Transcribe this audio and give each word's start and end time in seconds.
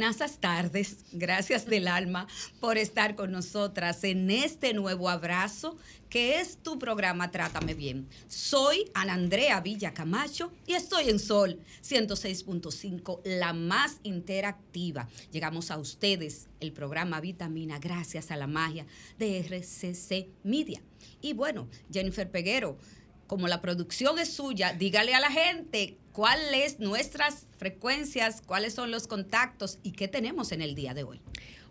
Buenas 0.00 0.38
tardes, 0.38 1.04
gracias 1.12 1.66
del 1.66 1.86
alma 1.86 2.26
por 2.58 2.78
estar 2.78 3.16
con 3.16 3.32
nosotras 3.32 4.02
en 4.02 4.30
este 4.30 4.72
nuevo 4.72 5.10
abrazo 5.10 5.76
que 6.08 6.40
es 6.40 6.56
tu 6.56 6.78
programa 6.78 7.30
Trátame 7.30 7.74
Bien. 7.74 8.08
Soy 8.26 8.90
Ana 8.94 9.12
Andrea 9.12 9.60
Villa 9.60 9.92
Camacho 9.92 10.54
y 10.66 10.72
estoy 10.72 11.10
en 11.10 11.18
Sol 11.18 11.60
106.5, 11.82 13.20
la 13.24 13.52
más 13.52 14.00
interactiva. 14.02 15.06
Llegamos 15.32 15.70
a 15.70 15.76
ustedes 15.76 16.48
el 16.60 16.72
programa 16.72 17.20
Vitamina 17.20 17.78
gracias 17.78 18.30
a 18.30 18.38
la 18.38 18.46
magia 18.46 18.86
de 19.18 19.40
RCC 19.40 20.28
Media. 20.44 20.80
Y 21.20 21.34
bueno, 21.34 21.68
Jennifer 21.92 22.30
Peguero, 22.30 22.78
como 23.26 23.48
la 23.48 23.60
producción 23.60 24.18
es 24.18 24.32
suya, 24.32 24.72
dígale 24.72 25.14
a 25.14 25.20
la 25.20 25.30
gente 25.30 25.98
cuáles 26.12 26.80
nuestras 26.80 27.46
frecuencias, 27.58 28.42
cuáles 28.42 28.74
son 28.74 28.90
los 28.90 29.06
contactos 29.06 29.78
y 29.82 29.92
qué 29.92 30.08
tenemos 30.08 30.52
en 30.52 30.62
el 30.62 30.74
día 30.74 30.94
de 30.94 31.04
hoy. 31.04 31.20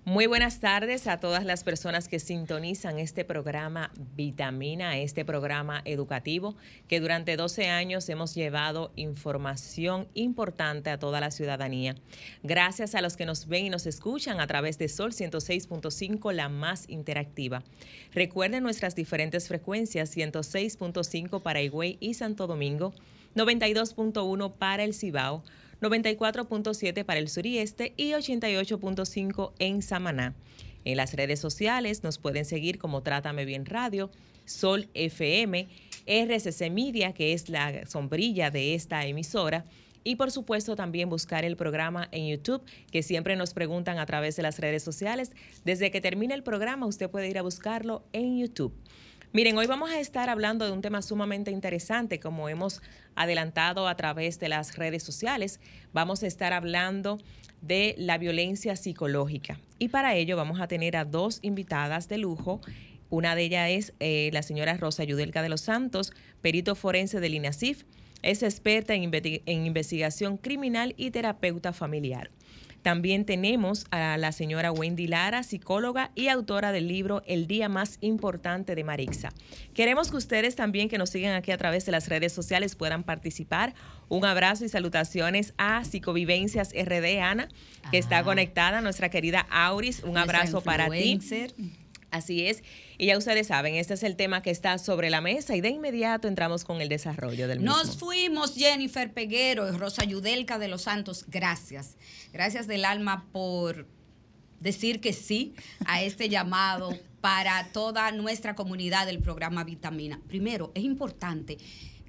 Muy 0.05 0.27
buenas 0.27 0.59
tardes 0.59 1.07
a 1.07 1.19
todas 1.19 1.45
las 1.45 1.63
personas 1.63 2.07
que 2.07 2.19
sintonizan 2.19 2.97
este 2.97 3.25
programa 3.25 3.91
Vitamina, 4.15 4.97
este 4.97 5.23
programa 5.25 5.81
educativo 5.85 6.55
que 6.87 6.99
durante 6.99 7.35
12 7.35 7.67
años 7.67 8.07
hemos 8.09 8.33
llevado 8.33 8.91
información 8.95 10.07
importante 10.15 10.89
a 10.89 10.97
toda 10.97 11.19
la 11.19 11.31
ciudadanía. 11.31 11.95
Gracias 12.41 12.95
a 12.95 13.01
los 13.01 13.17
que 13.17 13.27
nos 13.27 13.47
ven 13.47 13.65
y 13.65 13.69
nos 13.69 13.85
escuchan 13.85 14.39
a 14.39 14.47
través 14.47 14.79
de 14.79 14.87
Sol 14.87 15.11
106.5, 15.11 16.31
la 16.31 16.49
más 16.49 16.89
interactiva. 16.89 17.63
Recuerden 18.13 18.63
nuestras 18.63 18.95
diferentes 18.95 19.47
frecuencias 19.47 20.15
106.5 20.15 21.41
para 21.41 21.61
Higüey 21.61 21.97
y 21.99 22.15
Santo 22.15 22.47
Domingo, 22.47 22.95
92.1 23.35 24.53
para 24.57 24.83
el 24.83 24.93
Cibao, 24.93 25.43
94.7 25.81 27.03
para 27.05 27.19
el 27.19 27.29
surieste 27.29 27.93
y 27.95 28.11
88.5 28.11 29.53
en 29.59 29.81
Samaná. 29.81 30.35
En 30.85 30.97
las 30.97 31.13
redes 31.13 31.39
sociales 31.39 32.03
nos 32.03 32.17
pueden 32.17 32.45
seguir 32.45 32.77
como 32.79 33.03
Trátame 33.03 33.45
Bien 33.45 33.65
Radio, 33.65 34.09
Sol 34.45 34.89
FM, 34.93 35.67
RCC 36.05 36.71
Media, 36.71 37.13
que 37.13 37.33
es 37.33 37.49
la 37.49 37.85
sombrilla 37.85 38.49
de 38.49 38.73
esta 38.73 39.05
emisora, 39.05 39.65
y 40.03 40.15
por 40.15 40.31
supuesto 40.31 40.75
también 40.75 41.09
buscar 41.09 41.45
el 41.45 41.55
programa 41.57 42.07
en 42.11 42.27
YouTube, 42.27 42.63
que 42.91 43.03
siempre 43.03 43.35
nos 43.35 43.53
preguntan 43.53 43.99
a 43.99 44.05
través 44.05 44.35
de 44.35 44.43
las 44.43 44.57
redes 44.59 44.81
sociales. 44.81 45.31
Desde 45.65 45.91
que 45.91 46.01
termine 46.01 46.33
el 46.33 46.43
programa 46.43 46.85
usted 46.85 47.09
puede 47.09 47.29
ir 47.29 47.37
a 47.37 47.41
buscarlo 47.41 48.03
en 48.13 48.39
YouTube. 48.39 48.73
Miren, 49.31 49.55
hoy 49.59 49.67
vamos 49.67 49.91
a 49.91 49.99
estar 49.99 50.27
hablando 50.27 50.65
de 50.65 50.71
un 50.71 50.81
tema 50.81 51.03
sumamente 51.03 51.51
interesante, 51.51 52.19
como 52.19 52.49
hemos 52.49 52.81
adelantado 53.19 53.87
a 53.87 53.95
través 53.95 54.39
de 54.39 54.47
las 54.47 54.77
redes 54.77 55.03
sociales. 55.03 55.59
Vamos 55.91 56.23
a 56.23 56.27
estar 56.27 56.53
hablando 56.53 57.19
de 57.61 57.93
la 57.97 58.17
violencia 58.17 58.77
psicológica. 58.77 59.59
Y 59.77 59.89
para 59.89 60.15
ello 60.15 60.37
vamos 60.37 60.61
a 60.61 60.67
tener 60.67 60.95
a 60.95 61.03
dos 61.03 61.39
invitadas 61.41 62.07
de 62.07 62.17
lujo. 62.17 62.61
Una 63.09 63.35
de 63.35 63.43
ellas 63.43 63.69
es 63.69 63.93
eh, 63.99 64.29
la 64.31 64.41
señora 64.41 64.77
Rosa 64.77 65.03
Yudelka 65.03 65.41
de 65.41 65.49
los 65.49 65.61
Santos, 65.61 66.13
perito 66.41 66.75
forense 66.75 67.19
del 67.19 67.35
INASIF. 67.35 67.83
Es 68.21 68.41
experta 68.41 68.93
en 68.95 69.65
investigación 69.65 70.37
criminal 70.37 70.93
y 70.97 71.11
terapeuta 71.11 71.73
familiar. 71.73 72.31
También 72.81 73.25
tenemos 73.25 73.85
a 73.91 74.17
la 74.17 74.31
señora 74.31 74.71
Wendy 74.71 75.07
Lara, 75.07 75.43
psicóloga 75.43 76.11
y 76.15 76.27
autora 76.27 76.71
del 76.71 76.87
libro 76.87 77.21
El 77.25 77.47
día 77.47 77.69
más 77.69 77.97
importante 78.01 78.75
de 78.75 78.83
Marixa. 78.83 79.29
Queremos 79.73 80.11
que 80.11 80.17
ustedes 80.17 80.55
también 80.55 80.89
que 80.89 80.97
nos 80.97 81.09
sigan 81.09 81.35
aquí 81.35 81.51
a 81.51 81.57
través 81.57 81.85
de 81.85 81.91
las 81.91 82.07
redes 82.07 82.33
sociales 82.33 82.75
puedan 82.75 83.03
participar. 83.03 83.73
Un 84.07 84.25
abrazo 84.25 84.65
y 84.65 84.69
salutaciones 84.69 85.53
a 85.57 85.83
Psicovivencias 85.83 86.73
RD, 86.73 87.19
Ana, 87.21 87.47
que 87.91 87.97
ah. 87.97 87.99
está 87.99 88.23
conectada, 88.23 88.81
nuestra 88.81 89.09
querida 89.09 89.45
Auris. 89.49 90.03
Un 90.03 90.17
abrazo 90.17 90.61
para 90.61 90.89
ti. 90.89 91.19
Así 92.11 92.47
es. 92.47 92.63
Y 92.97 93.07
ya 93.07 93.17
ustedes 93.17 93.47
saben, 93.47 93.75
este 93.75 93.93
es 93.93 94.03
el 94.03 94.15
tema 94.15 94.41
que 94.41 94.49
está 94.49 94.77
sobre 94.77 95.09
la 95.09 95.21
mesa 95.21 95.55
y 95.55 95.61
de 95.61 95.69
inmediato 95.69 96.27
entramos 96.27 96.63
con 96.63 96.81
el 96.81 96.89
desarrollo 96.89 97.47
del 97.47 97.59
mismo. 97.59 97.75
Nos 97.75 97.97
fuimos, 97.97 98.55
Jennifer 98.55 99.13
Peguero 99.13 99.67
y 99.67 99.77
Rosa 99.77 100.03
Yudelka 100.03 100.57
de 100.57 100.67
los 100.67 100.83
Santos. 100.83 101.25
Gracias. 101.27 101.97
Gracias 102.33 102.67
del 102.67 102.85
alma 102.85 103.27
por 103.31 103.87
decir 104.59 105.01
que 105.01 105.13
sí 105.13 105.53
a 105.85 106.01
este 106.01 106.29
llamado 106.29 106.97
para 107.21 107.71
toda 107.71 108.11
nuestra 108.11 108.55
comunidad 108.55 109.05
del 109.05 109.19
programa 109.19 109.63
Vitamina. 109.63 110.19
Primero, 110.27 110.71
es 110.73 110.83
importante 110.83 111.57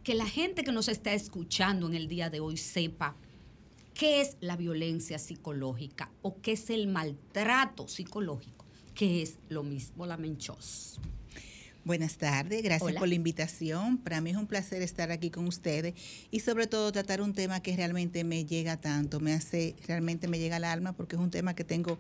que 0.03 0.15
la 0.15 0.27
gente 0.27 0.65
que 0.65 0.73
nos 0.73 0.89
está 0.89 1.13
escuchando 1.13 1.87
en 1.87 1.95
el 1.95 2.09
día 2.09 2.31
de 2.31 2.41
hoy 2.41 2.57
sepa 2.57 3.17
qué 3.93 4.23
es 4.23 4.37
la 4.41 4.57
violencia 4.57 5.19
psicológica 5.19 6.11
o 6.23 6.41
qué 6.41 6.53
es 6.53 6.71
el 6.71 6.87
maltrato 6.87 7.87
psicológico 7.87 8.60
que 9.01 9.23
es 9.23 9.39
lo 9.49 9.63
mismo 9.63 10.05
la 10.05 10.19
Menchos. 10.19 11.01
Buenas 11.87 12.19
tardes, 12.19 12.63
gracias 12.63 12.93
por 12.93 13.09
la 13.09 13.15
invitación. 13.15 13.97
Para 13.97 14.21
mí 14.21 14.29
es 14.29 14.37
un 14.37 14.47
placer 14.47 14.83
estar 14.83 15.11
aquí 15.11 15.31
con 15.31 15.47
ustedes 15.47 15.95
y 16.31 16.41
sobre 16.41 16.67
todo 16.67 16.93
tratar 16.93 17.23
un 17.23 17.33
tema 17.33 17.63
que 17.63 17.75
realmente 17.75 18.25
me 18.25 18.45
llega 18.45 18.79
tanto, 18.79 19.19
me 19.19 19.33
hace, 19.33 19.75
realmente 19.87 20.29
me 20.29 20.39
llega 20.39 20.57
al 20.57 20.65
alma 20.65 20.93
porque 20.93 21.17
es 21.17 21.23
un 21.23 21.31
tema 21.31 21.55
que 21.55 21.65
tengo 21.65 21.99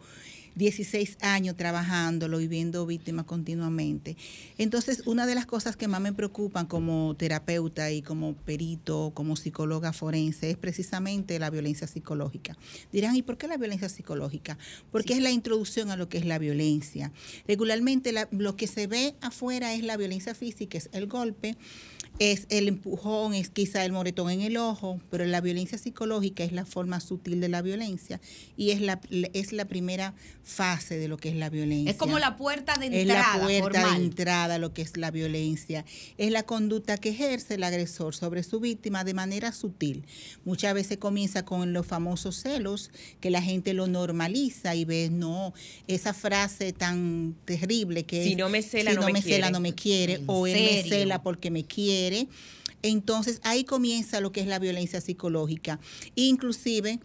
16 0.54 1.18
años 1.20 1.56
trabajándolo 1.56 2.40
y 2.40 2.48
viendo 2.48 2.86
víctimas 2.86 3.24
continuamente. 3.24 4.16
Entonces, 4.58 5.02
una 5.06 5.26
de 5.26 5.34
las 5.34 5.46
cosas 5.46 5.76
que 5.76 5.88
más 5.88 6.00
me 6.00 6.12
preocupan 6.12 6.66
como 6.66 7.14
terapeuta 7.16 7.90
y 7.90 8.02
como 8.02 8.34
perito, 8.34 9.12
como 9.14 9.36
psicóloga 9.36 9.92
forense, 9.92 10.50
es 10.50 10.56
precisamente 10.56 11.38
la 11.38 11.50
violencia 11.50 11.86
psicológica. 11.86 12.56
Dirán, 12.92 13.16
¿y 13.16 13.22
por 13.22 13.38
qué 13.38 13.48
la 13.48 13.56
violencia 13.56 13.88
psicológica? 13.88 14.58
Porque 14.90 15.14
es 15.14 15.20
la 15.20 15.30
introducción 15.30 15.90
a 15.90 15.96
lo 15.96 16.08
que 16.08 16.18
es 16.18 16.24
la 16.24 16.38
violencia. 16.38 17.12
Regularmente 17.46 18.12
lo 18.30 18.56
que 18.56 18.66
se 18.66 18.86
ve 18.86 19.14
afuera 19.20 19.74
es 19.74 19.82
la 19.82 19.96
violencia 19.96 20.34
física, 20.34 20.78
es 20.78 20.88
el 20.92 21.06
golpe 21.06 21.56
es 22.18 22.46
el 22.50 22.68
empujón, 22.68 23.32
es 23.32 23.48
quizá 23.48 23.82
el 23.84 23.92
moretón 23.92 24.30
en 24.30 24.42
el 24.42 24.58
ojo, 24.58 25.00
pero 25.10 25.24
la 25.24 25.40
violencia 25.40 25.78
psicológica 25.78 26.44
es 26.44 26.52
la 26.52 26.66
forma 26.66 27.00
sutil 27.00 27.40
de 27.40 27.48
la 27.48 27.62
violencia 27.62 28.20
y 28.58 28.72
es 28.72 28.82
la, 28.82 29.00
es 29.10 29.52
la 29.52 29.64
primera 29.64 30.14
fase 30.42 30.98
de 30.98 31.08
lo 31.08 31.16
que 31.16 31.30
es 31.30 31.36
la 31.36 31.48
violencia. 31.48 31.90
Es 31.90 31.96
como 31.96 32.18
la 32.18 32.36
puerta 32.36 32.76
de 32.76 32.86
entrada. 32.86 33.36
Es 33.36 33.40
la 33.40 33.60
puerta 33.60 33.90
de 33.90 33.96
entrada 33.96 34.58
lo 34.58 34.74
que 34.74 34.82
es 34.82 34.98
la 34.98 35.10
violencia. 35.10 35.86
Es 36.18 36.30
la 36.30 36.42
conducta 36.42 36.98
que 36.98 37.10
ejerce 37.10 37.54
el 37.54 37.64
agresor 37.64 38.14
sobre 38.14 38.42
su 38.42 38.60
víctima 38.60 39.02
de 39.02 39.14
manera 39.14 39.52
sutil. 39.52 40.04
Muchas 40.44 40.74
veces 40.74 40.98
comienza 40.98 41.46
con 41.46 41.72
los 41.72 41.86
famosos 41.86 42.42
celos, 42.42 42.90
que 43.20 43.30
la 43.30 43.40
gente 43.40 43.72
lo 43.72 43.86
normaliza 43.86 44.74
y 44.74 44.84
ve, 44.84 45.08
no, 45.10 45.54
esa 45.86 46.12
frase 46.12 46.72
tan 46.74 47.34
terrible 47.46 48.04
que 48.04 48.24
si 48.24 48.34
no 48.34 48.50
me 48.50 48.62
cela, 48.62 48.92
no, 48.92 49.08
me, 49.08 49.22
cela, 49.22 49.50
no 49.50 49.60
me 49.60 49.74
quiere, 49.74 50.20
o 50.26 50.46
él 50.46 50.54
me 50.54 50.82
cela 50.82 51.22
porque 51.22 51.50
me 51.50 51.64
quiere 51.64 51.99
entonces 52.82 53.40
ahí 53.44 53.64
comienza 53.64 54.20
lo 54.20 54.32
que 54.32 54.40
es 54.40 54.46
la 54.46 54.58
violencia 54.58 55.00
psicológica. 55.00 55.80
Inclusive 56.14 57.00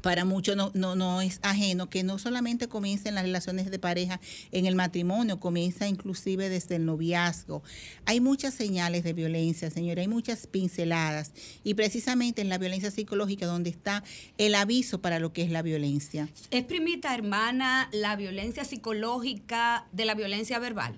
para 0.00 0.24
muchos 0.24 0.56
no, 0.56 0.70
no, 0.74 0.96
no, 0.96 1.20
es 1.20 1.38
ajeno 1.42 1.90
que 1.90 2.02
no 2.02 2.18
solamente 2.18 2.66
comienza 2.66 3.08
en 3.08 3.14
las 3.14 3.24
relaciones 3.24 3.70
de 3.70 3.78
pareja, 3.78 4.20
en 4.50 4.66
el 4.66 4.74
matrimonio, 4.74 5.38
comienza 5.38 5.86
inclusive 5.86 6.48
desde 6.48 6.76
el 6.76 6.86
noviazgo. 6.86 7.62
Hay 8.06 8.20
muchas 8.20 8.54
señales 8.54 9.04
de 9.04 9.12
violencia, 9.12 9.70
señora, 9.70 10.00
hay 10.00 10.08
muchas 10.08 10.46
pinceladas 10.46 11.32
y 11.62 11.74
precisamente 11.74 12.40
en 12.40 12.48
la 12.48 12.58
violencia 12.58 12.90
psicológica 12.90 13.46
donde 13.46 13.70
está 13.70 14.02
el 14.38 14.54
aviso 14.54 15.00
para 15.00 15.18
lo 15.18 15.32
que 15.32 15.42
es 15.42 15.50
la 15.50 15.62
violencia. 15.62 16.28
¿Es 16.50 16.64
primita 16.64 17.14
hermana 17.14 17.88
la 17.92 18.16
violencia 18.16 18.64
psicológica 18.64 19.86
de 19.92 20.04
la 20.04 20.14
violencia 20.14 20.58
verbal? 20.58 20.96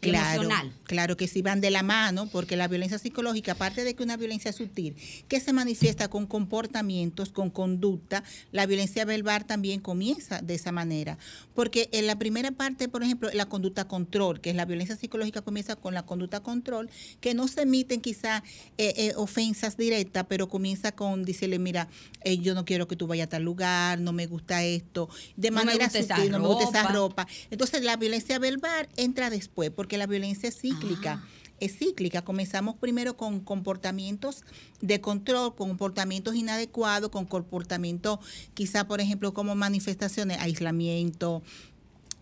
Claro, 0.00 0.48
Claro 0.84 1.16
que 1.16 1.28
sí 1.28 1.42
van 1.42 1.60
de 1.60 1.70
la 1.70 1.82
mano, 1.82 2.28
porque 2.28 2.56
la 2.56 2.66
violencia 2.66 2.98
psicológica, 2.98 3.52
aparte 3.52 3.84
de 3.84 3.94
que 3.94 4.02
una 4.02 4.16
violencia 4.16 4.52
sutil, 4.52 4.96
que 5.28 5.38
se 5.38 5.52
manifiesta 5.52 6.08
con 6.08 6.26
comportamientos, 6.26 7.30
con 7.30 7.50
conducta, 7.50 8.24
la 8.50 8.66
violencia 8.66 9.04
verbal 9.04 9.44
también 9.44 9.80
comienza 9.80 10.40
de 10.40 10.54
esa 10.54 10.72
manera. 10.72 11.18
Porque 11.54 11.88
en 11.92 12.06
la 12.06 12.18
primera 12.18 12.50
parte, 12.50 12.88
por 12.88 13.02
ejemplo, 13.02 13.30
la 13.32 13.46
conducta 13.46 13.86
control, 13.86 14.40
que 14.40 14.50
es 14.50 14.56
la 14.56 14.64
violencia 14.64 14.96
psicológica 14.96 15.42
comienza 15.42 15.76
con 15.76 15.94
la 15.94 16.04
conducta 16.04 16.40
control, 16.40 16.90
que 17.20 17.34
no 17.34 17.46
se 17.46 17.62
emiten 17.62 18.00
quizá 18.00 18.42
eh, 18.78 18.94
eh, 18.96 19.12
ofensas 19.16 19.76
directas, 19.76 20.26
pero 20.28 20.48
comienza 20.48 20.92
con 20.92 21.24
decirle, 21.24 21.58
mira, 21.58 21.88
eh, 22.22 22.38
yo 22.38 22.54
no 22.54 22.64
quiero 22.64 22.88
que 22.88 22.96
tú 22.96 23.06
vayas 23.06 23.26
a 23.26 23.30
tal 23.30 23.42
lugar, 23.42 24.00
no 24.00 24.12
me 24.12 24.26
gusta 24.26 24.64
esto, 24.64 25.08
de 25.36 25.50
manera 25.50 25.88
sutil, 25.88 26.30
no 26.30 26.38
me 26.38 26.48
gusta 26.48 26.64
esa 26.64 26.88
ropa. 26.88 27.26
Entonces 27.50 27.82
la 27.82 27.96
violencia 27.96 28.38
verbal 28.38 28.88
entra 28.96 29.30
después, 29.30 29.70
porque 29.70 29.89
que 29.90 29.98
la 29.98 30.06
violencia 30.06 30.48
es 30.48 30.58
cíclica. 30.58 31.20
Ah. 31.22 31.28
Es 31.58 31.76
cíclica. 31.76 32.22
Comenzamos 32.22 32.76
primero 32.76 33.18
con 33.18 33.40
comportamientos 33.40 34.44
de 34.80 35.02
control, 35.02 35.54
comportamientos 35.54 36.34
inadecuados, 36.34 37.10
con 37.10 37.26
comportamientos 37.26 38.20
quizá, 38.54 38.86
por 38.86 39.02
ejemplo, 39.02 39.34
como 39.34 39.54
manifestaciones, 39.54 40.38
aislamiento, 40.38 41.42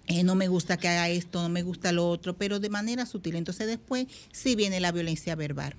eh, 0.09 0.25
no 0.25 0.35
me 0.35 0.49
gusta 0.49 0.79
que 0.79 0.89
haga 0.89 1.09
esto, 1.09 1.43
no 1.43 1.51
me 1.51 1.63
gusta 1.63 1.93
lo 1.93 2.09
otro, 2.09 2.37
pero 2.37 2.59
de 2.59 2.71
manera 2.71 3.07
sutil. 3.07 3.37
Entonces 3.37 3.69
después 3.69 4.07
sí 4.33 4.57
viene 4.57 4.81
la 4.81 4.91
violencia 4.91 5.37
verbal. 5.37 5.77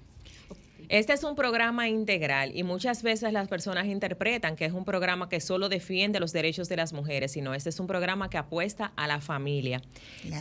Este 0.87 1.13
es 1.13 1.23
un 1.23 1.35
programa 1.35 1.87
integral 1.87 2.51
y 2.55 2.63
muchas 2.63 3.03
veces 3.03 3.31
las 3.31 3.47
personas 3.47 3.85
interpretan 3.85 4.55
que 4.55 4.65
es 4.65 4.73
un 4.73 4.85
programa 4.85 5.29
que 5.29 5.39
solo 5.39 5.69
defiende 5.69 6.19
los 6.19 6.33
derechos 6.33 6.67
de 6.67 6.77
las 6.77 6.93
mujeres, 6.93 7.33
sino 7.33 7.53
este 7.53 7.69
es 7.69 7.79
un 7.79 7.85
programa 7.85 8.29
que 8.31 8.39
apuesta 8.39 8.91
a 8.95 9.05
la 9.05 9.21
familia. 9.21 9.83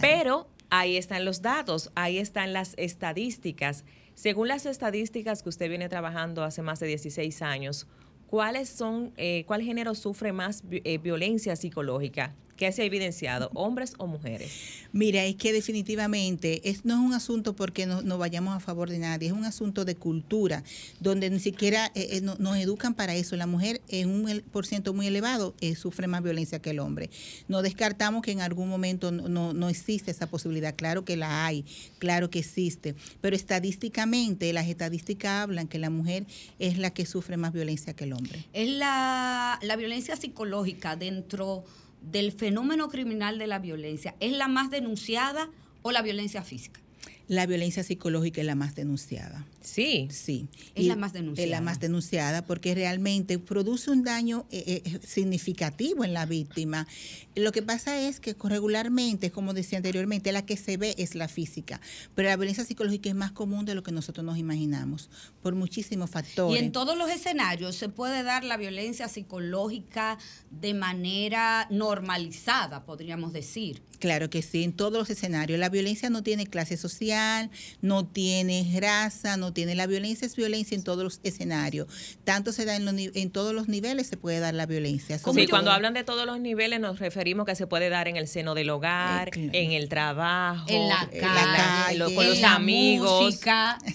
Pero 0.00 0.48
ahí 0.70 0.96
están 0.96 1.24
los 1.24 1.42
datos, 1.42 1.90
ahí 1.94 2.18
están 2.18 2.52
las 2.52 2.74
estadísticas. 2.76 3.84
Según 4.14 4.48
las 4.48 4.66
estadísticas 4.66 5.42
que 5.42 5.48
usted 5.48 5.68
viene 5.68 5.88
trabajando 5.88 6.42
hace 6.42 6.62
más 6.62 6.80
de 6.80 6.88
16 6.88 7.42
años, 7.42 7.86
¿cuáles 8.26 8.68
son, 8.68 9.12
eh, 9.16 9.44
cuál 9.46 9.62
género 9.62 9.94
sufre 9.94 10.32
más 10.32 10.62
eh, 10.70 10.98
violencia 10.98 11.56
psicológica? 11.56 12.34
¿Qué 12.58 12.72
se 12.72 12.82
ha 12.82 12.84
evidenciado, 12.84 13.52
hombres 13.54 13.94
o 13.98 14.08
mujeres? 14.08 14.50
Mira, 14.90 15.24
es 15.24 15.36
que 15.36 15.52
definitivamente 15.52 16.68
es, 16.68 16.84
no 16.84 16.94
es 16.94 17.00
un 17.00 17.14
asunto 17.14 17.54
porque 17.54 17.86
no, 17.86 18.18
vayamos 18.18 18.56
a 18.56 18.58
favor 18.58 18.90
de 18.90 18.98
nadie, 18.98 19.28
es 19.28 19.32
un 19.32 19.44
asunto 19.44 19.84
de 19.84 19.94
cultura, 19.94 20.64
donde 20.98 21.30
ni 21.30 21.38
siquiera 21.38 21.92
eh, 21.94 22.08
eh, 22.16 22.20
nos 22.20 22.56
educan 22.56 22.94
para 22.94 23.14
eso. 23.14 23.36
La 23.36 23.46
mujer 23.46 23.80
en 23.86 24.10
un 24.10 24.42
por 24.50 24.66
ciento 24.66 24.92
muy 24.92 25.06
elevado 25.06 25.54
eh, 25.60 25.76
sufre 25.76 26.08
más 26.08 26.20
violencia 26.24 26.58
que 26.58 26.70
el 26.70 26.80
hombre. 26.80 27.10
No 27.46 27.62
descartamos 27.62 28.22
que 28.22 28.32
en 28.32 28.40
algún 28.40 28.68
momento 28.68 29.12
no, 29.12 29.52
no 29.52 29.68
existe 29.68 30.10
esa 30.10 30.26
posibilidad, 30.26 30.74
claro 30.74 31.04
que 31.04 31.16
la 31.16 31.46
hay, 31.46 31.64
claro 31.98 32.28
que 32.28 32.40
existe, 32.40 32.96
pero 33.20 33.36
estadísticamente 33.36 34.52
las 34.52 34.66
estadísticas 34.66 35.44
hablan 35.44 35.68
que 35.68 35.78
la 35.78 35.90
mujer 35.90 36.26
es 36.58 36.76
la 36.76 36.90
que 36.90 37.06
sufre 37.06 37.36
más 37.36 37.52
violencia 37.52 37.94
que 37.94 38.02
el 38.02 38.14
hombre. 38.14 38.44
Es 38.52 38.68
la, 38.68 39.60
la 39.62 39.76
violencia 39.76 40.16
psicológica 40.16 40.96
dentro 40.96 41.64
del 42.02 42.32
fenómeno 42.32 42.88
criminal 42.88 43.38
de 43.38 43.46
la 43.46 43.58
violencia 43.58 44.14
es 44.20 44.32
la 44.32 44.48
más 44.48 44.70
denunciada 44.70 45.50
o 45.82 45.92
la 45.92 46.02
violencia 46.02 46.42
física? 46.42 46.80
La 47.28 47.46
violencia 47.46 47.82
psicológica 47.82 48.40
es 48.40 48.46
la 48.46 48.54
más 48.54 48.74
denunciada. 48.74 49.44
Sí. 49.60 50.08
Sí. 50.10 50.48
Es 50.74 50.86
la 50.86 50.96
más 50.96 51.12
denunciada. 51.12 51.44
Es 51.44 51.50
la 51.50 51.60
más 51.60 51.80
denunciada 51.80 52.44
porque 52.44 52.74
realmente 52.74 53.38
produce 53.38 53.90
un 53.90 54.04
daño 54.04 54.46
eh, 54.50 54.82
eh, 54.84 55.00
significativo 55.06 56.04
en 56.04 56.12
la 56.12 56.26
víctima. 56.26 56.86
Lo 57.34 57.52
que 57.52 57.62
pasa 57.62 58.00
es 58.00 58.20
que 58.20 58.36
regularmente, 58.42 59.30
como 59.30 59.54
decía 59.54 59.78
anteriormente, 59.78 60.32
la 60.32 60.44
que 60.44 60.56
se 60.56 60.76
ve 60.76 60.94
es 60.98 61.14
la 61.14 61.28
física, 61.28 61.80
pero 62.14 62.28
la 62.28 62.36
violencia 62.36 62.64
psicológica 62.64 63.08
es 63.08 63.14
más 63.14 63.32
común 63.32 63.64
de 63.64 63.74
lo 63.74 63.82
que 63.82 63.92
nosotros 63.92 64.24
nos 64.24 64.38
imaginamos, 64.38 65.08
por 65.42 65.54
muchísimos 65.54 66.10
factores. 66.10 66.60
Y 66.60 66.64
en 66.64 66.72
todos 66.72 66.96
los 66.96 67.10
escenarios 67.10 67.76
se 67.76 67.88
puede 67.88 68.22
dar 68.22 68.44
la 68.44 68.56
violencia 68.56 69.08
psicológica 69.08 70.18
de 70.50 70.74
manera 70.74 71.66
normalizada, 71.70 72.84
podríamos 72.84 73.32
decir. 73.32 73.82
Claro 73.98 74.30
que 74.30 74.42
sí, 74.42 74.62
en 74.62 74.72
todos 74.72 74.92
los 74.92 75.10
escenarios. 75.10 75.58
La 75.58 75.68
violencia 75.68 76.08
no 76.08 76.22
tiene 76.22 76.46
clase 76.46 76.76
social, 76.76 77.50
no 77.82 78.06
tiene 78.06 78.78
raza, 78.80 79.36
no 79.36 79.47
tiene... 79.52 79.74
La 79.74 79.86
violencia 79.86 80.26
es 80.26 80.36
violencia 80.36 80.74
en 80.74 80.82
todos 80.82 81.04
los 81.04 81.20
escenarios. 81.22 81.88
Tanto 82.24 82.52
se 82.52 82.64
da 82.64 82.76
en, 82.76 82.88
en 82.98 83.30
todos 83.30 83.54
los 83.54 83.68
niveles, 83.68 84.06
se 84.06 84.16
puede 84.16 84.40
dar 84.40 84.54
la 84.54 84.66
violencia. 84.66 85.18
Sí, 85.18 85.46
cuando 85.46 85.70
hablan 85.70 85.94
de 85.94 86.04
todos 86.04 86.26
los 86.26 86.40
niveles 86.40 86.80
nos 86.80 86.98
referimos 86.98 87.46
que 87.46 87.54
se 87.54 87.66
puede 87.66 87.88
dar 87.88 88.08
en 88.08 88.16
el 88.16 88.28
seno 88.28 88.54
del 88.54 88.70
hogar, 88.70 89.30
eh, 89.36 89.50
en 89.52 89.72
el 89.72 89.88
trabajo, 89.88 90.66
en 90.68 90.88
la 90.88 91.08
calle, 91.10 92.14
con 92.14 92.26
los 92.26 92.42
amigos, 92.42 93.38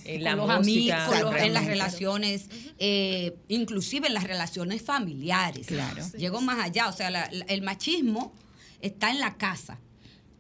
en 0.06 0.24
la 0.24 0.36
los 0.36 0.50
amigos, 0.50 1.00
en 1.38 1.54
las 1.54 1.66
relaciones, 1.66 2.50
eh, 2.80 3.36
inclusive 3.48 4.08
en 4.08 4.14
las 4.14 4.24
relaciones 4.24 4.82
familiares. 4.82 5.68
Claro. 5.68 6.04
Llegó 6.18 6.42
más 6.42 6.60
allá, 6.60 6.88
o 6.88 6.94
sea, 6.94 7.10
el 7.10 7.62
machismo 7.62 8.34
está 8.82 9.12
en 9.12 9.20
la 9.20 9.38
casa 9.38 9.80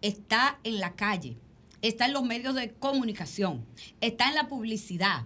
está 0.04 0.60
en 0.64 0.80
la 0.80 0.94
calle, 0.94 1.38
está 1.84 2.06
en 2.06 2.14
los 2.14 2.24
medios 2.24 2.56
de 2.56 2.72
comunicación, 2.72 3.64
está 4.02 4.30
en 4.30 4.36
la 4.36 4.48
publicidad, 4.48 5.26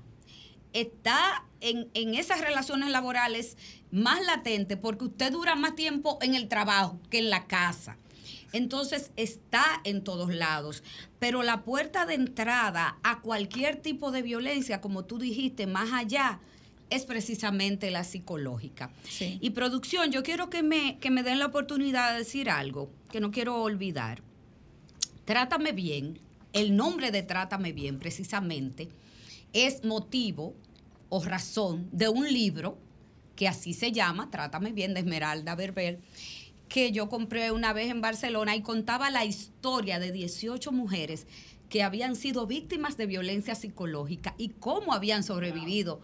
está 0.74 1.46
en, 1.62 1.88
esas 2.16 2.42
relaciones 2.42 2.90
laborales 2.90 3.58
más 3.92 4.26
latente 4.26 4.76
porque 4.76 5.06
usted 5.06 5.32
dura 5.32 5.56
más 5.56 5.76
tiempo 5.76 6.18
en 6.22 6.36
el 6.36 6.50
trabajo 6.50 7.00
que 7.10 7.20
en 7.20 7.30
la 7.30 7.46
casa. 7.46 7.98
Entonces 8.54 9.12
está 9.18 9.82
en 9.84 10.04
todos 10.04 10.34
lados. 10.34 10.84
Pero 11.20 11.44
la 11.44 11.64
puerta 11.64 12.06
de 12.06 12.16
entrada 12.16 12.98
a 13.04 13.22
cualquier 13.22 13.76
tipo 13.78 14.10
de 14.12 14.22
violencia, 14.22 14.82
como 14.82 15.06
tú 15.06 15.20
dijiste, 15.20 15.68
más 15.68 15.92
allá, 15.94 16.40
es 16.90 17.06
precisamente 17.06 17.92
la 17.92 18.04
psicológica. 18.04 18.92
Y 19.20 19.50
producción, 19.52 20.12
yo 20.12 20.24
quiero 20.24 20.50
que 20.50 20.64
me, 20.64 20.98
que 21.00 21.12
me 21.12 21.24
den 21.24 21.40
la 21.40 21.48
oportunidad 21.48 22.14
de 22.14 22.20
decir 22.20 22.50
algo 22.50 22.90
que 23.12 23.20
no 23.20 23.32
quiero 23.32 23.62
olvidar. 23.62 24.24
Trátame 25.26 25.74
bien, 25.74 26.22
el 26.54 26.76
nombre 26.76 27.12
de 27.12 27.24
Trátame 27.24 27.74
bien 27.74 28.00
precisamente 28.00 28.90
es 29.54 29.84
motivo 29.84 30.54
o 31.10 31.24
razón 31.24 31.88
de 31.92 32.10
un 32.10 32.32
libro 32.32 32.78
que 33.36 33.48
así 33.48 33.74
se 33.74 33.92
llama, 33.92 34.30
Trátame 34.30 34.74
bien, 34.74 34.94
de 34.94 35.02
Esmeralda 35.02 35.56
Berber, 35.56 36.00
que 36.68 36.92
yo 36.92 37.08
compré 37.08 37.52
una 37.52 37.72
vez 37.72 37.90
en 37.90 38.02
Barcelona 38.02 38.56
y 38.56 38.62
contaba 38.62 39.10
la 39.10 39.26
historia 39.26 40.00
de 40.00 40.12
18 40.12 40.72
mujeres 40.72 41.28
que 41.70 41.84
habían 41.84 42.16
sido 42.16 42.48
víctimas 42.48 42.98
de 42.98 43.06
violencia 43.06 43.56
psicológica 43.56 44.36
y 44.38 44.50
cómo 44.50 44.94
habían 44.94 45.24
sobrevivido 45.24 46.02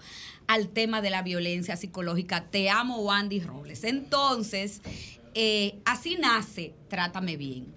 al 0.47 0.69
tema 0.69 1.01
de 1.01 1.09
la 1.09 1.21
violencia 1.21 1.75
psicológica. 1.75 2.45
Te 2.49 2.69
amo, 2.69 2.99
Wandy 2.99 3.39
Robles. 3.39 3.83
Entonces, 3.83 4.81
eh, 5.33 5.79
así 5.85 6.17
nace 6.19 6.73
Trátame 6.89 7.37
Bien. 7.37 7.73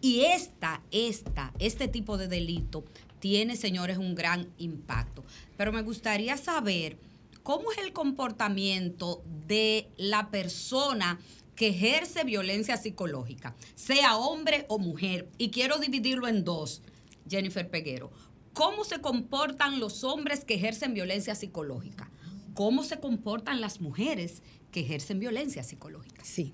Y 0.00 0.20
esta, 0.20 0.82
esta, 0.90 1.52
este 1.58 1.88
tipo 1.88 2.18
de 2.18 2.28
delito 2.28 2.84
tiene, 3.18 3.56
señores, 3.56 3.98
un 3.98 4.14
gran 4.14 4.52
impacto. 4.58 5.24
Pero 5.56 5.72
me 5.72 5.82
gustaría 5.82 6.36
saber 6.36 6.98
cómo 7.42 7.72
es 7.72 7.78
el 7.78 7.92
comportamiento 7.92 9.22
de 9.46 9.88
la 9.96 10.30
persona 10.30 11.18
que 11.54 11.68
ejerce 11.68 12.24
violencia 12.24 12.76
psicológica, 12.76 13.56
sea 13.74 14.16
hombre 14.16 14.66
o 14.68 14.78
mujer. 14.78 15.28
Y 15.38 15.50
quiero 15.50 15.78
dividirlo 15.78 16.28
en 16.28 16.44
dos, 16.44 16.82
Jennifer 17.28 17.68
Peguero. 17.68 18.10
¿Cómo 18.52 18.84
se 18.84 19.00
comportan 19.00 19.80
los 19.80 20.04
hombres 20.04 20.44
que 20.44 20.54
ejercen 20.54 20.94
violencia 20.94 21.34
psicológica? 21.34 22.10
¿Cómo 22.54 22.84
se 22.84 23.00
comportan 23.00 23.60
las 23.60 23.80
mujeres 23.80 24.42
que 24.70 24.80
ejercen 24.80 25.18
violencia 25.18 25.62
psicológica? 25.62 26.24
Sí. 26.24 26.52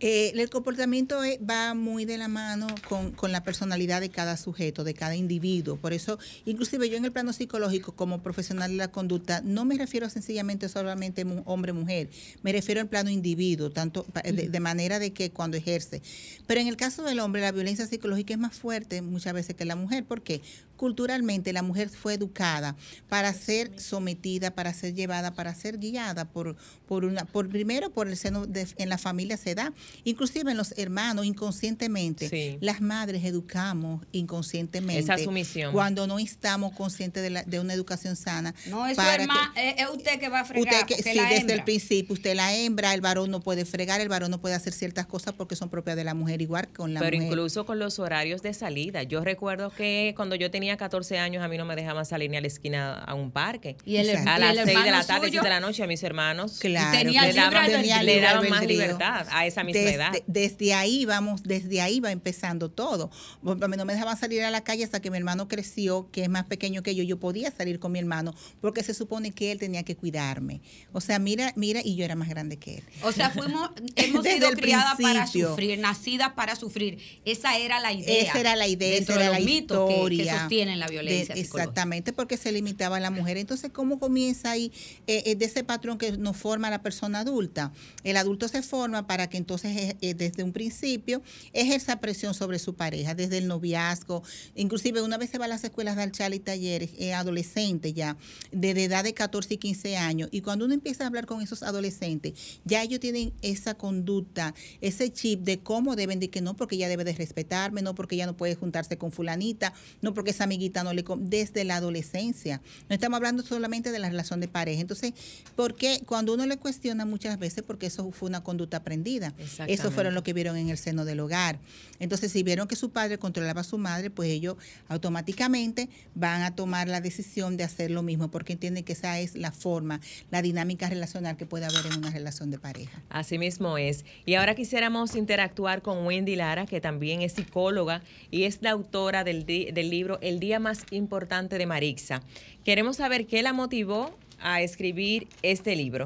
Eh, 0.00 0.32
el 0.36 0.48
comportamiento 0.48 1.20
va 1.48 1.74
muy 1.74 2.04
de 2.04 2.18
la 2.18 2.28
mano 2.28 2.68
con, 2.88 3.32
la 3.32 3.42
personalidad 3.42 4.00
de 4.00 4.10
cada 4.10 4.36
sujeto, 4.36 4.84
de 4.84 4.94
cada 4.94 5.16
individuo. 5.16 5.76
Por 5.76 5.92
eso, 5.92 6.18
inclusive 6.44 6.88
yo 6.88 6.96
en 6.96 7.04
el 7.04 7.12
plano 7.12 7.32
psicológico, 7.32 7.92
como 7.92 8.22
profesional 8.22 8.70
de 8.70 8.76
la 8.76 8.92
conducta, 8.92 9.40
no 9.44 9.64
me 9.64 9.76
refiero 9.76 10.08
sencillamente 10.08 10.68
solamente 10.68 11.26
hombre-mujer, 11.44 12.10
me 12.42 12.52
refiero 12.52 12.80
al 12.80 12.88
plano 12.88 13.10
individuo, 13.10 13.70
tanto 13.70 14.06
de, 14.24 14.60
manera 14.60 14.98
de 15.00 15.12
que 15.12 15.30
cuando 15.30 15.56
ejerce. 15.56 16.00
Pero 16.46 16.60
en 16.60 16.68
el 16.68 16.76
caso 16.76 17.02
del 17.02 17.18
hombre, 17.18 17.42
la 17.42 17.52
violencia 17.52 17.86
psicológica 17.86 18.34
es 18.34 18.40
más 18.40 18.54
fuerte 18.54 19.02
muchas 19.02 19.32
veces 19.32 19.56
que 19.56 19.64
la 19.64 19.76
mujer. 19.76 20.04
¿Por 20.04 20.22
qué? 20.22 20.42
Culturalmente 20.78 21.52
la 21.52 21.62
mujer 21.62 21.90
fue 21.90 22.14
educada 22.14 22.76
para 23.08 23.34
ser 23.34 23.78
sometida, 23.78 24.52
para 24.52 24.72
ser 24.72 24.94
llevada, 24.94 25.34
para 25.34 25.54
ser 25.54 25.78
guiada 25.78 26.24
por, 26.24 26.56
por 26.86 27.04
una, 27.04 27.24
por 27.26 27.48
primero 27.48 27.90
por 27.90 28.08
el 28.08 28.16
seno 28.16 28.46
de, 28.46 28.66
en 28.78 28.88
la 28.88 28.96
familia 28.96 29.36
se 29.36 29.54
da, 29.54 29.74
inclusive 30.04 30.52
en 30.52 30.56
los 30.56 30.72
hermanos 30.78 31.26
inconscientemente. 31.26 32.58
Las 32.62 32.80
madres 32.80 33.24
educamos 33.24 34.06
inconscientemente. 34.12 35.00
Esa 35.00 35.18
sumisión. 35.18 35.72
Cuando 35.72 36.06
no 36.06 36.18
estamos 36.18 36.72
conscientes 36.72 37.22
de, 37.22 37.30
la, 37.30 37.42
de 37.42 37.60
una 37.60 37.74
educación 37.74 38.14
sana. 38.16 38.54
No, 38.66 38.86
es 38.86 38.96
hermano, 38.96 39.52
es 39.56 39.90
usted 39.90 40.20
que 40.20 40.28
va 40.28 40.40
a 40.40 40.44
fregar. 40.44 40.84
Usted 40.84 40.96
sí, 41.02 41.18
desde 41.18 41.54
el 41.54 41.64
principio, 41.64 42.14
usted 42.14 42.36
la 42.36 42.54
hembra, 42.54 42.94
el 42.94 43.00
varón 43.00 43.32
no 43.32 43.40
puede 43.40 43.64
fregar, 43.64 44.00
el 44.00 44.08
varón 44.08 44.30
no 44.30 44.40
puede 44.40 44.54
hacer 44.54 44.72
ciertas 44.72 45.06
cosas 45.06 45.34
porque 45.34 45.56
son 45.56 45.68
propias 45.70 45.96
de 45.96 46.04
la 46.04 46.14
mujer, 46.14 46.40
igual 46.40 46.68
con 46.68 46.94
la 46.94 47.00
Pero 47.00 47.16
mujer. 47.16 47.28
Pero 47.30 47.42
incluso 47.42 47.66
con 47.66 47.80
los 47.80 47.98
horarios 47.98 48.42
de 48.42 48.54
salida. 48.54 49.02
Yo 49.02 49.24
recuerdo 49.24 49.70
que 49.70 50.12
cuando 50.16 50.36
yo 50.36 50.52
tenía 50.52 50.67
14 50.76 51.18
años 51.18 51.42
a 51.42 51.48
mí 51.48 51.56
no 51.56 51.64
me 51.64 51.76
dejaban 51.76 52.04
salir 52.04 52.30
ni 52.30 52.36
a 52.36 52.40
la 52.40 52.46
esquina 52.46 52.94
a 52.94 53.14
un 53.14 53.30
parque. 53.30 53.76
Y 53.84 53.96
el, 53.96 54.10
a 54.28 54.38
las 54.38 54.56
6 54.64 54.66
de 54.66 54.90
la 54.90 55.04
tarde, 55.04 55.28
suyo, 55.28 55.40
6 55.40 55.42
de 55.42 55.48
la 55.48 55.60
noche 55.60 55.82
a 55.82 55.86
mis 55.86 56.02
hermanos 56.02 56.58
claro, 56.58 56.98
tenía 56.98 57.26
le 57.26 57.32
daban, 57.32 57.66
tenía 57.66 58.02
le 58.02 58.20
daban 58.20 58.48
más 58.48 58.66
libertad 58.66 59.26
a 59.30 59.46
esa 59.46 59.64
misma 59.64 59.80
desde, 59.80 59.94
edad. 59.94 60.12
Desde 60.26 60.74
ahí 60.74 61.04
vamos, 61.04 61.42
desde 61.42 61.80
ahí 61.80 62.00
va 62.00 62.10
empezando 62.12 62.70
todo. 62.70 63.10
A 63.44 63.68
mí 63.68 63.76
no 63.76 63.84
me 63.84 63.92
dejaban 63.92 64.16
salir 64.16 64.42
a 64.42 64.50
la 64.50 64.62
calle 64.62 64.84
hasta 64.84 65.00
que 65.00 65.10
mi 65.10 65.16
hermano 65.16 65.48
creció, 65.48 66.08
que 66.10 66.22
es 66.22 66.28
más 66.28 66.44
pequeño 66.44 66.82
que 66.82 66.94
yo. 66.94 67.02
Yo 67.02 67.18
podía 67.18 67.50
salir 67.50 67.78
con 67.78 67.92
mi 67.92 67.98
hermano 67.98 68.34
porque 68.60 68.82
se 68.82 68.94
supone 68.94 69.32
que 69.32 69.52
él 69.52 69.58
tenía 69.58 69.82
que 69.82 69.96
cuidarme. 69.96 70.60
O 70.92 71.00
sea, 71.00 71.18
mira, 71.18 71.52
mira, 71.56 71.80
y 71.84 71.96
yo 71.96 72.04
era 72.04 72.16
más 72.16 72.28
grande 72.28 72.58
que 72.58 72.76
él. 72.76 72.84
O 73.02 73.12
sea, 73.12 73.30
fuimos, 73.30 73.70
hemos 73.96 74.24
sido 74.24 74.50
criadas 74.52 74.96
para 75.00 75.26
sufrir, 75.26 75.78
nacidas 75.78 76.32
para 76.32 76.56
sufrir. 76.56 76.98
Esa 77.24 77.56
era 77.56 77.80
la 77.80 77.92
idea. 77.92 78.22
Esa 78.22 78.40
era 78.40 78.56
la 78.56 78.66
idea, 78.66 78.98
esa 78.98 79.14
era 79.14 79.30
la 79.30 79.40
historia. 79.40 80.48
Que, 80.48 80.48
que 80.56 80.57
sostienen 80.58 80.80
la 80.80 80.88
violencia. 80.88 81.34
De, 81.34 81.40
exactamente, 81.40 82.12
porque 82.12 82.36
se 82.36 82.50
limitaba 82.52 82.96
a 82.96 83.00
la 83.00 83.10
mujer. 83.10 83.36
Entonces, 83.36 83.70
¿cómo 83.72 83.98
comienza 83.98 84.50
ahí 84.50 84.72
eh, 85.06 85.22
eh, 85.26 85.34
de 85.36 85.44
ese 85.44 85.62
patrón 85.62 85.98
que 85.98 86.12
nos 86.12 86.36
forma 86.36 86.70
la 86.70 86.82
persona 86.82 87.20
adulta? 87.20 87.72
El 88.02 88.16
adulto 88.16 88.48
se 88.48 88.62
forma 88.62 89.06
para 89.06 89.28
que 89.28 89.36
entonces 89.36 89.96
eh, 90.00 90.14
desde 90.14 90.42
un 90.42 90.52
principio 90.52 91.22
ejerza 91.52 92.00
presión 92.00 92.34
sobre 92.34 92.58
su 92.58 92.74
pareja, 92.74 93.14
desde 93.14 93.38
el 93.38 93.46
noviazgo, 93.46 94.22
inclusive 94.56 95.02
una 95.02 95.16
vez 95.16 95.30
se 95.30 95.38
va 95.38 95.44
a 95.44 95.48
las 95.48 95.62
escuelas 95.64 95.96
de 95.96 96.02
alchal 96.02 96.34
y 96.34 96.40
talleres, 96.40 96.90
adolescente 97.14 97.92
ya, 97.92 98.16
de, 98.50 98.70
edad 98.70 99.04
de 99.04 99.14
14 99.14 99.54
y 99.54 99.56
15 99.58 99.96
años, 99.96 100.28
y 100.32 100.40
cuando 100.40 100.64
uno 100.64 100.74
empieza 100.74 101.04
a 101.04 101.06
hablar 101.06 101.26
con 101.26 101.40
esos 101.40 101.62
adolescentes, 101.62 102.34
ya 102.64 102.82
ellos 102.82 103.00
tienen 103.00 103.32
esa 103.42 103.74
conducta, 103.74 104.54
ese 104.80 105.12
chip 105.12 105.40
de 105.40 105.58
cómo 105.58 105.96
deben 105.96 106.20
de 106.20 106.30
que 106.30 106.40
no, 106.40 106.54
porque 106.54 106.76
ella 106.76 106.88
debe 106.88 107.04
de 107.04 107.12
respetarme, 107.12 107.82
no 107.82 107.94
porque 107.94 108.16
ella 108.16 108.26
no 108.26 108.36
puede 108.36 108.54
juntarse 108.54 108.98
con 108.98 109.12
fulanita, 109.12 109.72
no 110.02 110.14
porque 110.14 110.30
esa 110.30 110.47
amiguita 110.48 110.82
no 110.82 110.92
le 110.92 111.04
desde 111.18 111.64
la 111.64 111.76
adolescencia. 111.76 112.60
No 112.88 112.94
estamos 112.94 113.16
hablando 113.16 113.42
solamente 113.42 113.92
de 113.92 113.98
la 113.98 114.08
relación 114.08 114.40
de 114.40 114.48
pareja. 114.48 114.80
Entonces, 114.80 115.12
porque 115.54 116.02
cuando 116.06 116.34
uno 116.34 116.46
le 116.46 116.56
cuestiona 116.56 117.04
muchas 117.04 117.38
veces, 117.38 117.62
porque 117.66 117.86
eso 117.86 118.10
fue 118.10 118.28
una 118.28 118.42
conducta 118.42 118.78
aprendida. 118.78 119.34
Eso 119.66 119.90
fueron 119.90 120.14
lo 120.14 120.22
que 120.22 120.32
vieron 120.32 120.56
en 120.56 120.70
el 120.70 120.78
seno 120.78 121.04
del 121.04 121.20
hogar. 121.20 121.58
Entonces, 122.00 122.32
si 122.32 122.42
vieron 122.42 122.68
que 122.68 122.76
su 122.76 122.90
padre 122.90 123.18
controlaba 123.18 123.60
a 123.60 123.64
su 123.64 123.78
madre, 123.78 124.10
pues 124.10 124.30
ellos 124.30 124.56
automáticamente 124.88 125.88
van 126.14 126.42
a 126.42 126.54
tomar 126.54 126.88
la 126.88 127.00
decisión 127.00 127.56
de 127.56 127.64
hacer 127.64 127.90
lo 127.90 128.02
mismo, 128.02 128.30
porque 128.30 128.52
entienden 128.52 128.84
que 128.84 128.92
esa 128.92 129.18
es 129.18 129.34
la 129.34 129.52
forma, 129.52 130.00
la 130.30 130.42
dinámica 130.42 130.88
relacional 130.88 131.36
que 131.36 131.46
puede 131.46 131.66
haber 131.66 131.86
en 131.86 131.98
una 131.98 132.10
relación 132.10 132.50
de 132.50 132.58
pareja. 132.58 133.02
Así 133.08 133.38
mismo 133.38 133.78
es. 133.78 134.04
Y 134.26 134.34
ahora 134.34 134.54
quisiéramos 134.54 135.14
interactuar 135.16 135.82
con 135.82 136.06
Wendy 136.06 136.36
Lara, 136.36 136.66
que 136.66 136.80
también 136.80 137.22
es 137.22 137.32
psicóloga 137.32 138.02
y 138.30 138.44
es 138.44 138.58
la 138.62 138.70
autora 138.70 139.24
del, 139.24 139.44
del 139.46 139.90
libro 139.90 140.18
El 140.20 140.37
Día 140.38 140.58
Más 140.60 140.84
Importante 140.90 141.58
de 141.58 141.66
Marixa. 141.66 142.22
Queremos 142.64 142.96
saber 142.96 143.26
qué 143.26 143.42
la 143.42 143.52
motivó 143.52 144.16
a 144.40 144.60
escribir 144.60 145.28
este 145.42 145.74
libro. 145.76 146.04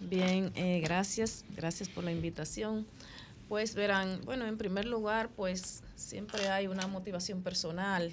Bien, 0.00 0.52
eh, 0.54 0.80
gracias, 0.80 1.44
gracias 1.56 1.88
por 1.88 2.04
la 2.04 2.12
invitación. 2.12 2.86
Pues 3.48 3.74
verán, 3.74 4.20
bueno, 4.24 4.46
en 4.46 4.58
primer 4.58 4.84
lugar, 4.84 5.30
pues 5.30 5.82
siempre 5.94 6.48
hay 6.48 6.66
una 6.66 6.86
motivación 6.86 7.42
personal. 7.42 8.12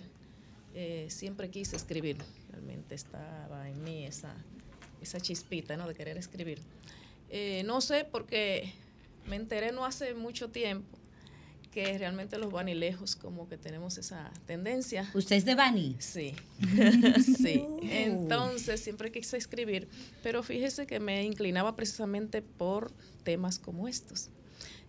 Eh, 0.75 1.07
siempre 1.09 1.49
quise 1.49 1.75
escribir, 1.75 2.17
realmente 2.51 2.95
estaba 2.95 3.69
en 3.69 3.83
mí 3.83 4.05
esa, 4.05 4.33
esa 5.01 5.19
chispita, 5.19 5.77
¿no? 5.77 5.87
De 5.87 5.93
querer 5.93 6.17
escribir. 6.17 6.59
Eh, 7.29 7.63
no 7.65 7.81
sé, 7.81 8.05
porque 8.05 8.73
me 9.27 9.35
enteré 9.35 9.71
no 9.71 9.85
hace 9.85 10.13
mucho 10.13 10.49
tiempo 10.49 11.02
que 11.73 11.97
realmente 11.97 12.37
los 12.37 12.51
vanilejos 12.51 13.15
como 13.15 13.49
que 13.49 13.57
tenemos 13.57 13.97
esa 13.97 14.31
tendencia. 14.45 15.09
¿Usted 15.13 15.37
es 15.37 15.45
de 15.45 15.55
Bani? 15.55 15.95
Sí, 15.99 16.35
sí. 17.37 17.65
Entonces 17.81 18.79
siempre 18.79 19.11
quise 19.11 19.37
escribir, 19.37 19.87
pero 20.21 20.43
fíjese 20.43 20.85
que 20.85 20.99
me 20.99 21.23
inclinaba 21.23 21.75
precisamente 21.75 22.41
por 22.41 22.91
temas 23.23 23.57
como 23.59 23.87
estos. 23.87 24.29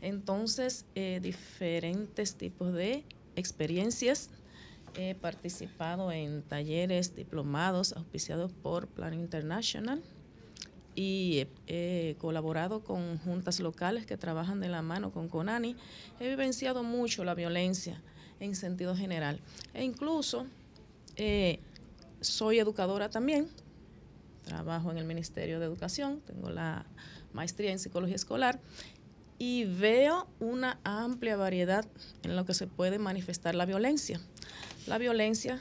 Entonces, 0.01 0.85
eh, 0.95 1.21
diferentes 1.23 2.35
tipos 2.35 2.73
de 2.75 3.05
experiencias. 3.37 4.31
He 4.97 5.15
participado 5.15 6.13
en 6.13 6.43
talleres 6.43 7.17
diplomados 7.17 7.95
auspiciados 7.95 8.53
por 8.53 8.87
Plan 8.87 9.15
International 9.15 10.01
y 10.95 11.47
he, 11.67 12.17
colaborado 12.19 12.85
con 12.85 13.19
juntas 13.19 13.61
locales 13.61 14.07
que 14.07 14.17
trabajan 14.17 14.61
de 14.61 14.69
la 14.69 14.83
mano 14.83 15.11
con 15.11 15.29
CONANI. 15.29 15.77
He 16.21 16.29
vivenciado 16.29 16.83
mucho 16.83 17.25
la 17.25 17.35
violencia 17.35 18.01
en 18.41 18.55
sentido 18.55 18.97
general. 18.97 19.41
E 19.73 19.85
incluso 19.85 20.47
eh, 21.17 21.59
soy 22.21 22.59
educadora 22.59 23.09
también. 23.09 23.49
Trabajo 24.45 24.91
en 24.91 24.99
el 24.99 25.05
Ministerio 25.05 25.59
de 25.59 25.67
Educación, 25.67 26.21
tengo 26.27 26.51
la 26.51 26.85
maestría 27.33 27.73
en 27.73 27.79
psicología 27.79 28.17
escolar 28.17 28.61
y 29.39 29.65
veo 29.65 30.29
una 30.39 30.79
amplia 30.85 31.37
variedad 31.37 31.87
en 32.23 32.37
lo 32.37 32.45
que 32.45 32.55
se 32.55 32.67
puede 32.67 32.99
manifestar 32.99 33.55
la 33.55 33.65
violencia. 33.65 34.21
La 34.87 34.99
violencia 34.99 35.61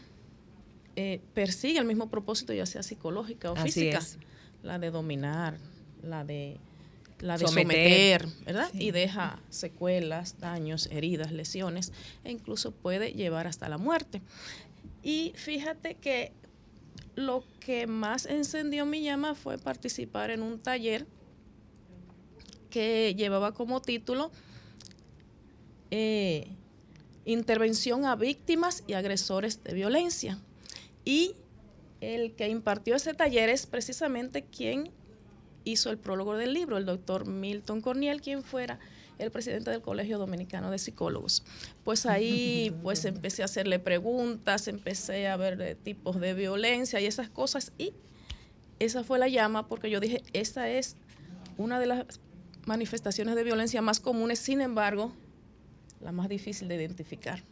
eh, 0.95 1.21
persigue 1.33 1.79
el 1.79 1.85
mismo 1.85 2.09
propósito, 2.09 2.53
ya 2.53 2.65
sea 2.65 2.83
psicológica 2.83 3.51
o 3.51 3.55
física 3.55 4.01
la 4.63 4.79
de 4.79 4.89
dominar, 4.89 5.57
la 6.01 6.23
de 6.23 6.57
la 7.19 7.37
de 7.37 7.47
someter, 7.47 8.27
¿verdad? 8.45 8.69
Y 8.73 8.91
deja 8.91 9.39
secuelas, 9.49 10.39
daños, 10.39 10.87
heridas, 10.91 11.31
lesiones 11.31 11.93
e 12.23 12.31
incluso 12.31 12.71
puede 12.71 13.13
llevar 13.13 13.47
hasta 13.47 13.69
la 13.69 13.77
muerte. 13.77 14.21
Y 15.03 15.33
fíjate 15.35 15.95
que 15.95 16.33
lo 17.15 17.43
que 17.59 17.87
más 17.87 18.25
encendió 18.25 18.85
mi 18.85 19.03
llama 19.03 19.35
fue 19.35 19.57
participar 19.57 20.31
en 20.31 20.41
un 20.41 20.59
taller 20.59 21.05
que 22.69 23.13
llevaba 23.15 23.53
como 23.53 23.81
título 23.81 24.31
eh, 25.91 26.47
Intervención 27.25 28.05
a 28.05 28.15
víctimas 28.15 28.83
y 28.87 28.93
agresores 28.93 29.63
de 29.63 29.73
violencia. 29.73 30.39
Y 31.05 31.35
el 32.03 32.33
que 32.33 32.49
impartió 32.49 32.95
ese 32.95 33.13
taller 33.13 33.49
es 33.49 33.65
precisamente 33.65 34.43
quien 34.43 34.91
hizo 35.63 35.89
el 35.89 35.97
prólogo 35.97 36.35
del 36.35 36.53
libro, 36.53 36.77
el 36.77 36.85
doctor 36.85 37.25
Milton 37.25 37.81
Corniel, 37.81 38.21
quien 38.21 38.43
fuera 38.43 38.79
el 39.19 39.31
presidente 39.31 39.71
del 39.71 39.81
Colegio 39.81 40.17
Dominicano 40.17 40.71
de 40.71 40.79
Psicólogos. 40.79 41.43
Pues 41.83 42.05
ahí 42.05 42.75
pues 42.83 43.05
empecé 43.05 43.41
a 43.41 43.45
hacerle 43.45 43.79
preguntas, 43.79 44.67
empecé 44.67 45.27
a 45.27 45.37
ver 45.37 45.77
tipos 45.83 46.19
de 46.19 46.33
violencia 46.33 46.99
y 46.99 47.05
esas 47.05 47.29
cosas 47.29 47.71
y 47.77 47.93
esa 48.79 49.03
fue 49.03 49.19
la 49.19 49.27
llama 49.27 49.67
porque 49.67 49.89
yo 49.89 49.99
dije, 49.99 50.23
esta 50.33 50.69
es 50.69 50.97
una 51.57 51.79
de 51.79 51.87
las 51.87 52.19
manifestaciones 52.65 53.35
de 53.35 53.43
violencia 53.43 53.81
más 53.81 53.99
comunes, 53.99 54.39
sin 54.39 54.61
embargo, 54.61 55.13
la 56.01 56.11
más 56.11 56.29
difícil 56.29 56.67
de 56.67 56.75
identificar. 56.75 57.43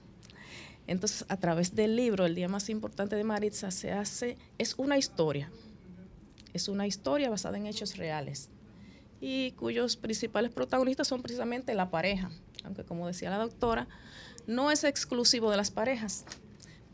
Entonces, 0.88 1.26
a 1.30 1.38
través 1.38 1.76
del 1.76 1.96
libro, 1.96 2.26
el 2.26 2.36
día 2.36 2.48
más 2.48 2.70
importante 2.70 3.16
de 3.16 3.24
Maritza, 3.24 3.72
se 3.72 3.92
hace, 3.92 4.38
es 4.58 4.76
una 4.78 4.98
historia, 4.98 5.52
es 6.54 6.68
una 6.68 6.88
historia 6.88 7.30
basada 7.30 7.58
en 7.58 7.66
hechos 7.66 7.98
reales 7.98 8.50
y 9.22 9.52
cuyos 9.52 9.96
principales 9.96 10.52
protagonistas 10.52 11.08
son 11.08 11.22
precisamente 11.22 11.76
la 11.76 11.92
pareja, 11.92 12.32
aunque 12.64 12.84
como 12.84 13.08
decía 13.08 13.30
la 13.30 13.38
doctora, 13.38 13.88
no 14.48 14.72
es 14.72 14.84
exclusivo 14.84 15.52
de 15.52 15.58
las 15.58 15.70
parejas, 15.70 16.26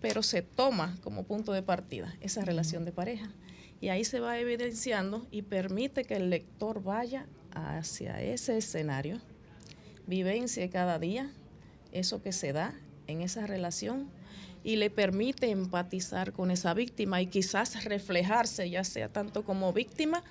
pero 0.02 0.22
se 0.22 0.42
toma 0.42 0.98
como 1.02 1.24
punto 1.24 1.54
de 1.54 1.64
partida 1.64 2.14
esa 2.20 2.44
relación 2.44 2.86
de 2.86 2.92
pareja. 2.92 3.32
Y 3.80 3.90
ahí 3.90 4.04
se 4.04 4.20
va 4.20 4.40
evidenciando 4.40 5.26
y 5.32 5.44
permite 5.44 6.04
que 6.04 6.16
el 6.16 6.30
lector 6.30 6.84
vaya 6.84 7.28
hacia 7.52 8.22
ese 8.22 8.58
escenario, 8.58 9.20
vivencie 10.06 10.70
cada 10.70 11.00
día 11.00 11.32
eso 11.92 12.22
que 12.22 12.32
se 12.32 12.54
da 12.54 12.74
en 13.08 13.22
esa 13.22 13.48
relación 13.48 14.08
y 14.64 14.76
le 14.76 14.90
permite 14.90 15.50
empatizar 15.50 16.34
con 16.34 16.52
esa 16.52 16.74
víctima 16.74 17.22
y 17.22 17.28
quizás 17.28 17.86
reflejarse 17.86 18.70
ya 18.70 18.84
sea 18.84 19.10
tanto 19.10 19.44
como 19.44 19.72
víctima 19.74 20.24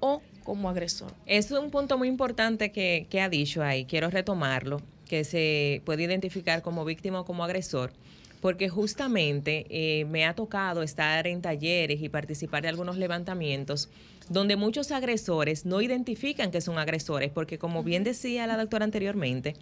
o 0.00 0.22
como 0.44 0.68
agresor. 0.68 1.12
Es 1.26 1.50
un 1.50 1.70
punto 1.70 1.98
muy 1.98 2.08
importante 2.08 2.72
que, 2.72 3.20
ha 3.20 3.28
dicho 3.28 3.62
ahí, 3.62 3.84
quiero 3.84 4.10
retomarlo, 4.10 4.82
que 5.08 5.24
se 5.24 5.82
puede 5.84 6.04
identificar 6.04 6.62
como 6.62 6.84
víctima 6.84 7.20
o 7.20 7.24
como 7.24 7.44
agresor 7.44 7.92
porque 8.40 8.68
justamente 8.68 9.66
eh, 9.70 10.04
me 10.06 10.26
ha 10.26 10.34
tocado 10.34 10.82
estar 10.82 11.28
en 11.28 11.42
talleres 11.42 12.02
y 12.02 12.08
participar 12.08 12.62
de 12.62 12.68
algunos 12.68 12.96
levantamientos 12.96 13.88
donde 14.28 14.56
muchos 14.56 14.90
agresores 14.90 15.64
no 15.64 15.80
identifican 15.80 16.50
que 16.50 16.60
son 16.60 16.76
agresores, 16.76 17.30
porque 17.30 17.58
como 17.58 17.84
bien 17.84 18.02
decía 18.02 18.48
la 18.48 18.56
doctora 18.56 18.84
anteriormente, 18.84 19.54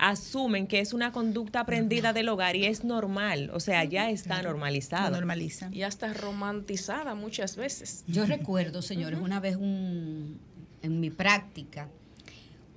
asumen 0.00 0.66
que 0.66 0.80
es 0.80 0.94
una 0.94 1.12
conducta 1.12 1.60
aprendida 1.60 2.12
del 2.14 2.30
hogar 2.30 2.56
y 2.56 2.64
es 2.64 2.84
normal, 2.84 3.50
o 3.52 3.60
sea, 3.60 3.84
ya 3.84 4.10
está 4.10 4.42
normalizada. 4.42 5.10
normaliza. 5.10 5.68
Y 5.72 5.82
hasta 5.82 6.12
romantizada 6.14 7.14
muchas 7.14 7.56
veces. 7.56 8.04
Yo 8.08 8.24
recuerdo, 8.24 8.80
señores, 8.80 9.20
una 9.20 9.40
vez 9.40 9.56
un, 9.56 10.40
en 10.82 11.00
mi 11.00 11.10
práctica, 11.10 11.88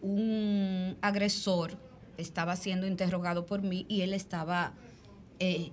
un 0.02 0.98
agresor 1.02 1.78
estaba 2.18 2.58
siendo 2.58 2.86
interrogado 2.86 3.46
por 3.46 3.62
mí 3.62 3.86
y 3.88 4.02
él 4.02 4.14
estaba 4.14 4.74
eh, 5.40 5.72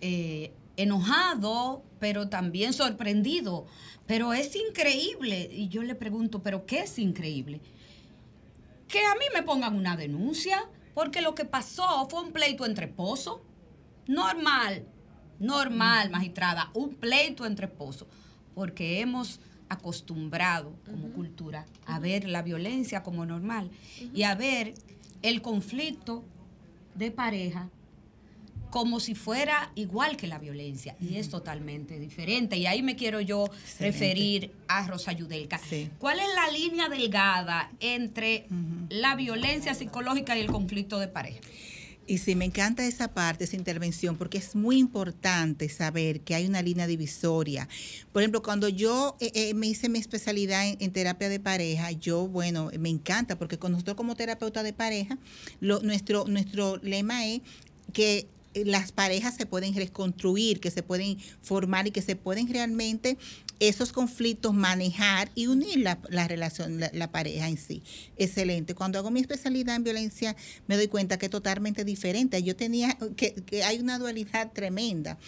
eh, 0.00 0.52
enojado, 0.76 1.82
pero 1.98 2.28
también 2.28 2.72
sorprendido. 2.72 3.66
Pero 4.06 4.32
es 4.32 4.54
increíble. 4.54 5.50
Y 5.52 5.68
yo 5.68 5.82
le 5.82 5.96
pregunto, 5.96 6.40
¿pero 6.40 6.64
qué 6.66 6.80
es 6.80 7.00
increíble? 7.00 7.60
Que 8.88 9.04
a 9.04 9.14
mí 9.14 9.24
me 9.34 9.42
pongan 9.42 9.76
una 9.76 9.96
denuncia, 9.96 10.68
porque 10.94 11.20
lo 11.20 11.34
que 11.34 11.44
pasó 11.44 12.08
fue 12.10 12.22
un 12.22 12.32
pleito 12.32 12.66
entre 12.66 12.86
esposos. 12.86 13.40
Normal, 14.06 14.86
normal, 15.38 16.10
magistrada, 16.10 16.70
un 16.74 16.94
pleito 16.94 17.46
entre 17.46 17.66
esposos, 17.66 18.08
porque 18.54 19.00
hemos 19.00 19.40
acostumbrado 19.68 20.74
como 20.86 21.12
cultura 21.12 21.66
a 21.84 21.98
ver 21.98 22.26
la 22.26 22.40
violencia 22.40 23.02
como 23.02 23.26
normal 23.26 23.70
y 24.14 24.22
a 24.22 24.34
ver 24.34 24.72
el 25.20 25.42
conflicto 25.42 26.24
de 26.94 27.10
pareja 27.10 27.68
como 28.70 29.00
si 29.00 29.14
fuera 29.14 29.70
igual 29.74 30.16
que 30.16 30.26
la 30.26 30.38
violencia 30.38 30.96
y 31.00 31.16
es 31.16 31.28
totalmente 31.28 31.98
diferente. 31.98 32.56
Y 32.56 32.66
ahí 32.66 32.82
me 32.82 32.96
quiero 32.96 33.20
yo 33.20 33.48
referir 33.80 34.52
a 34.68 34.86
Rosa 34.86 35.12
Yudelka. 35.12 35.60
¿Cuál 35.98 36.20
es 36.20 36.28
la 36.34 36.50
línea 36.50 36.88
delgada 36.88 37.70
entre 37.80 38.46
la 38.88 39.16
violencia 39.16 39.74
psicológica 39.74 40.36
y 40.36 40.40
el 40.40 40.50
conflicto 40.50 40.98
de 40.98 41.08
pareja? 41.08 41.40
Y 42.08 42.18
sí, 42.18 42.34
me 42.34 42.46
encanta 42.46 42.86
esa 42.86 43.08
parte, 43.08 43.44
esa 43.44 43.56
intervención, 43.56 44.16
porque 44.16 44.38
es 44.38 44.56
muy 44.56 44.78
importante 44.78 45.68
saber 45.68 46.22
que 46.22 46.34
hay 46.34 46.46
una 46.46 46.62
línea 46.62 46.86
divisoria. 46.86 47.68
Por 48.12 48.22
ejemplo, 48.22 48.42
cuando 48.42 48.70
yo 48.70 49.18
eh, 49.20 49.30
eh, 49.34 49.52
me 49.52 49.66
hice 49.66 49.90
mi 49.90 49.98
especialidad 49.98 50.64
en, 50.66 50.90
terapia 50.90 51.28
de 51.28 51.38
pareja, 51.38 51.92
yo, 51.92 52.26
bueno, 52.26 52.70
me 52.78 52.88
encanta, 52.88 53.38
porque 53.38 53.58
con 53.58 53.72
nosotros 53.72 53.94
como 53.94 54.16
terapeuta 54.16 54.62
de 54.62 54.72
pareja, 54.72 55.18
nuestro, 55.60 56.24
nuestro 56.26 56.78
lema 56.78 57.26
es 57.26 57.42
que 57.92 58.26
las 58.64 58.92
parejas 58.92 59.36
se 59.36 59.46
pueden 59.46 59.74
reconstruir, 59.74 60.60
que 60.60 60.70
se 60.70 60.82
pueden 60.82 61.18
formar 61.42 61.86
y 61.86 61.90
que 61.90 62.02
se 62.02 62.16
pueden 62.16 62.52
realmente 62.52 63.16
esos 63.60 63.92
conflictos 63.92 64.54
manejar 64.54 65.30
y 65.34 65.46
unir 65.46 65.78
la, 65.78 66.28
relación, 66.28 66.80
la, 66.80 67.10
pareja 67.10 67.48
en 67.48 67.58
sí. 67.58 67.82
Excelente. 68.16 68.74
Cuando 68.74 68.98
hago 68.98 69.10
mi 69.10 69.20
especialidad 69.20 69.76
en 69.76 69.84
violencia 69.84 70.36
me 70.66 70.76
doy 70.76 70.88
cuenta 70.88 71.18
que 71.18 71.26
es 71.26 71.32
totalmente 71.32 71.84
diferente. 71.84 72.42
Yo 72.42 72.56
tenía 72.56 72.96
que, 73.16 73.34
que 73.34 73.64
hay 73.64 73.78
una 73.80 73.98
dualidad 73.98 74.52
tremenda. 74.52 75.18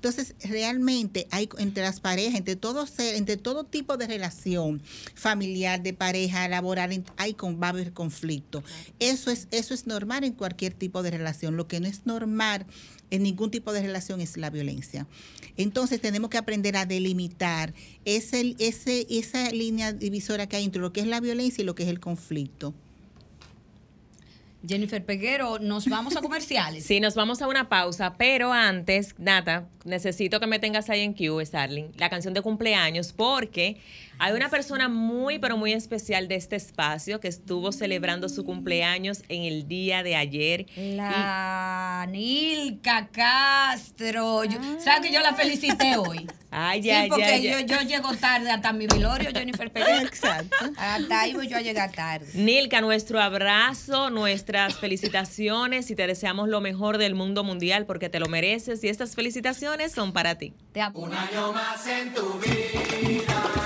Entonces, 0.00 0.34
realmente 0.42 1.26
hay 1.30 1.46
entre 1.58 1.82
las 1.82 2.00
parejas, 2.00 2.36
entre 2.36 2.56
todo 2.56 2.86
entre 2.98 3.36
todo 3.36 3.64
tipo 3.64 3.98
de 3.98 4.06
relación 4.06 4.80
familiar, 5.14 5.82
de 5.82 5.92
pareja, 5.92 6.48
laboral, 6.48 7.04
hay 7.18 7.36
va 7.38 7.66
a 7.66 7.70
haber 7.70 7.92
conflicto. 7.92 8.64
Eso 8.98 9.30
es 9.30 9.46
eso 9.50 9.74
es 9.74 9.86
normal 9.86 10.24
en 10.24 10.32
cualquier 10.32 10.72
tipo 10.72 11.02
de 11.02 11.10
relación. 11.10 11.58
Lo 11.58 11.68
que 11.68 11.80
no 11.80 11.86
es 11.86 12.06
normal 12.06 12.64
en 13.10 13.22
ningún 13.22 13.50
tipo 13.50 13.72
de 13.72 13.82
relación 13.82 14.20
es 14.20 14.36
la 14.36 14.50
violencia. 14.50 15.06
Entonces 15.56 16.00
tenemos 16.00 16.30
que 16.30 16.38
aprender 16.38 16.76
a 16.76 16.86
delimitar 16.86 17.74
ese, 18.04 18.56
ese, 18.58 19.06
esa 19.10 19.50
línea 19.50 19.92
divisora 19.92 20.46
que 20.46 20.56
hay 20.56 20.64
entre 20.64 20.80
lo 20.80 20.92
que 20.92 21.00
es 21.00 21.06
la 21.06 21.20
violencia 21.20 21.62
y 21.62 21.64
lo 21.64 21.74
que 21.74 21.82
es 21.82 21.88
el 21.88 22.00
conflicto. 22.00 22.74
Jennifer 24.66 25.02
Peguero, 25.04 25.58
nos 25.58 25.88
vamos 25.88 26.16
a 26.16 26.20
comerciales. 26.20 26.84
Sí, 26.90 26.98
nos 27.00 27.14
vamos 27.14 27.40
a 27.40 27.46
una 27.46 27.68
pausa, 27.68 28.16
pero 28.18 28.52
antes, 28.52 29.14
Nata, 29.18 29.68
necesito 29.84 30.40
que 30.40 30.46
me 30.46 30.58
tengas 30.58 30.90
ahí 30.90 31.00
en 31.02 31.14
Q, 31.14 31.40
Starling, 31.44 31.92
la 31.96 32.10
canción 32.10 32.34
de 32.34 32.42
cumpleaños, 32.42 33.12
porque 33.12 33.76
hay 34.20 34.34
una 34.34 34.50
persona 34.50 34.90
muy, 34.90 35.38
pero 35.38 35.56
muy 35.56 35.72
especial 35.72 36.28
de 36.28 36.34
este 36.34 36.54
espacio 36.54 37.20
que 37.20 37.28
estuvo 37.28 37.72
celebrando 37.72 38.28
su 38.28 38.44
cumpleaños 38.44 39.22
en 39.30 39.44
el 39.44 39.66
día 39.66 40.02
de 40.02 40.14
ayer. 40.14 40.66
La 40.76 42.06
Nilka 42.06 43.08
Castro. 43.08 44.42
¿Sabes 44.78 45.06
que 45.06 45.12
yo 45.12 45.20
la 45.20 45.32
felicité 45.32 45.96
hoy? 45.96 46.28
Ay, 46.50 46.82
ya, 46.82 47.04
sí, 47.04 47.08
porque 47.08 47.42
Yo, 47.42 47.60
yo, 47.60 47.80
llego 47.80 48.12
tarde 48.14 48.50
hasta 48.50 48.74
mi 48.74 48.86
velorio, 48.86 49.30
Jennifer 49.32 49.72
Pérez. 49.72 50.02
Exacto. 50.02 50.56
Hasta 50.76 51.20
ahí 51.20 51.32
voy 51.32 51.48
yo 51.48 51.56
a 51.56 51.62
llegar 51.62 51.90
tarde. 51.90 52.26
Nilka, 52.34 52.82
nuestro 52.82 53.22
abrazo, 53.22 54.10
nuestras 54.10 54.76
felicitaciones 54.76 55.90
y 55.90 55.94
te 55.94 56.06
deseamos 56.06 56.50
lo 56.50 56.60
mejor 56.60 56.98
del 56.98 57.14
mundo 57.14 57.42
mundial 57.42 57.86
porque 57.86 58.10
te 58.10 58.20
lo 58.20 58.26
mereces 58.26 58.84
y 58.84 58.88
estas 58.88 59.14
felicitaciones 59.14 59.92
son 59.92 60.12
para 60.12 60.34
ti. 60.34 60.52
Te 60.72 60.82
Un 60.92 61.14
año 61.14 61.52
más 61.54 61.86
en 61.86 62.12
tu 62.12 62.38
vida. 62.40 63.59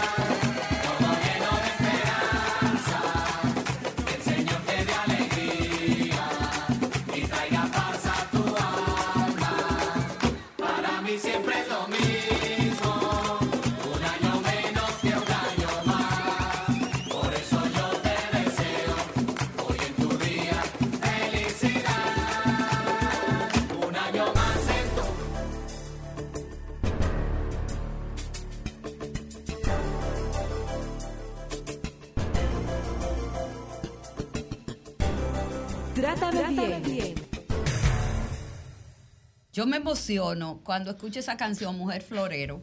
Emociono 39.85 40.61
cuando 40.65 40.93
escucho 40.93 41.21
esa 41.21 41.37
canción 41.37 41.77
Mujer 41.77 42.01
Florero, 42.01 42.63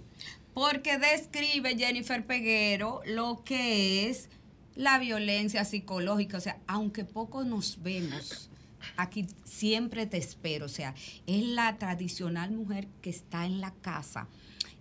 porque 0.56 0.98
describe 0.98 1.78
Jennifer 1.78 2.26
Peguero 2.26 3.02
lo 3.06 3.44
que 3.44 4.10
es 4.10 4.28
la 4.74 4.98
violencia 4.98 5.64
psicológica. 5.64 6.38
O 6.38 6.42
sea, 6.42 6.58
aunque 6.66 7.06
poco 7.06 7.44
nos 7.44 7.84
vemos, 7.84 8.50
aquí 8.98 9.28
siempre 9.44 10.08
te 10.08 10.18
espero. 10.18 10.66
O 10.66 10.70
sea, 10.70 10.96
es 11.28 11.46
la 11.46 11.78
tradicional 11.78 12.50
mujer 12.50 12.88
que 13.04 13.12
está 13.12 13.46
en 13.46 13.62
la 13.62 13.72
casa 13.72 14.28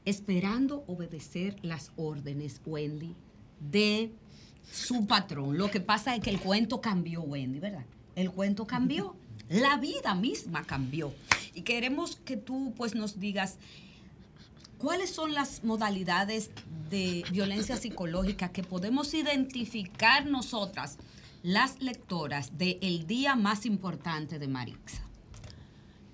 esperando 0.06 0.82
obedecer 0.86 1.56
las 1.60 1.92
órdenes, 1.96 2.62
Wendy, 2.64 3.14
de 3.70 4.12
su 4.72 5.06
patrón. 5.06 5.58
Lo 5.58 5.70
que 5.70 5.80
pasa 5.80 6.16
es 6.16 6.22
que 6.22 6.30
el 6.30 6.40
cuento 6.40 6.80
cambió, 6.80 7.20
Wendy, 7.20 7.60
¿verdad? 7.60 7.84
El 8.16 8.30
cuento 8.30 8.66
cambió. 8.66 9.14
La 9.50 9.76
vida 9.76 10.14
misma 10.14 10.64
cambió. 10.64 11.12
Y 11.54 11.62
queremos 11.62 12.16
que 12.16 12.38
tú 12.38 12.72
pues 12.76 12.94
nos 12.94 13.20
digas 13.20 13.58
¿cuáles 14.80 15.10
son 15.10 15.34
las 15.34 15.62
modalidades 15.62 16.50
de 16.88 17.24
violencia 17.30 17.76
psicológica 17.76 18.50
que 18.50 18.62
podemos 18.62 19.12
identificar 19.12 20.26
nosotras, 20.26 20.96
las 21.42 21.82
lectoras, 21.82 22.56
del 22.56 22.78
el 22.80 23.06
día 23.06 23.36
más 23.36 23.66
importante 23.66 24.38
de 24.38 24.48
Marixa? 24.48 25.02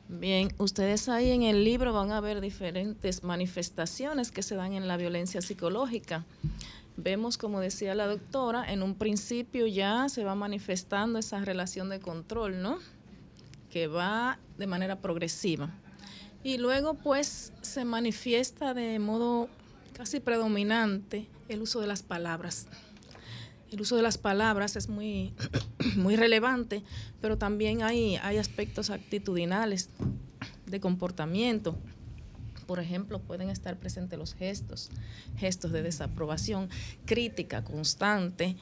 Bien, 0.09 0.53
ustedes 0.59 1.09
ahí 1.09 1.31
en 1.31 1.42
el 1.42 1.64
libro 1.64 1.92
van 1.92 2.12
a 2.12 2.20
ver 2.20 2.40
diferentes 2.40 3.22
manifestaciones 3.22 4.31
que 4.31 4.42
se 4.42 4.55
dan 4.55 4.72
en 4.72 4.88
la 4.88 4.96
violencia 4.96 5.40
psicológica. 5.42 6.25
Vemos, 6.96 7.38
como 7.38 7.61
decía 7.61 7.94
la 7.94 8.07
doctora, 8.07 8.72
en 8.72 8.83
un 8.83 8.94
principio 8.94 9.66
ya 9.66 10.09
se 10.09 10.25
va 10.25 10.35
manifestando 10.35 11.18
esa 11.18 11.40
relación 11.40 11.88
de 11.88 12.01
control, 12.01 12.62
¿no? 12.62 12.79
Que 13.77 13.89
va 13.89 14.39
de 14.57 14.67
manera 14.67 15.03
progresiva. 15.03 15.69
Y 16.43 16.57
luego, 16.57 16.95
pues, 16.95 17.53
se 17.61 17.85
manifiesta 17.85 18.73
de 18.73 18.99
modo 18.99 19.51
casi 19.93 20.19
predominante 20.19 21.29
el 21.51 21.61
uso 21.61 21.83
de 21.83 21.87
las 21.87 22.03
palabras. 22.03 22.69
El 23.71 23.83
uso 23.83 23.97
de 23.97 24.03
las 24.03 24.17
palabras 24.17 24.77
es 24.77 24.89
muy, 24.89 25.35
muy 25.97 26.17
relevante, 26.17 26.85
pero 27.21 27.37
también 27.37 27.83
hay, 27.83 28.17
hay 28.17 28.39
aspectos 28.39 28.89
actitudinales 28.89 29.91
de 30.65 30.81
comportamiento. 30.81 31.77
Por 32.67 32.81
ejemplo, 32.81 33.21
pueden 33.21 33.51
estar 33.51 33.79
presentes 33.79 34.19
los 34.19 34.33
gestos, 34.33 34.89
gestos 35.37 35.71
de 35.71 35.83
desaprobación, 35.83 36.71
crítica 37.05 37.62
constante, 37.62 38.57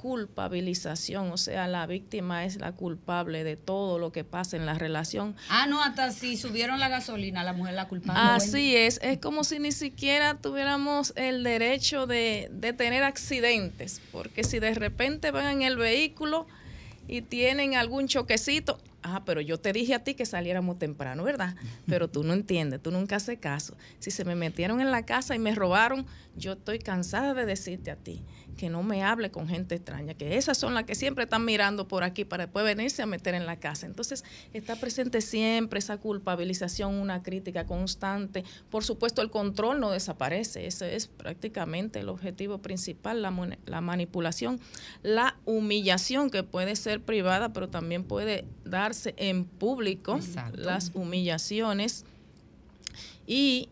culpabilización, 0.00 1.30
o 1.30 1.36
sea, 1.36 1.68
la 1.68 1.86
víctima 1.86 2.46
es 2.46 2.56
la 2.56 2.72
culpable 2.72 3.44
de 3.44 3.58
todo 3.58 3.98
lo 3.98 4.12
que 4.12 4.24
pasa 4.24 4.56
en 4.56 4.64
la 4.64 4.72
relación. 4.72 5.36
Ah, 5.50 5.66
no, 5.66 5.82
hasta 5.82 6.10
si 6.10 6.38
subieron 6.38 6.80
la 6.80 6.88
gasolina, 6.88 7.44
la 7.44 7.52
mujer 7.52 7.74
la 7.74 7.86
culpable. 7.86 8.18
Así 8.18 8.74
es, 8.74 8.98
es 9.02 9.18
como 9.18 9.44
si 9.44 9.58
ni 9.58 9.72
siquiera 9.72 10.38
tuviéramos 10.38 11.12
el 11.16 11.44
derecho 11.44 12.06
de, 12.06 12.48
de 12.50 12.72
tener 12.72 13.02
accidentes, 13.02 14.00
porque 14.10 14.42
si 14.42 14.58
de 14.58 14.72
repente 14.72 15.32
van 15.32 15.48
en 15.48 15.62
el 15.62 15.76
vehículo 15.76 16.46
y 17.06 17.20
tienen 17.20 17.74
algún 17.74 18.08
choquecito, 18.08 18.78
Ah, 19.02 19.22
pero 19.24 19.40
yo 19.40 19.58
te 19.58 19.72
dije 19.72 19.94
a 19.94 20.04
ti 20.04 20.14
que 20.14 20.26
saliéramos 20.26 20.78
temprano, 20.78 21.24
¿verdad? 21.24 21.56
Pero 21.86 22.08
tú 22.08 22.22
no 22.22 22.34
entiendes, 22.34 22.82
tú 22.82 22.90
nunca 22.90 23.16
haces 23.16 23.38
caso. 23.38 23.74
Si 23.98 24.10
se 24.10 24.26
me 24.26 24.34
metieron 24.34 24.78
en 24.82 24.90
la 24.90 25.06
casa 25.06 25.34
y 25.34 25.38
me 25.38 25.54
robaron, 25.54 26.06
yo 26.36 26.52
estoy 26.52 26.80
cansada 26.80 27.32
de 27.32 27.46
decirte 27.46 27.90
a 27.90 27.96
ti 27.96 28.22
que 28.60 28.68
no 28.68 28.82
me 28.82 29.02
hable 29.02 29.30
con 29.30 29.48
gente 29.48 29.76
extraña, 29.76 30.12
que 30.12 30.36
esas 30.36 30.58
son 30.58 30.74
las 30.74 30.84
que 30.84 30.94
siempre 30.94 31.24
están 31.24 31.46
mirando 31.46 31.88
por 31.88 32.04
aquí 32.04 32.26
para 32.26 32.44
después 32.44 32.62
venirse 32.62 33.00
a 33.00 33.06
meter 33.06 33.34
en 33.34 33.46
la 33.46 33.56
casa. 33.56 33.86
Entonces, 33.86 34.22
está 34.52 34.76
presente 34.76 35.22
siempre 35.22 35.78
esa 35.78 35.96
culpabilización, 35.96 36.96
una 36.96 37.22
crítica 37.22 37.64
constante. 37.64 38.44
Por 38.68 38.84
supuesto, 38.84 39.22
el 39.22 39.30
control 39.30 39.80
no 39.80 39.90
desaparece, 39.90 40.66
ese 40.66 40.94
es 40.94 41.06
prácticamente 41.06 42.00
el 42.00 42.10
objetivo 42.10 42.58
principal, 42.58 43.22
la, 43.22 43.56
la 43.64 43.80
manipulación, 43.80 44.60
la 45.02 45.38
humillación 45.46 46.28
que 46.28 46.42
puede 46.42 46.76
ser 46.76 47.00
privada, 47.00 47.54
pero 47.54 47.70
también 47.70 48.04
puede 48.04 48.44
darse 48.66 49.14
en 49.16 49.46
público, 49.46 50.20
las 50.52 50.90
humillaciones. 50.92 52.04
Y 53.26 53.70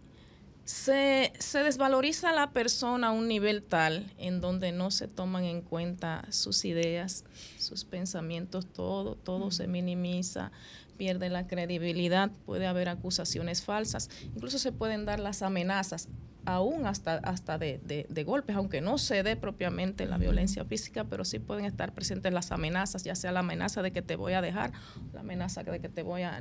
se, 0.68 1.32
se, 1.38 1.62
desvaloriza 1.62 2.28
a 2.28 2.34
la 2.34 2.50
persona 2.50 3.06
a 3.06 3.10
un 3.10 3.26
nivel 3.26 3.62
tal 3.62 4.12
en 4.18 4.42
donde 4.42 4.70
no 4.70 4.90
se 4.90 5.08
toman 5.08 5.44
en 5.44 5.62
cuenta 5.62 6.26
sus 6.28 6.66
ideas, 6.66 7.24
sus 7.58 7.86
pensamientos, 7.86 8.66
todo, 8.66 9.14
todo 9.14 9.50
se 9.50 9.66
minimiza, 9.66 10.52
pierde 10.98 11.30
la 11.30 11.46
credibilidad, 11.46 12.30
puede 12.44 12.66
haber 12.66 12.90
acusaciones 12.90 13.62
falsas, 13.62 14.10
incluso 14.34 14.58
se 14.58 14.70
pueden 14.70 15.06
dar 15.06 15.20
las 15.20 15.40
amenazas, 15.40 16.10
aún 16.44 16.86
hasta, 16.86 17.14
hasta 17.14 17.56
de, 17.56 17.80
de, 18.06 18.24
golpes, 18.24 18.54
aunque 18.54 18.82
no 18.82 18.98
se 18.98 19.22
dé 19.22 19.36
propiamente 19.36 20.04
la 20.04 20.18
violencia 20.18 20.66
física, 20.66 21.04
pero 21.04 21.24
sí 21.24 21.38
pueden 21.38 21.64
estar 21.64 21.94
presentes 21.94 22.30
las 22.32 22.52
amenazas, 22.52 23.04
ya 23.04 23.14
sea 23.14 23.32
la 23.32 23.40
amenaza 23.40 23.80
de 23.80 23.90
que 23.90 24.02
te 24.02 24.16
voy 24.16 24.34
a 24.34 24.42
dejar, 24.42 24.72
la 25.14 25.20
amenaza 25.20 25.62
de 25.62 25.80
que 25.80 25.88
te 25.88 26.02
voy 26.02 26.22
a, 26.22 26.38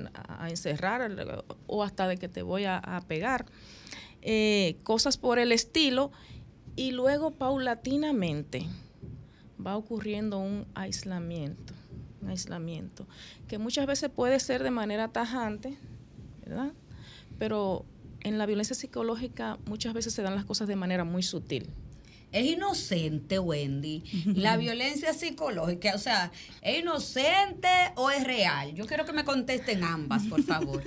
encerrar 0.50 1.12
o 1.66 1.84
hasta 1.84 2.10
de 2.10 2.18
que 2.18 2.28
te 2.28 2.42
voy 2.42 2.66
a, 2.66 2.78
a 2.78 3.00
pegar. 3.02 3.46
Eh, 4.30 4.76
cosas 4.84 5.16
por 5.16 5.40
el 5.40 5.54
estilo, 5.54 6.12
y 6.76 6.92
luego 6.92 7.32
paulatinamente 7.32 8.66
va 9.66 9.78
ocurriendo 9.78 10.38
un 10.38 10.66
aislamiento, 10.76 11.74
un 12.22 12.30
aislamiento, 12.30 13.08
que 13.48 13.58
muchas 13.58 13.88
veces 13.88 14.10
puede 14.10 14.40
ser 14.42 14.64
de 14.64 14.70
manera 14.72 15.08
tajante, 15.08 15.78
¿verdad? 16.46 16.74
Pero 17.40 17.86
en 18.20 18.38
la 18.38 18.46
violencia 18.46 18.76
psicológica 18.76 19.58
muchas 19.66 19.94
veces 19.94 20.14
se 20.14 20.22
dan 20.22 20.36
las 20.36 20.44
cosas 20.44 20.68
de 20.68 20.76
manera 20.76 21.06
muy 21.06 21.24
sutil. 21.24 21.70
Es 22.34 22.46
inocente, 22.46 23.40
Wendy. 23.40 24.04
La 24.36 24.58
violencia 24.58 25.14
psicológica, 25.14 25.96
o 25.96 26.00
sea, 26.00 26.34
¿es 26.62 26.80
inocente 26.80 27.70
o 27.96 28.12
es 28.12 28.26
real? 28.26 28.76
Yo 28.76 28.86
quiero 28.86 29.06
que 29.06 29.14
me 29.14 29.24
contesten 29.24 29.86
ambas, 29.86 30.26
por 30.26 30.44
favor. 30.44 30.84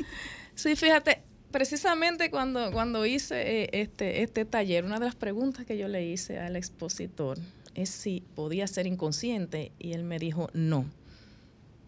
Sí, 0.55 0.77
fíjate, 0.77 1.23
precisamente 1.51 2.31
cuando, 2.31 2.73
cuando 2.73 3.05
hice 3.07 3.63
eh, 3.63 3.71
este, 3.73 4.23
este 4.23 4.45
taller, 4.45 4.85
una 4.85 4.99
de 4.99 5.07
las 5.07 5.17
preguntas 5.17 5.67
que 5.67 5.77
yo 5.77 5.89
le 5.89 6.07
hice 6.07 6.39
al 6.39 6.57
expositor 6.57 7.39
es 7.75 7.91
si 7.91 8.23
podía 8.35 8.67
ser 8.67 8.87
inconsciente 8.87 9.73
y 9.79 9.93
él 9.93 10.05
me 10.05 10.19
dijo 10.19 10.49
no. 10.53 10.87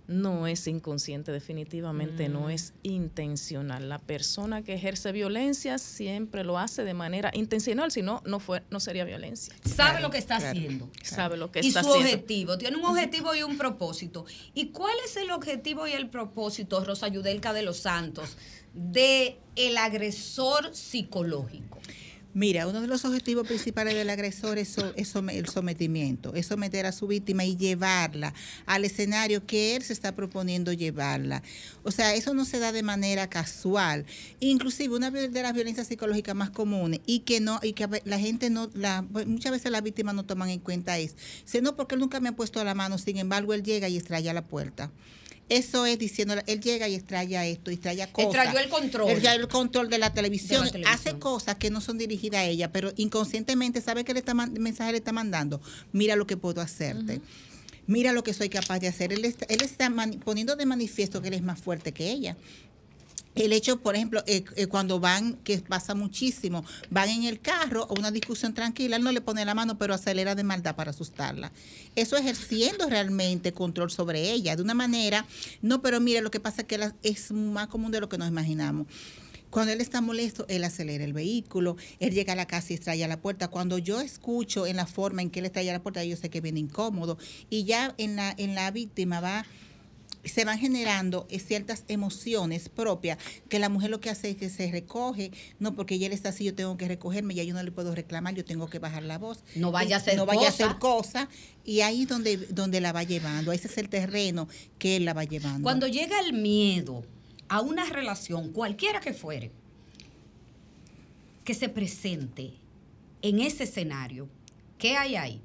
No 0.08 0.48
es 0.48 0.66
inconsciente, 0.66 1.30
definitivamente 1.30 2.28
no 2.28 2.48
mm. 2.48 2.50
es 2.50 2.74
intencional. 2.82 3.88
La 3.88 3.98
persona 3.98 4.62
que 4.62 4.74
ejerce 4.74 5.12
violencia 5.12 5.78
siempre 5.78 6.44
lo 6.44 6.58
hace 6.58 6.82
de 6.84 6.92
manera 6.92 7.30
intencional, 7.32 7.92
si 7.92 8.02
no, 8.02 8.20
no, 8.26 8.40
fue, 8.40 8.62
no 8.68 8.80
sería 8.80 9.04
violencia. 9.04 9.54
Sabe 9.64 10.00
lo 10.00 10.10
que 10.10 10.18
está 10.18 10.36
haciendo. 10.36 10.90
Sabe 11.02 11.36
lo 11.36 11.52
que 11.52 11.60
está 11.60 11.80
haciendo. 11.80 11.98
Y 11.98 12.02
su 12.02 12.08
objetivo, 12.08 12.58
tiene 12.58 12.76
un 12.76 12.84
objetivo 12.84 13.34
y 13.34 13.42
un 13.42 13.56
propósito. 13.56 14.26
¿Y 14.54 14.66
cuál 14.66 14.94
es 15.06 15.16
el 15.16 15.30
objetivo 15.30 15.86
y 15.86 15.92
el 15.92 16.10
propósito, 16.10 16.84
Rosa 16.84 17.06
Yudelka 17.06 17.52
de 17.52 17.62
los 17.62 17.78
Santos, 17.78 18.36
de 18.74 19.38
el 19.56 19.76
agresor 19.76 20.74
psicológico? 20.74 21.80
Mira, 22.34 22.66
uno 22.66 22.80
de 22.80 22.86
los 22.86 23.04
objetivos 23.04 23.46
principales 23.46 23.94
del 23.94 24.08
agresor 24.08 24.56
es, 24.56 24.78
el 24.78 25.48
sometimiento, 25.48 26.34
es 26.34 26.46
someter 26.46 26.86
a 26.86 26.92
su 26.92 27.06
víctima 27.06 27.44
y 27.44 27.58
llevarla 27.58 28.32
al 28.64 28.86
escenario 28.86 29.44
que 29.44 29.76
él 29.76 29.82
se 29.82 29.92
está 29.92 30.16
proponiendo 30.16 30.72
llevarla. 30.72 31.42
O 31.82 31.90
sea, 31.90 32.14
eso 32.14 32.32
no 32.32 32.46
se 32.46 32.58
da 32.58 32.72
de 32.72 32.82
manera 32.82 33.28
casual. 33.28 34.06
Inclusive 34.40 34.96
una 34.96 35.10
de 35.10 35.42
las 35.42 35.52
violencias 35.52 35.88
psicológicas 35.88 36.34
más 36.34 36.48
comunes 36.48 37.00
y 37.04 37.20
que 37.20 37.40
no 37.40 37.60
y 37.62 37.74
que 37.74 37.86
la 38.04 38.18
gente 38.18 38.48
no, 38.48 38.70
la, 38.72 39.02
muchas 39.02 39.52
veces 39.52 39.70
las 39.70 39.82
víctimas 39.82 40.14
no 40.14 40.24
toman 40.24 40.48
en 40.48 40.60
cuenta 40.60 40.98
es, 40.98 41.16
no 41.60 41.76
porque 41.76 41.96
él 41.96 42.00
nunca 42.00 42.18
me 42.18 42.30
ha 42.30 42.32
puesto 42.32 42.64
la 42.64 42.74
mano, 42.74 42.96
sin 42.96 43.18
embargo 43.18 43.52
él 43.52 43.62
llega 43.62 43.90
y 43.90 43.98
estrella 43.98 44.32
la 44.32 44.46
puerta. 44.46 44.90
Eso 45.52 45.84
es 45.84 45.98
diciendo, 45.98 46.34
él 46.46 46.60
llega 46.62 46.88
y 46.88 46.94
extraña 46.94 47.44
esto, 47.44 47.70
extraña 47.70 48.06
cosas. 48.06 48.34
Extrayó 48.34 48.58
el 48.58 48.70
control. 48.70 49.10
Extrayó 49.10 49.42
el 49.42 49.48
control 49.48 49.90
de 49.90 49.98
la, 49.98 50.10
televisión. 50.14 50.66
Hace 50.86 51.18
cosas 51.18 51.56
que 51.56 51.68
no 51.68 51.82
son 51.82 51.98
dirigidas 51.98 52.40
a 52.40 52.44
ella, 52.44 52.72
pero 52.72 52.90
inconscientemente 52.96 53.82
sabe 53.82 54.02
que 54.02 54.12
el 54.12 54.22
mensaje 54.58 54.92
le 54.92 54.98
está 54.98 55.12
mandando. 55.12 55.60
Mira 55.92 56.16
lo 56.16 56.26
que 56.26 56.38
puedo 56.38 56.62
hacerte. 56.62 57.20
Mira 57.86 58.12
lo 58.12 58.24
que 58.24 58.32
soy 58.32 58.48
capaz 58.48 58.78
de 58.78 58.88
hacer. 58.88 59.12
Él 59.12 59.26
está, 59.26 59.44
él 59.50 59.60
está 59.60 59.92
poniendo 60.24 60.56
de 60.56 60.64
manifiesto 60.64 61.20
que 61.20 61.28
él 61.28 61.34
es 61.34 61.42
más 61.42 61.60
fuerte 61.60 61.92
que 61.92 62.10
ella. 62.10 62.38
El 63.34 63.52
hecho, 63.52 63.80
por 63.80 63.96
ejemplo, 63.96 64.22
eh, 64.26 64.44
eh, 64.56 64.66
cuando 64.66 65.00
van, 65.00 65.34
que 65.44 65.58
pasa 65.58 65.94
muchísimo, 65.94 66.64
van 66.90 67.08
en 67.08 67.24
el 67.24 67.40
carro 67.40 67.86
a 67.88 67.94
una 67.94 68.10
discusión 68.10 68.52
tranquila, 68.52 68.96
él 68.96 69.02
no 69.02 69.12
le 69.12 69.22
pone 69.22 69.44
la 69.44 69.54
mano, 69.54 69.78
pero 69.78 69.94
acelera 69.94 70.34
de 70.34 70.44
maldad 70.44 70.76
para 70.76 70.90
asustarla. 70.90 71.50
Eso 71.96 72.16
ejerciendo 72.16 72.88
realmente 72.88 73.52
control 73.52 73.90
sobre 73.90 74.32
ella, 74.32 74.54
de 74.54 74.62
una 74.62 74.74
manera, 74.74 75.26
no, 75.62 75.80
pero 75.80 75.98
mire, 75.98 76.20
lo 76.20 76.30
que 76.30 76.40
pasa 76.40 76.62
es 76.62 76.66
que 76.66 76.92
es 77.02 77.32
más 77.32 77.68
común 77.68 77.90
de 77.90 78.00
lo 78.00 78.08
que 78.08 78.18
nos 78.18 78.28
imaginamos. 78.28 78.86
Cuando 79.52 79.72
él 79.72 79.82
está 79.82 80.00
molesto, 80.00 80.46
él 80.48 80.64
acelera 80.64 81.04
el 81.04 81.12
vehículo, 81.12 81.76
él 82.00 82.14
llega 82.14 82.32
a 82.32 82.36
la 82.36 82.46
casa 82.46 82.72
y 82.72 82.76
extrae 82.76 83.06
la 83.06 83.20
puerta. 83.20 83.48
Cuando 83.48 83.76
yo 83.76 84.00
escucho 84.00 84.66
en 84.66 84.76
la 84.76 84.86
forma 84.86 85.20
en 85.20 85.28
que 85.28 85.40
él 85.40 85.44
extrae 85.44 85.66
la 85.66 85.82
puerta, 85.82 86.02
yo 86.02 86.16
sé 86.16 86.30
que 86.30 86.40
viene 86.40 86.60
incómodo. 86.60 87.18
Y 87.50 87.64
ya 87.64 87.94
en 87.98 88.16
la, 88.16 88.34
en 88.38 88.54
la 88.54 88.70
víctima 88.70 89.20
va 89.20 89.44
se 90.24 90.44
van 90.44 90.58
generando 90.58 91.26
ciertas 91.44 91.84
emociones 91.88 92.68
propias 92.68 93.18
que 93.48 93.58
la 93.58 93.68
mujer 93.68 93.90
lo 93.90 94.00
que 94.00 94.10
hace 94.10 94.30
es 94.30 94.36
que 94.36 94.50
se 94.50 94.70
recoge, 94.70 95.32
no 95.58 95.74
porque 95.74 95.96
ella 95.96 96.08
está 96.08 96.28
así, 96.28 96.44
yo 96.44 96.54
tengo 96.54 96.76
que 96.76 96.86
recogerme, 96.86 97.34
ya 97.34 97.42
yo 97.42 97.54
no 97.54 97.62
le 97.62 97.72
puedo 97.72 97.94
reclamar, 97.94 98.34
yo 98.34 98.44
tengo 98.44 98.68
que 98.68 98.78
bajar 98.78 99.02
la 99.02 99.18
voz. 99.18 99.44
No 99.56 99.72
vaya 99.72 99.96
a 99.96 100.00
ser 100.00 100.16
No 100.16 100.26
vaya 100.26 100.46
a 100.46 100.48
hacer 100.48 100.78
cosa. 100.78 101.28
Y 101.64 101.80
ahí 101.80 102.02
es 102.02 102.08
donde, 102.08 102.36
donde 102.36 102.80
la 102.80 102.92
va 102.92 103.02
llevando, 103.02 103.52
ese 103.52 103.68
es 103.68 103.78
el 103.78 103.88
terreno 103.88 104.48
que 104.78 104.96
él 104.96 105.04
la 105.04 105.12
va 105.12 105.24
llevando. 105.24 105.62
Cuando 105.62 105.86
llega 105.86 106.20
el 106.20 106.32
miedo 106.32 107.04
a 107.48 107.60
una 107.60 107.84
relación, 107.84 108.52
cualquiera 108.52 109.00
que 109.00 109.12
fuere, 109.12 109.50
que 111.44 111.54
se 111.54 111.68
presente 111.68 112.54
en 113.20 113.40
ese 113.40 113.64
escenario, 113.64 114.28
¿qué 114.78 114.96
hay 114.96 115.16
ahí? 115.16 115.40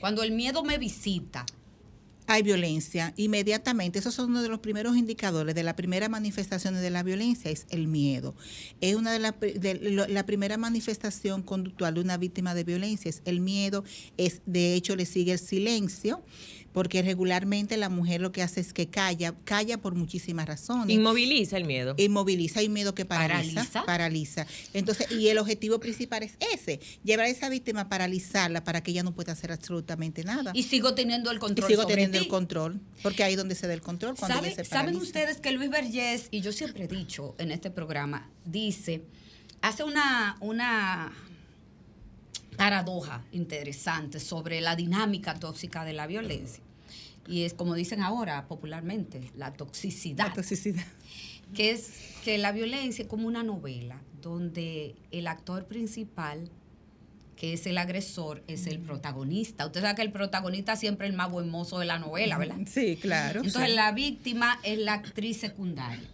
Cuando 0.00 0.22
el 0.22 0.32
miedo 0.32 0.64
me 0.64 0.78
visita, 0.78 1.46
hay 2.32 2.42
violencia, 2.42 3.12
inmediatamente, 3.18 3.98
esos 3.98 4.14
son 4.14 4.30
uno 4.30 4.40
de 4.42 4.48
los 4.48 4.60
primeros 4.60 4.96
indicadores 4.96 5.54
de 5.54 5.62
la 5.62 5.76
primera 5.76 6.08
manifestación 6.08 6.74
de 6.74 6.88
la 6.88 7.02
violencia, 7.02 7.50
es 7.50 7.66
el 7.68 7.88
miedo. 7.88 8.34
Es 8.80 8.94
una 8.94 9.12
de 9.12 9.18
las 9.18 9.38
de 9.38 10.06
la 10.08 10.24
primera 10.24 10.56
manifestación 10.56 11.42
conductual 11.42 11.92
de 11.92 12.00
una 12.00 12.16
víctima 12.16 12.54
de 12.54 12.64
violencia, 12.64 13.10
es 13.10 13.20
el 13.26 13.40
miedo, 13.40 13.84
es 14.16 14.40
de 14.46 14.72
hecho 14.72 14.96
le 14.96 15.04
sigue 15.04 15.32
el 15.32 15.38
silencio 15.38 16.22
porque 16.72 17.02
regularmente 17.02 17.76
la 17.76 17.88
mujer 17.88 18.20
lo 18.20 18.32
que 18.32 18.42
hace 18.42 18.60
es 18.60 18.72
que 18.72 18.88
calla, 18.88 19.34
calla 19.44 19.78
por 19.78 19.94
muchísimas 19.94 20.46
razones. 20.46 20.94
Inmoviliza 20.94 21.56
el 21.56 21.64
miedo. 21.64 21.94
Inmoviliza, 21.98 22.60
hay 22.60 22.68
miedo 22.68 22.94
que 22.94 23.04
paraliza, 23.04 23.84
paraliza. 23.84 24.46
Entonces, 24.72 25.10
y 25.10 25.28
el 25.28 25.38
objetivo 25.38 25.80
principal 25.80 26.22
es 26.22 26.36
ese, 26.52 26.80
llevar 27.04 27.26
a 27.26 27.28
esa 27.28 27.48
víctima 27.48 27.82
a 27.82 27.88
paralizarla 27.88 28.64
para 28.64 28.82
que 28.82 28.90
ella 28.90 29.02
no 29.02 29.14
pueda 29.14 29.32
hacer 29.32 29.52
absolutamente 29.52 30.24
nada. 30.24 30.52
Y 30.54 30.64
sigo 30.64 30.94
teniendo 30.94 31.30
el 31.30 31.38
control. 31.38 31.70
Y 31.70 31.74
sigo 31.74 31.86
teniendo 31.86 32.18
el 32.18 32.28
control, 32.28 32.80
porque 33.02 33.22
ahí 33.22 33.32
es 33.32 33.38
donde 33.38 33.54
se 33.54 33.66
da 33.66 33.74
el 33.74 33.82
control. 33.82 34.16
Cuando 34.16 34.42
¿Saben 34.64 34.96
ustedes 34.96 35.38
que 35.38 35.52
Luis 35.52 35.70
Vergés, 35.70 36.28
y 36.30 36.40
yo 36.40 36.52
siempre 36.52 36.84
he 36.84 36.88
dicho 36.88 37.34
en 37.38 37.50
este 37.50 37.70
programa, 37.70 38.30
dice, 38.44 39.02
hace 39.60 39.84
una, 39.84 40.36
una 40.40 41.12
paradoja 42.56 43.24
interesante 43.32 44.20
sobre 44.20 44.60
la 44.60 44.76
dinámica 44.76 45.34
tóxica 45.34 45.84
de 45.84 45.92
la 45.92 46.06
violencia. 46.06 46.62
Y 47.26 47.42
es 47.42 47.54
como 47.54 47.74
dicen 47.74 48.02
ahora 48.02 48.46
popularmente, 48.46 49.30
la 49.36 49.52
toxicidad. 49.52 50.28
La 50.28 50.32
toxicidad. 50.34 50.84
Que 51.54 51.70
es 51.70 51.90
que 52.24 52.38
la 52.38 52.52
violencia 52.52 53.02
es 53.02 53.08
como 53.08 53.28
una 53.28 53.42
novela 53.42 54.00
donde 54.20 54.94
el 55.10 55.26
actor 55.26 55.66
principal, 55.66 56.48
que 57.36 57.52
es 57.52 57.66
el 57.66 57.78
agresor, 57.78 58.42
es 58.46 58.66
el 58.66 58.78
protagonista. 58.78 59.66
Usted 59.66 59.82
sabe 59.82 59.96
que 59.96 60.02
el 60.02 60.12
protagonista 60.12 60.76
siempre 60.76 61.06
es 61.06 61.10
el 61.10 61.16
más 61.16 61.30
buen 61.30 61.50
mozo 61.50 61.78
de 61.78 61.86
la 61.86 61.98
novela, 61.98 62.38
¿verdad? 62.38 62.56
Sí, 62.66 62.96
claro. 62.96 63.42
Entonces 63.44 63.74
la 63.74 63.92
víctima 63.92 64.58
es 64.62 64.78
la 64.78 64.94
actriz 64.94 65.38
secundaria. 65.38 66.08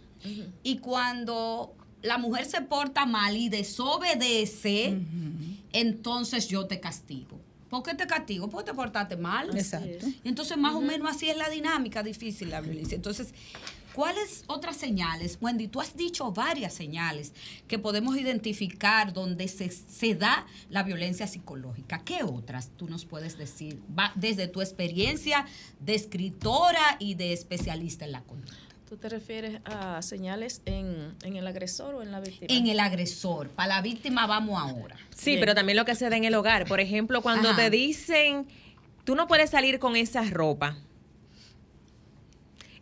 Y 0.63 0.79
cuando 0.79 1.73
la 2.01 2.17
mujer 2.17 2.45
se 2.45 2.61
porta 2.61 3.05
mal 3.05 3.37
y 3.37 3.49
desobedece, 3.49 4.97
entonces 5.73 6.47
yo 6.47 6.65
te 6.65 6.79
castigo. 6.79 7.39
¿Por 7.69 7.83
qué 7.83 7.93
te 7.93 8.07
castigo? 8.07 8.49
Porque 8.49 8.71
te 8.71 8.75
portaste 8.75 9.15
mal. 9.15 9.55
Exacto. 9.55 10.07
Entonces, 10.23 10.57
más 10.57 10.73
o 10.73 10.81
menos 10.81 11.09
así 11.09 11.29
es 11.29 11.37
la 11.37 11.49
dinámica 11.49 12.01
difícil 12.01 12.49
la 12.49 12.61
violencia. 12.61 12.95
Entonces, 12.95 13.31
¿cuáles 13.93 14.43
otras 14.47 14.75
señales? 14.75 15.37
Wendy, 15.39 15.67
tú 15.67 15.79
has 15.79 15.95
dicho 15.95 16.31
varias 16.31 16.73
señales 16.73 17.31
que 17.67 17.77
podemos 17.77 18.17
identificar 18.17 19.13
donde 19.13 19.47
se, 19.47 19.69
se 19.69 20.15
da 20.15 20.47
la 20.71 20.81
violencia 20.81 21.27
psicológica. 21.27 21.99
¿Qué 22.03 22.23
otras 22.23 22.71
tú 22.75 22.89
nos 22.89 23.05
puedes 23.05 23.37
decir? 23.37 23.79
Va 23.97 24.11
desde 24.15 24.47
tu 24.47 24.61
experiencia 24.61 25.45
de 25.79 25.93
escritora 25.93 26.97
y 26.97 27.13
de 27.13 27.33
especialista 27.33 28.05
en 28.05 28.13
la 28.13 28.23
conducta. 28.23 28.68
¿Tú 28.89 28.97
te 28.97 29.07
refieres 29.07 29.61
a 29.65 30.01
señales 30.01 30.63
en, 30.65 31.15
el 31.23 31.45
agresor 31.45 31.93
o 31.93 32.01
en 32.01 32.11
la 32.11 32.21
víctima? 32.21 32.47
En 32.49 32.65
el 32.65 32.79
agresor. 32.79 33.49
Para 33.49 33.75
la 33.75 33.81
víctima 33.83 34.25
vamos 34.25 34.59
ahora. 34.59 34.95
Sí, 35.15 35.37
pero 35.39 35.53
también 35.53 35.77
lo 35.77 35.85
que 35.85 35.93
se 35.93 36.09
da 36.09 36.17
en 36.17 36.23
el 36.23 36.33
hogar. 36.33 36.65
Por 36.65 36.79
ejemplo, 36.79 37.21
cuando 37.21 37.55
te 37.55 37.69
dicen, 37.69 38.47
tú 39.03 39.13
no 39.13 39.27
puedes 39.27 39.51
salir 39.51 39.77
con 39.77 39.95
esa 39.95 40.23
ropa. 40.23 40.75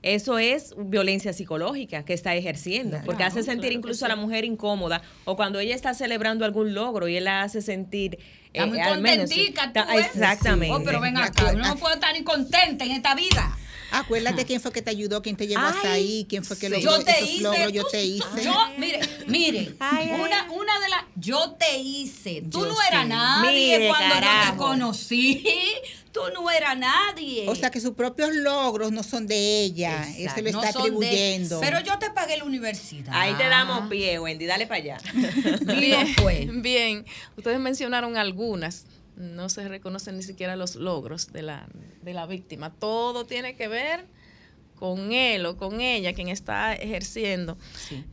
Eso 0.01 0.39
es 0.39 0.75
violencia 0.77 1.33
psicológica 1.33 2.05
que 2.05 2.13
está 2.13 2.33
ejerciendo, 2.35 3.01
porque 3.05 3.25
hace 3.25 3.43
sentir 3.43 3.73
incluso 3.73 4.05
a 4.05 4.07
la 4.07 4.15
mujer 4.15 4.45
incómoda, 4.45 5.01
o 5.25 5.35
cuando 5.35 5.59
ella 5.59 5.75
está 5.75 5.93
celebrando 5.93 6.45
algún 6.45 6.73
logro 6.73 7.09
y 7.09 7.17
él 7.17 7.25
la 7.25 7.41
hace 7.41 7.61
sentir 7.61 8.17
Está 8.53 8.65
muy 8.65 8.81
contentica, 8.81 9.73
tú 9.73 9.81
Exactamente. 9.91 10.73
Oh, 10.73 10.81
pero 10.85 11.01
ven 11.01 11.17
acá, 11.17 11.51
uno 11.53 11.67
no 11.67 11.75
puede 11.75 11.95
estar 11.95 12.13
ni 12.13 12.23
contenta 12.23 12.85
en 12.85 12.91
esta 12.91 13.13
vida. 13.13 13.57
Acuérdate 13.91 14.45
quién 14.45 14.61
fue 14.61 14.71
que 14.71 14.81
te 14.81 14.89
ayudó, 14.89 15.21
quién 15.21 15.35
te 15.35 15.47
llevó 15.47 15.63
hasta 15.63 15.91
ahí, 15.93 16.25
quién 16.29 16.43
fue 16.43 16.57
que 16.57 16.69
logró 16.69 16.97
yo 16.97 17.03
te 17.03 17.21
hice, 17.23 17.43
logros, 17.43 17.71
yo 17.73 17.85
te 17.85 18.03
hice. 18.03 18.43
Yo, 18.43 18.53
mire, 18.77 18.99
mire, 19.27 19.75
una, 19.79 20.51
una 20.51 20.79
de 20.79 20.89
las, 20.89 21.03
yo 21.15 21.51
te 21.51 21.77
hice. 21.77 22.43
Tú 22.51 22.65
no 22.65 22.75
eras 22.89 23.07
nadie 23.07 23.89
cuando 23.89 24.15
yo 24.15 24.51
te 24.51 24.57
conocí. 24.57 25.43
Tú 26.17 26.21
no 26.33 26.49
eras 26.49 26.75
nadie. 26.75 27.45
O 27.47 27.53
sea 27.53 27.69
que 27.69 27.79
sus 27.79 27.93
propios 27.93 28.33
logros 28.33 28.91
no 28.91 29.03
son 29.03 29.27
de 29.27 29.61
ella. 29.61 30.03
Eso 30.17 30.33
se 30.33 30.41
lo 30.41 30.49
está 30.49 30.69
atribuyendo. 30.69 31.59
pero 31.59 31.79
yo 31.81 31.99
te 31.99 32.09
pagué 32.09 32.37
la 32.37 32.43
universidad. 32.43 33.13
Ahí 33.15 33.35
te 33.35 33.47
damos 33.47 33.87
pie, 33.87 34.17
Wendy. 34.17 34.47
Dale 34.47 34.65
para 34.65 34.81
allá. 34.81 34.97
bien, 35.79 36.15
bien. 36.63 37.05
Ustedes 37.35 37.59
mencionaron 37.59 38.17
algunas 38.17 38.85
no 39.17 39.49
se 39.49 39.67
reconocen 39.67 40.15
ni 40.15 40.23
siquiera 40.23 40.55
los 40.55 40.75
logros 40.75 41.33
de 41.33 41.41
la, 41.41 41.67
de 42.01 42.13
la 42.13 42.25
víctima. 42.25 42.71
Todo 42.71 43.25
tiene 43.25 43.55
que 43.55 43.67
ver 43.67 44.05
con 44.75 45.11
él 45.11 45.45
o 45.45 45.57
con 45.57 45.81
ella, 45.81 46.13
quien 46.13 46.29
está 46.29 46.73
ejerciendo. 46.73 47.57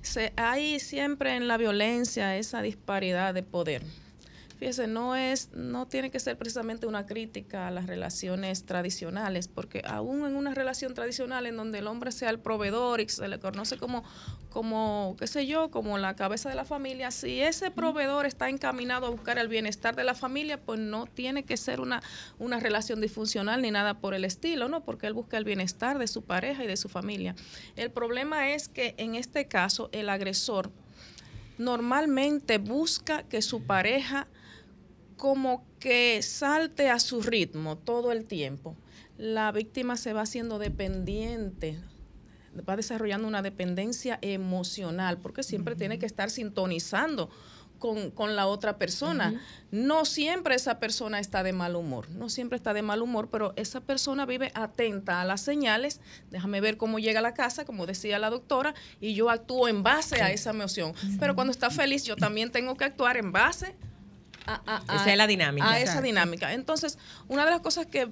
Se, 0.02 0.32
hay 0.36 0.80
siempre 0.80 1.36
en 1.36 1.46
la 1.46 1.58
violencia 1.58 2.36
esa 2.36 2.62
disparidad 2.62 3.34
de 3.34 3.42
poder. 3.42 3.82
Fíjese, 4.58 4.86
no 4.86 5.16
es, 5.16 5.50
no 5.52 5.86
tiene 5.86 6.10
que 6.10 6.20
ser 6.20 6.38
precisamente 6.38 6.86
una 6.86 7.06
crítica 7.06 7.66
a 7.66 7.70
las 7.72 7.86
relaciones 7.86 8.64
tradicionales, 8.64 9.48
porque 9.48 9.82
aún 9.84 10.24
en 10.24 10.36
una 10.36 10.54
relación 10.54 10.94
tradicional 10.94 11.46
en 11.46 11.56
donde 11.56 11.80
el 11.80 11.88
hombre 11.88 12.12
sea 12.12 12.30
el 12.30 12.38
proveedor 12.38 13.00
y 13.00 13.08
se 13.08 13.26
le 13.26 13.40
conoce 13.40 13.78
como, 13.78 14.04
como, 14.50 15.16
qué 15.18 15.26
sé 15.26 15.46
yo, 15.46 15.72
como 15.72 15.98
la 15.98 16.14
cabeza 16.14 16.48
de 16.48 16.54
la 16.54 16.64
familia, 16.64 17.10
si 17.10 17.40
ese 17.40 17.72
proveedor 17.72 18.26
está 18.26 18.48
encaminado 18.48 19.06
a 19.06 19.10
buscar 19.10 19.38
el 19.38 19.48
bienestar 19.48 19.96
de 19.96 20.04
la 20.04 20.14
familia, 20.14 20.60
pues 20.60 20.78
no 20.78 21.06
tiene 21.06 21.42
que 21.42 21.56
ser 21.56 21.80
una, 21.80 22.00
una 22.38 22.60
relación 22.60 23.00
disfuncional 23.00 23.60
ni 23.60 23.72
nada 23.72 23.94
por 23.94 24.14
el 24.14 24.24
estilo, 24.24 24.68
¿no? 24.68 24.84
Porque 24.84 25.08
él 25.08 25.14
busca 25.14 25.36
el 25.36 25.44
bienestar 25.44 25.98
de 25.98 26.06
su 26.06 26.22
pareja 26.22 26.62
y 26.62 26.68
de 26.68 26.76
su 26.76 26.88
familia. 26.88 27.34
El 27.74 27.90
problema 27.90 28.50
es 28.50 28.68
que 28.68 28.94
en 28.98 29.16
este 29.16 29.48
caso 29.48 29.88
el 29.92 30.08
agresor 30.08 30.70
normalmente 31.58 32.58
busca 32.58 33.24
que 33.24 33.42
su 33.42 33.62
pareja 33.62 34.28
como 35.16 35.64
que 35.78 36.22
salte 36.22 36.90
a 36.90 36.98
su 36.98 37.22
ritmo 37.22 37.76
todo 37.76 38.12
el 38.12 38.24
tiempo. 38.24 38.76
La 39.16 39.52
víctima 39.52 39.96
se 39.96 40.12
va 40.12 40.22
haciendo 40.22 40.58
dependiente, 40.58 41.78
va 42.68 42.76
desarrollando 42.76 43.28
una 43.28 43.42
dependencia 43.42 44.18
emocional, 44.22 45.18
porque 45.18 45.42
siempre 45.42 45.76
tiene 45.76 45.98
que 45.98 46.06
estar 46.06 46.30
sintonizando 46.30 47.30
con, 48.14 48.34
la 48.36 48.46
otra 48.46 48.78
persona. 48.78 49.40
No 49.70 50.04
siempre 50.04 50.54
esa 50.54 50.78
persona 50.78 51.20
está 51.20 51.42
de 51.42 51.52
mal 51.52 51.76
humor, 51.76 52.08
no 52.10 52.28
siempre 52.30 52.56
está 52.56 52.72
de 52.72 52.82
mal 52.82 53.02
humor, 53.02 53.28
pero 53.30 53.52
esa 53.56 53.80
persona 53.80 54.24
vive 54.24 54.50
atenta 54.54 55.20
a 55.20 55.24
las 55.24 55.42
señales. 55.42 56.00
Déjame 56.30 56.60
ver 56.60 56.76
cómo 56.76 56.98
llega 56.98 57.18
a 57.18 57.22
la 57.22 57.34
casa, 57.34 57.64
como 57.64 57.86
decía 57.86 58.18
la 58.18 58.30
doctora, 58.30 58.74
y 59.00 59.14
yo 59.14 59.28
actúo 59.28 59.68
en 59.68 59.82
base 59.82 60.22
a 60.22 60.32
esa 60.32 60.50
emoción. 60.50 60.94
Pero 61.20 61.34
cuando 61.34 61.50
está 61.50 61.70
feliz, 61.70 62.04
yo 62.04 62.16
también 62.16 62.50
tengo 62.50 62.76
que 62.76 62.84
actuar 62.84 63.16
en 63.16 63.32
base 63.32 63.66
a, 63.66 63.93
esa 64.46 65.10
es 65.10 65.16
la 65.16 65.26
dinámica. 65.26 65.70
A 65.70 65.80
esa 65.80 66.02
dinámica. 66.02 66.52
Entonces, 66.52 66.98
una 67.28 67.44
de 67.44 67.50
las 67.50 67.60
cosas 67.60 67.86
que, 67.86 68.10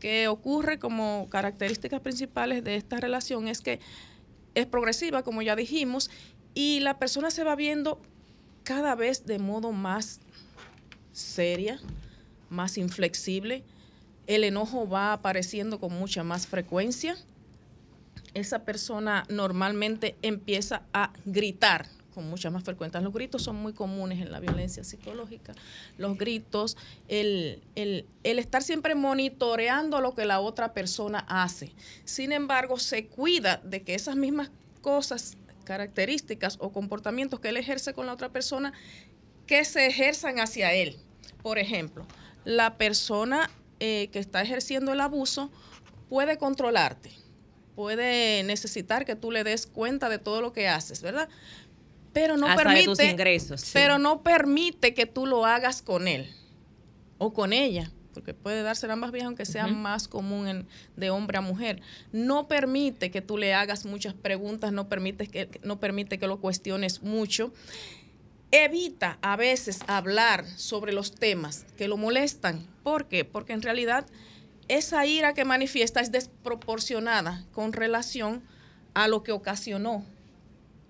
que 0.00 0.28
ocurre 0.28 0.78
como 0.78 1.28
características 1.30 2.00
principales 2.00 2.64
de 2.64 2.76
esta 2.76 2.98
relación 2.98 3.48
es 3.48 3.60
que 3.60 3.80
es 4.54 4.66
progresiva, 4.66 5.22
como 5.22 5.42
ya 5.42 5.56
dijimos, 5.56 6.10
y 6.54 6.80
la 6.80 6.98
persona 6.98 7.30
se 7.30 7.44
va 7.44 7.56
viendo 7.56 8.00
cada 8.64 8.94
vez 8.94 9.26
de 9.26 9.38
modo 9.38 9.72
más 9.72 10.20
seria, 11.12 11.80
más 12.50 12.78
inflexible. 12.78 13.64
El 14.26 14.44
enojo 14.44 14.88
va 14.88 15.12
apareciendo 15.12 15.80
con 15.80 15.92
mucha 15.92 16.22
más 16.22 16.46
frecuencia. 16.46 17.16
Esa 18.34 18.64
persona 18.64 19.24
normalmente 19.28 20.16
empieza 20.22 20.82
a 20.92 21.12
gritar 21.24 21.86
con 22.12 22.28
mucha 22.28 22.50
más 22.50 22.64
frecuencia. 22.64 23.00
Los 23.00 23.12
gritos 23.12 23.42
son 23.42 23.56
muy 23.56 23.72
comunes 23.72 24.20
en 24.20 24.30
la 24.30 24.40
violencia 24.40 24.84
psicológica. 24.84 25.54
Los 25.98 26.16
gritos, 26.16 26.76
el, 27.08 27.62
el, 27.74 28.06
el, 28.22 28.38
estar 28.38 28.62
siempre 28.62 28.94
monitoreando 28.94 30.00
lo 30.00 30.14
que 30.14 30.24
la 30.24 30.40
otra 30.40 30.72
persona 30.72 31.24
hace. 31.28 31.72
Sin 32.04 32.32
embargo, 32.32 32.78
se 32.78 33.06
cuida 33.06 33.58
de 33.64 33.82
que 33.82 33.94
esas 33.94 34.16
mismas 34.16 34.50
cosas, 34.80 35.36
características 35.64 36.58
o 36.60 36.72
comportamientos 36.72 37.40
que 37.40 37.48
él 37.48 37.56
ejerce 37.56 37.94
con 37.94 38.06
la 38.06 38.12
otra 38.12 38.28
persona, 38.30 38.72
que 39.46 39.64
se 39.64 39.86
ejerzan 39.86 40.38
hacia 40.38 40.72
él. 40.74 40.96
Por 41.42 41.58
ejemplo, 41.58 42.06
la 42.44 42.76
persona 42.76 43.50
eh, 43.80 44.08
que 44.12 44.18
está 44.18 44.42
ejerciendo 44.42 44.92
el 44.92 45.00
abuso 45.00 45.50
puede 46.08 46.38
controlarte, 46.38 47.10
puede 47.74 48.42
necesitar 48.44 49.04
que 49.04 49.16
tú 49.16 49.30
le 49.30 49.44
des 49.44 49.66
cuenta 49.66 50.08
de 50.08 50.18
todo 50.18 50.40
lo 50.40 50.52
que 50.52 50.68
haces, 50.68 51.02
¿verdad? 51.02 51.28
Pero 52.12 52.36
no 52.36 52.54
permite 52.54 53.10
ingresos, 53.10 53.70
pero 53.72 53.98
no 53.98 54.22
permite 54.22 54.94
que 54.94 55.06
tú 55.06 55.26
lo 55.26 55.46
hagas 55.46 55.82
con 55.82 56.08
él 56.08 56.30
o 57.18 57.32
con 57.32 57.52
ella 57.52 57.90
porque 58.12 58.34
puede 58.34 58.62
darse 58.62 58.90
ambas 58.90 59.10
vías 59.10 59.26
aunque 59.26 59.46
sea 59.46 59.66
más 59.66 60.06
común 60.06 60.66
de 60.96 61.10
hombre 61.10 61.38
a 61.38 61.40
mujer. 61.40 61.80
No 62.12 62.46
permite 62.46 63.10
que 63.10 63.22
tú 63.22 63.38
le 63.38 63.54
hagas 63.54 63.84
muchas 63.84 64.14
preguntas 64.14 64.72
no 64.72 64.88
permite 64.88 65.26
que 65.26 65.48
no 65.62 65.80
permite 65.80 66.18
que 66.18 66.26
lo 66.26 66.40
cuestiones 66.40 67.02
mucho. 67.02 67.52
Evita 68.50 69.18
a 69.22 69.36
veces 69.36 69.80
hablar 69.86 70.44
sobre 70.56 70.92
los 70.92 71.14
temas 71.14 71.64
que 71.76 71.88
lo 71.88 71.96
molestan. 71.96 72.66
¿por 72.82 73.08
qué? 73.08 73.24
porque 73.24 73.54
en 73.54 73.62
realidad 73.62 74.06
esa 74.68 75.06
ira 75.06 75.34
que 75.34 75.44
manifiesta 75.44 76.00
es 76.00 76.12
desproporcionada 76.12 77.44
con 77.52 77.72
relación 77.72 78.42
a 78.94 79.08
lo 79.08 79.22
que 79.22 79.32
ocasionó 79.32 80.04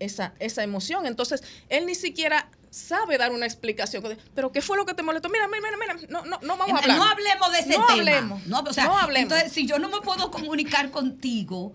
esa, 0.05 0.35
esa 0.39 0.63
emoción. 0.63 1.07
Entonces, 1.07 1.43
él 1.69 1.87
ni 1.87 1.95
siquiera 1.95 2.49
sabe 2.71 3.19
dar 3.19 3.33
una 3.33 3.47
explicación. 3.47 4.03
Pero 4.35 4.51
¿qué 4.51 4.63
fue 4.63 4.77
lo 4.77 4.87
que 4.87 4.95
te 4.95 5.03
molestó? 5.03 5.29
Mira, 5.29 5.47
mira, 5.47 5.77
mira, 5.79 5.97
no, 6.09 6.25
no, 6.25 6.39
no 6.43 6.57
vamos 6.57 6.75
a 6.75 6.83
hablar. 6.83 6.97
No 6.97 7.05
hablemos 7.05 7.53
de 7.53 7.59
ese 7.59 7.79
no 7.79 7.87
tema. 7.87 7.93
Hablemos, 7.93 8.47
no, 8.47 8.61
o 8.61 8.73
sea, 8.73 8.85
no 8.85 8.99
hablemos. 8.99 9.33
Entonces, 9.33 9.53
si 9.53 9.67
yo 9.67 9.79
no 9.79 9.89
me 9.89 10.01
puedo 10.01 10.31
comunicar 10.31 10.91
contigo 10.91 11.75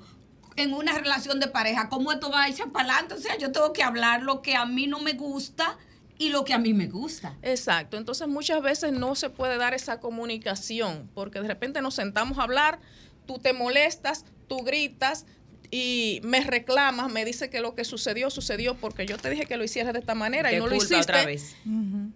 en 0.55 0.73
una 0.73 0.93
relación 0.93 1.39
de 1.39 1.47
pareja, 1.47 1.87
¿cómo 1.87 2.11
esto 2.11 2.31
va 2.31 2.43
a 2.43 2.47
echar 2.49 2.71
para 2.71 2.85
adelante? 2.85 3.13
O 3.13 3.19
sea, 3.19 3.37
yo 3.37 3.51
tengo 3.51 3.73
que 3.73 3.83
hablar 3.83 4.23
lo 4.23 4.41
que 4.41 4.55
a 4.55 4.65
mí 4.65 4.87
no 4.87 4.99
me 4.99 5.13
gusta 5.13 5.77
y 6.17 6.29
lo 6.29 6.43
que 6.43 6.53
a 6.53 6.57
mí 6.57 6.73
me 6.73 6.87
gusta. 6.87 7.35
Exacto. 7.43 7.95
Entonces, 7.95 8.27
muchas 8.27 8.61
veces 8.63 8.91
no 8.91 9.13
se 9.13 9.29
puede 9.29 9.57
dar 9.57 9.75
esa 9.75 9.99
comunicación 9.99 11.09
porque 11.13 11.39
de 11.39 11.47
repente 11.47 11.81
nos 11.81 11.93
sentamos 11.93 12.39
a 12.39 12.43
hablar, 12.43 12.79
tú 13.27 13.37
te 13.37 13.53
molestas, 13.53 14.25
tú 14.47 14.63
gritas, 14.63 15.27
y 15.69 16.21
me 16.23 16.41
reclamas, 16.41 17.11
me 17.11 17.25
dice 17.25 17.49
que 17.49 17.59
lo 17.59 17.75
que 17.75 17.83
sucedió, 17.83 18.29
sucedió 18.29 18.75
porque 18.75 19.05
yo 19.05 19.17
te 19.17 19.29
dije 19.29 19.45
que 19.45 19.57
lo 19.57 19.63
hicieras 19.63 19.93
de 19.93 19.99
esta 19.99 20.15
manera 20.15 20.53
y 20.53 20.59
no 20.59 20.67
lo 20.67 20.75
hiciste. 20.75 20.95
Otra 20.95 21.25
vez. 21.25 21.55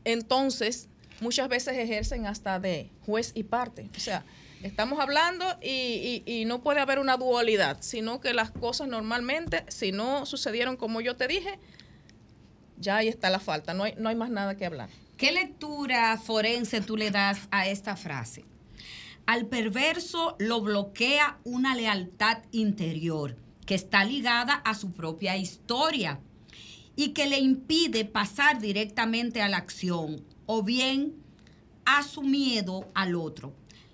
Entonces, 0.05 0.87
muchas 1.19 1.49
veces 1.49 1.77
ejercen 1.77 2.25
hasta 2.25 2.59
de 2.59 2.89
juez 3.05 3.31
y 3.35 3.43
parte. 3.43 3.89
O 3.95 3.99
sea, 3.99 4.23
estamos 4.63 4.99
hablando 4.99 5.45
y, 5.61 6.23
y, 6.25 6.45
no 6.45 6.61
puede 6.61 6.79
haber 6.79 6.99
una 6.99 7.17
dualidad, 7.17 7.77
sino 7.81 8.21
que 8.21 8.33
las 8.33 8.51
cosas 8.51 8.87
normalmente, 8.87 9.65
si 9.67 9.91
no 9.91 10.25
sucedieron 10.25 10.77
como 10.77 11.01
yo 11.01 11.15
te 11.15 11.27
dije, 11.27 11.59
ya 12.77 12.97
ahí 12.97 13.07
está 13.07 13.29
la 13.29 13.39
falta, 13.39 13.73
no 13.73 13.83
hay, 13.83 13.93
no 13.97 14.09
hay 14.09 14.15
más 14.15 14.29
nada 14.29 14.55
que 14.55 14.65
hablar. 14.65 14.89
¿Qué 15.17 15.31
lectura 15.31 16.17
forense 16.17 16.81
tú 16.81 16.97
le 16.97 17.11
das 17.11 17.47
a 17.51 17.67
esta 17.67 17.95
frase? 17.95 18.43
Al 19.31 19.45
perverso 19.45 20.35
lo 20.39 20.59
bloquea 20.59 21.39
una 21.45 21.73
lealtad 21.73 22.39
interior 22.51 23.37
que 23.65 23.75
está 23.75 24.03
ligada 24.03 24.55
a 24.55 24.75
su 24.75 24.91
propia 24.91 25.37
historia 25.37 26.19
y 26.97 27.13
que 27.13 27.27
le 27.27 27.39
impide 27.39 28.03
pasar 28.03 28.59
directamente 28.59 29.41
a 29.41 29.47
la 29.47 29.55
acción 29.55 30.21
o 30.47 30.63
bien 30.63 31.13
a 31.85 32.03
su 32.03 32.23
miedo 32.23 32.91
al 32.93 33.15
otro. 33.15 33.53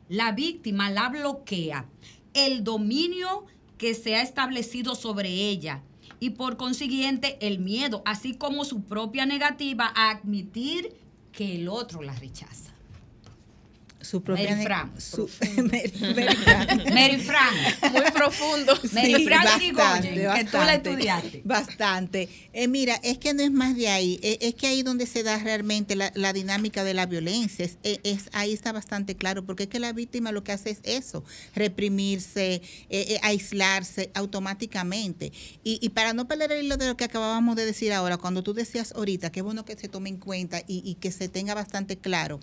La 0.10 0.32
víctima 0.32 0.90
la 0.90 1.10
bloquea 1.10 1.88
el 2.34 2.64
dominio 2.64 3.46
que 3.78 3.94
se 3.94 4.16
ha 4.16 4.24
establecido 4.24 4.96
sobre 4.96 5.30
ella 5.30 5.84
y 6.20 6.32
por 6.32 6.58
consiguiente 6.58 7.38
el 7.42 7.60
miedo, 7.60 8.02
así 8.06 8.34
como 8.34 8.66
su 8.66 8.86
propia 8.86 9.28
negativa 9.28 9.94
a 9.96 10.10
admitir 10.10 10.96
que 11.32 11.58
el 11.58 11.68
otro 11.68 12.02
la 12.02 12.16
rechaza 12.16 12.77
su 14.08 14.22
propia 14.22 14.56
Mary 14.56 14.64
Frank. 14.64 14.92
Mary, 16.94 17.18
Frank. 17.18 17.92
Muy 17.92 18.12
profundo. 18.12 18.74
Mary 18.94 19.26
Frank 19.26 19.74
bastante, 19.74 20.10
que 20.14 20.46
tú 20.46 20.58
la 20.58 20.76
estudiaste. 20.76 21.42
Bastante. 21.44 22.30
Eh, 22.54 22.68
mira, 22.68 22.96
es 23.04 23.18
que 23.18 23.34
no 23.34 23.44
es 23.44 23.52
más 23.52 23.76
de 23.76 23.90
ahí. 23.90 24.20
Es, 24.24 24.38
es 24.42 24.56
que 24.56 24.68
ahí 24.68 24.84
donde 24.84 25.06
se 25.06 25.24
da 25.24 25.38
realmente 25.40 25.96
la, 25.96 26.12
la 26.16 26.32
dinámica 26.34 26.84
de 26.84 26.94
la 26.94 27.06
violencia. 27.06 27.66
Es, 27.66 27.78
es, 27.84 28.30
ahí 28.32 28.54
está 28.54 28.72
bastante 28.72 29.16
claro, 29.16 29.46
porque 29.46 29.64
es 29.64 29.70
que 29.70 29.80
la 29.80 29.92
víctima 29.92 30.32
lo 30.32 30.44
que 30.44 30.54
hace 30.54 30.70
es 30.70 30.80
eso, 30.84 31.24
reprimirse, 31.54 32.56
eh, 32.56 32.62
eh, 32.90 33.20
aislarse 33.24 34.10
automáticamente. 34.14 35.32
Y, 35.64 35.80
y, 35.82 35.90
para 35.90 36.14
no 36.14 36.28
perder 36.28 36.54
el 36.54 36.66
hilo 36.66 36.78
de 36.78 36.88
lo 36.88 36.96
que 36.96 37.04
acabábamos 37.04 37.56
de 37.56 37.66
decir 37.66 37.92
ahora, 37.92 38.18
cuando 38.18 38.42
tú 38.42 38.54
decías 38.54 38.94
ahorita, 38.94 39.32
qué 39.32 39.42
bueno 39.42 39.66
que 39.66 39.76
se 39.76 39.90
tome 39.90 40.10
en 40.10 40.18
cuenta 40.18 40.62
y, 40.68 40.82
y 40.86 40.96
que 40.96 41.12
se 41.12 41.28
tenga 41.28 41.54
bastante 41.54 41.98
claro 41.98 42.40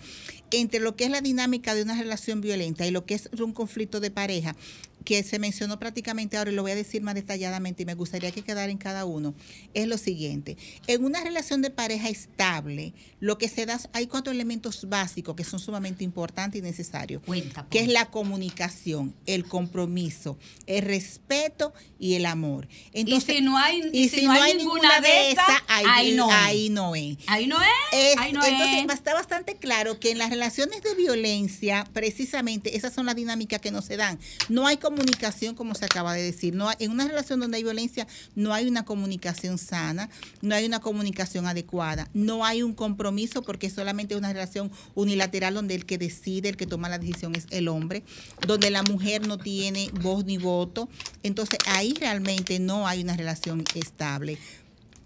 entre 0.51 0.81
lo 0.81 0.97
que 0.97 1.05
es 1.05 1.11
la 1.11 1.21
dinámica 1.21 1.54
de 1.63 1.83
una 1.83 1.99
relación 1.99 2.41
violenta 2.41 2.87
y 2.87 2.91
lo 2.91 3.07
que 3.07 3.15
es 3.15 3.29
un 3.41 3.53
conflicto 3.53 4.01
de 4.01 4.11
pareja, 4.11 4.57
que 5.05 5.23
se 5.23 5.39
mencionó 5.39 5.79
prácticamente 5.79 6.37
ahora 6.37 6.51
y 6.51 6.55
lo 6.55 6.63
voy 6.63 6.73
a 6.73 6.75
decir 6.75 7.03
más 7.03 7.15
detalladamente 7.15 7.83
y 7.83 7.87
me 7.87 7.95
gustaría 7.95 8.33
que 8.33 8.43
quedara 8.43 8.73
en 8.73 8.79
cada 8.79 9.05
uno, 9.05 9.35
es 9.75 9.87
lo 9.87 9.99
siguiente. 9.99 10.57
En 10.87 11.05
una 11.05 11.23
relación 11.23 11.63
de 11.63 11.71
pareja 11.71 12.09
estable, 12.09 12.95
lo 13.21 13.39
que 13.39 13.49
se 13.49 13.67
da, 13.67 13.79
hay 13.93 14.07
cuatro 14.07 14.33
elementos 14.33 14.89
básicos 14.89 15.37
que 15.37 15.45
son 15.45 15.61
sumamente 15.61 16.05
importantes 16.05 16.59
y 16.59 16.63
necesarios, 16.63 17.23
Cuenta, 17.25 17.67
que 17.71 17.81
es 17.81 17.89
la 17.89 18.07
comunicación, 18.07 19.15
el 19.27 19.45
compromiso, 19.45 20.39
el 20.67 20.83
respeto 20.83 21.75
y 21.99 22.15
el 22.15 22.27
amor. 22.27 22.67
Entonces, 22.93 23.35
y 23.35 23.39
si 23.39 23.43
no 23.43 23.59
hay, 23.59 23.83
y 23.93 24.09
si, 24.09 24.25
no 24.25 24.33
hay, 24.33 24.55
ninguna, 24.55 25.01
de 25.01 25.33
esas, 25.33 25.63
ahí, 25.77 26.13
no 26.13 26.31
ahí 26.31 26.71
no 26.71 26.95
es. 26.95 27.19
Ahí 27.27 27.47
no 27.47 27.57
es. 27.61 28.19
ahí 28.19 28.33
no 28.33 28.45
entonces, 28.45 28.95
está 28.95 29.15
bastante 29.15 29.57
claro 29.57 29.99
que 29.99 30.11
en 30.11 30.19
las 30.19 30.31
relaciones 30.31 30.83
de 30.83 30.95
violencia, 30.95 31.87
precisamente, 31.93 32.77
esas 32.77 32.93
son 32.93 33.07
las 33.07 33.17
dinámicas 33.17 33.61
que 33.61 33.71
no 33.71 33.83
se 33.83 33.97
dan. 33.97 34.19
No 34.49 34.67
hay 34.67 34.77
comunicación, 34.77 35.55
como 35.55 35.75
se 35.75 35.85
acaba 35.85 36.15
de 36.15 36.23
decir. 36.23 36.55
No 36.55 36.71
en 36.79 36.91
una 36.91 37.07
relación 37.07 37.41
donde 37.41 37.57
hay 37.57 37.63
violencia, 37.63 38.07
no 38.35 38.55
hay 38.55 38.67
una 38.67 38.85
comunicación 38.85 39.59
sana, 39.59 40.11
no 40.43 40.55
hay 40.55 40.65
una 40.65 40.81
comunicación 40.81 41.47
adecuada, 41.47 42.09
no 42.15 42.45
hay 42.45 42.63
un 42.63 42.75
compromiso 42.75 43.43
porque 43.43 43.71
solamente 43.71 44.15
es 44.15 44.19
una 44.19 44.33
relación 44.33 44.71
unilateral 44.95 45.55
donde 45.55 45.75
el 45.75 45.87
que 45.87 45.99
decide, 45.99 46.49
el 46.49 46.57
que 46.57 46.67
toma 46.67 46.89
la 46.89 46.99
decisión 46.99 47.35
es 47.35 47.47
el 47.51 47.69
hombre, 47.69 48.03
donde 48.47 48.71
la 48.71 48.83
mujer 48.83 49.27
no 49.27 49.39
tiene 49.39 49.91
voz 50.01 50.25
ni 50.25 50.39
voto. 50.39 50.89
Entonces 51.23 51.59
ahí 51.67 51.95
realmente 51.99 52.59
no 52.59 52.87
hay 52.87 53.03
una 53.03 53.17
relación 53.17 53.65
estable. 53.75 54.39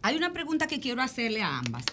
Hay 0.02 0.16
una 0.16 0.32
pregunta 0.32 0.66
que 0.66 0.80
quiero 0.80 1.02
hacerle 1.02 1.42
a 1.42 1.58
ambas. 1.58 1.84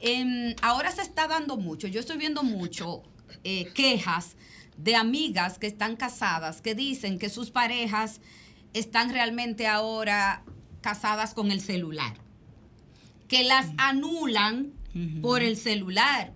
Em, 0.00 0.54
ahora 0.62 0.90
se 0.90 1.02
está 1.02 1.28
dando 1.28 1.56
mucho, 1.56 1.86
yo 1.88 2.00
estoy 2.00 2.18
viendo 2.18 2.42
mucho 2.42 3.02
eh, 3.42 3.72
quejas 3.74 4.36
de 4.76 4.96
amigas 4.96 5.58
que 5.58 5.66
están 5.66 5.96
casadas 5.96 6.60
que 6.60 6.74
dicen 6.74 7.18
que 7.18 7.30
sus 7.30 7.50
parejas 7.50 8.20
están 8.72 9.10
realmente 9.10 9.66
ahora 9.66 10.42
casadas 10.80 11.32
con 11.32 11.50
el 11.50 11.60
celular, 11.60 12.16
que 13.28 13.44
las 13.44 13.68
anulan 13.78 14.72
por 15.22 15.42
el 15.42 15.56
celular, 15.56 16.34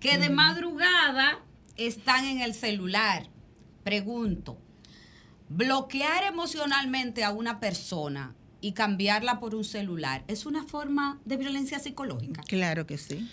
que 0.00 0.18
de 0.18 0.30
madrugada 0.30 1.40
están 1.76 2.24
en 2.24 2.40
el 2.40 2.54
celular. 2.54 3.28
Pregunto, 3.84 4.58
bloquear 5.48 6.24
emocionalmente 6.24 7.22
a 7.22 7.30
una 7.30 7.60
persona 7.60 8.34
y 8.60 8.72
cambiarla 8.72 9.40
por 9.40 9.54
un 9.54 9.64
celular 9.64 10.22
es 10.28 10.46
una 10.46 10.64
forma 10.64 11.18
de 11.24 11.36
violencia 11.36 11.78
psicológica. 11.78 12.42
Claro 12.42 12.86
que 12.86 12.98
sí. 12.98 13.28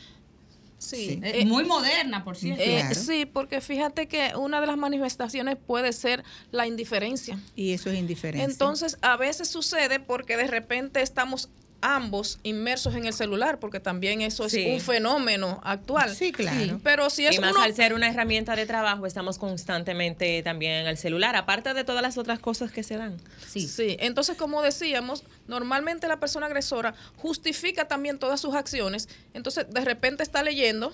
Sí, 0.79 1.19
eh, 1.23 1.43
muy 1.45 1.63
moderna, 1.63 2.23
por 2.23 2.37
cierto. 2.37 2.61
Eh, 2.61 2.93
sí, 2.93 3.25
porque 3.25 3.61
fíjate 3.61 4.07
que 4.07 4.33
una 4.35 4.61
de 4.61 4.67
las 4.67 4.77
manifestaciones 4.77 5.57
puede 5.57 5.91
ser 5.91 6.23
la 6.51 6.67
indiferencia. 6.67 7.39
Y 7.55 7.71
eso 7.71 7.89
es 7.89 7.97
indiferencia. 7.97 8.45
Entonces, 8.47 8.99
a 9.01 9.17
veces 9.17 9.47
sucede 9.47 9.99
porque 9.99 10.37
de 10.37 10.45
repente 10.45 11.01
estamos 11.01 11.49
ambos 11.81 12.39
inmersos 12.43 12.95
en 12.95 13.05
el 13.05 13.13
celular, 13.13 13.59
porque 13.59 13.79
también 13.79 14.21
eso 14.21 14.45
es 14.45 14.53
un 14.53 14.79
fenómeno 14.79 15.61
actual. 15.63 16.15
Sí, 16.15 16.31
claro. 16.31 16.79
Pero 16.83 17.09
si 17.09 17.25
es 17.25 17.35
y 17.35 17.39
más 17.39 17.55
al 17.57 17.73
ser 17.75 17.93
una 17.93 18.09
herramienta 18.09 18.55
de 18.55 18.65
trabajo, 18.65 19.05
estamos 19.05 19.37
constantemente 19.37 20.41
también 20.43 20.73
en 20.73 20.87
el 20.87 20.97
celular, 20.97 21.35
aparte 21.35 21.73
de 21.73 21.83
todas 21.83 22.01
las 22.01 22.17
otras 22.17 22.39
cosas 22.39 22.71
que 22.71 22.83
se 22.83 22.97
dan. 22.97 23.17
Sí. 23.47 23.67
Sí, 23.67 23.97
entonces 23.99 24.37
como 24.37 24.61
decíamos, 24.61 25.23
normalmente 25.47 26.07
la 26.07 26.19
persona 26.19 26.47
agresora 26.47 26.95
justifica 27.17 27.87
también 27.87 28.17
todas 28.19 28.41
sus 28.41 28.55
acciones, 28.55 29.07
entonces 29.33 29.67
de 29.69 29.81
repente 29.81 30.23
está 30.23 30.43
leyendo, 30.43 30.93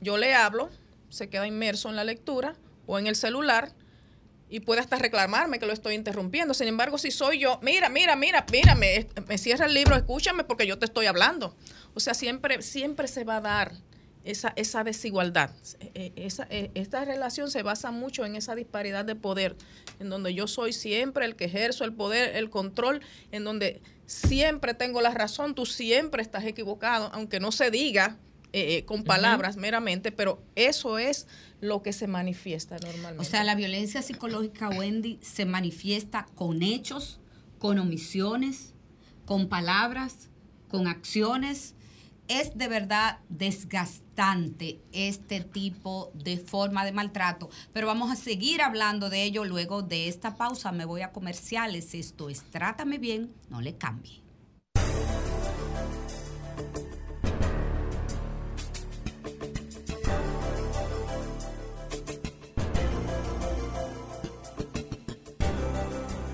yo 0.00 0.16
le 0.16 0.34
hablo, 0.34 0.70
se 1.08 1.28
queda 1.28 1.46
inmerso 1.46 1.88
en 1.88 1.96
la 1.96 2.04
lectura 2.04 2.56
o 2.86 2.98
en 2.98 3.06
el 3.06 3.16
celular, 3.16 3.72
y 4.54 4.60
puede 4.60 4.80
hasta 4.80 4.96
reclamarme 4.98 5.58
que 5.58 5.66
lo 5.66 5.72
estoy 5.72 5.96
interrumpiendo. 5.96 6.54
Sin 6.54 6.68
embargo, 6.68 6.96
si 6.96 7.10
soy 7.10 7.40
yo, 7.40 7.58
mira, 7.60 7.88
mira, 7.88 8.14
mira, 8.14 8.46
mírame, 8.52 9.08
me 9.26 9.36
cierra 9.36 9.66
el 9.66 9.74
libro, 9.74 9.96
escúchame 9.96 10.44
porque 10.44 10.64
yo 10.64 10.78
te 10.78 10.84
estoy 10.84 11.06
hablando. 11.06 11.56
O 11.92 11.98
sea, 11.98 12.14
siempre, 12.14 12.62
siempre 12.62 13.08
se 13.08 13.24
va 13.24 13.38
a 13.38 13.40
dar 13.40 13.72
esa, 14.22 14.52
esa 14.54 14.84
desigualdad. 14.84 15.50
E, 15.80 16.12
e, 16.14 16.26
esa, 16.26 16.46
e, 16.50 16.70
esta 16.74 17.04
relación 17.04 17.50
se 17.50 17.64
basa 17.64 17.90
mucho 17.90 18.24
en 18.24 18.36
esa 18.36 18.54
disparidad 18.54 19.04
de 19.04 19.16
poder, 19.16 19.56
en 19.98 20.08
donde 20.08 20.34
yo 20.34 20.46
soy 20.46 20.72
siempre 20.72 21.24
el 21.24 21.34
que 21.34 21.46
ejerzo 21.46 21.82
el 21.82 21.92
poder, 21.92 22.36
el 22.36 22.48
control, 22.48 23.00
en 23.32 23.42
donde 23.42 23.82
siempre 24.06 24.72
tengo 24.72 25.00
la 25.00 25.10
razón, 25.10 25.56
tú 25.56 25.66
siempre 25.66 26.22
estás 26.22 26.44
equivocado, 26.44 27.10
aunque 27.12 27.40
no 27.40 27.50
se 27.50 27.72
diga 27.72 28.18
eh, 28.56 28.84
con 28.84 29.02
palabras 29.02 29.56
meramente, 29.56 30.12
pero 30.12 30.40
eso 30.54 31.00
es 31.00 31.26
lo 31.60 31.82
que 31.82 31.92
se 31.92 32.06
manifiesta 32.06 32.76
normalmente. 32.78 33.20
O 33.20 33.24
sea, 33.24 33.42
la 33.42 33.56
violencia 33.56 34.00
psicológica, 34.00 34.68
Wendy, 34.68 35.18
se 35.22 35.44
manifiesta 35.44 36.26
con 36.36 36.62
hechos, 36.62 37.18
con 37.58 37.80
omisiones, 37.80 38.72
con 39.24 39.48
palabras, 39.48 40.30
con 40.68 40.86
acciones. 40.86 41.74
Es 42.28 42.56
de 42.56 42.68
verdad 42.68 43.18
desgastante 43.28 44.78
este 44.92 45.40
tipo 45.40 46.12
de 46.14 46.36
forma 46.36 46.84
de 46.84 46.92
maltrato, 46.92 47.50
pero 47.72 47.88
vamos 47.88 48.12
a 48.12 48.16
seguir 48.16 48.62
hablando 48.62 49.10
de 49.10 49.24
ello 49.24 49.44
luego 49.44 49.82
de 49.82 50.06
esta 50.06 50.36
pausa. 50.36 50.70
Me 50.70 50.84
voy 50.84 51.02
a 51.02 51.10
comerciales. 51.10 51.92
Esto 51.92 52.30
es 52.30 52.44
Trátame 52.52 52.98
bien, 52.98 53.34
no 53.50 53.60
le 53.60 53.76
cambie. 53.76 54.22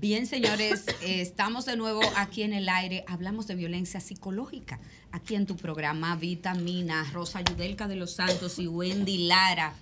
Bien, 0.00 0.26
señores, 0.26 0.86
estamos 1.02 1.66
de 1.66 1.76
nuevo 1.76 2.00
aquí 2.16 2.42
en 2.42 2.54
el 2.54 2.70
aire. 2.70 3.04
Hablamos 3.06 3.46
de 3.46 3.54
violencia 3.54 4.00
psicológica. 4.00 4.80
Aquí 5.12 5.34
en 5.34 5.44
tu 5.44 5.56
programa 5.56 6.16
Vitamina, 6.16 7.04
Rosa 7.12 7.42
Yudelka 7.42 7.86
de 7.86 7.96
los 7.96 8.12
Santos 8.12 8.58
y 8.58 8.66
Wendy 8.66 9.26
Lara. 9.26 9.74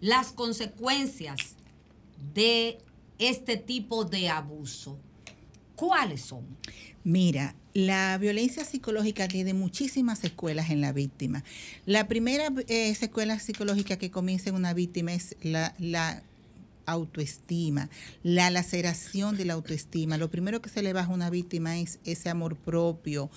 Las 0.00 0.32
consecuencias 0.32 1.54
de 2.34 2.78
este 3.20 3.56
tipo 3.58 4.04
de 4.04 4.28
abuso. 4.28 4.98
¿Cuáles 5.76 6.22
son? 6.22 6.44
Mira, 7.04 7.54
la 7.72 8.18
violencia 8.18 8.64
psicológica 8.64 9.28
tiene 9.28 9.54
muchísimas 9.54 10.24
escuelas 10.24 10.70
en 10.70 10.80
la 10.80 10.92
víctima. 10.92 11.44
La 11.86 12.08
primera 12.08 12.52
eh, 12.66 12.92
secuela 12.96 13.38
psicológica 13.38 13.96
que 13.98 14.10
comienza 14.10 14.48
en 14.48 14.56
una 14.56 14.74
víctima 14.74 15.12
es 15.12 15.36
la, 15.42 15.76
la 15.78 16.24
autoestima, 16.90 17.90
la 18.22 18.50
laceración 18.50 19.36
de 19.36 19.44
la 19.44 19.54
autoestima. 19.54 20.18
Lo 20.18 20.30
primero 20.30 20.60
que 20.60 20.68
se 20.68 20.82
le 20.82 20.92
baja 20.92 21.10
a 21.10 21.14
una 21.14 21.30
víctima 21.30 21.78
es 21.78 21.98
ese 22.04 22.28
amor 22.28 22.56
propio. 22.56 23.30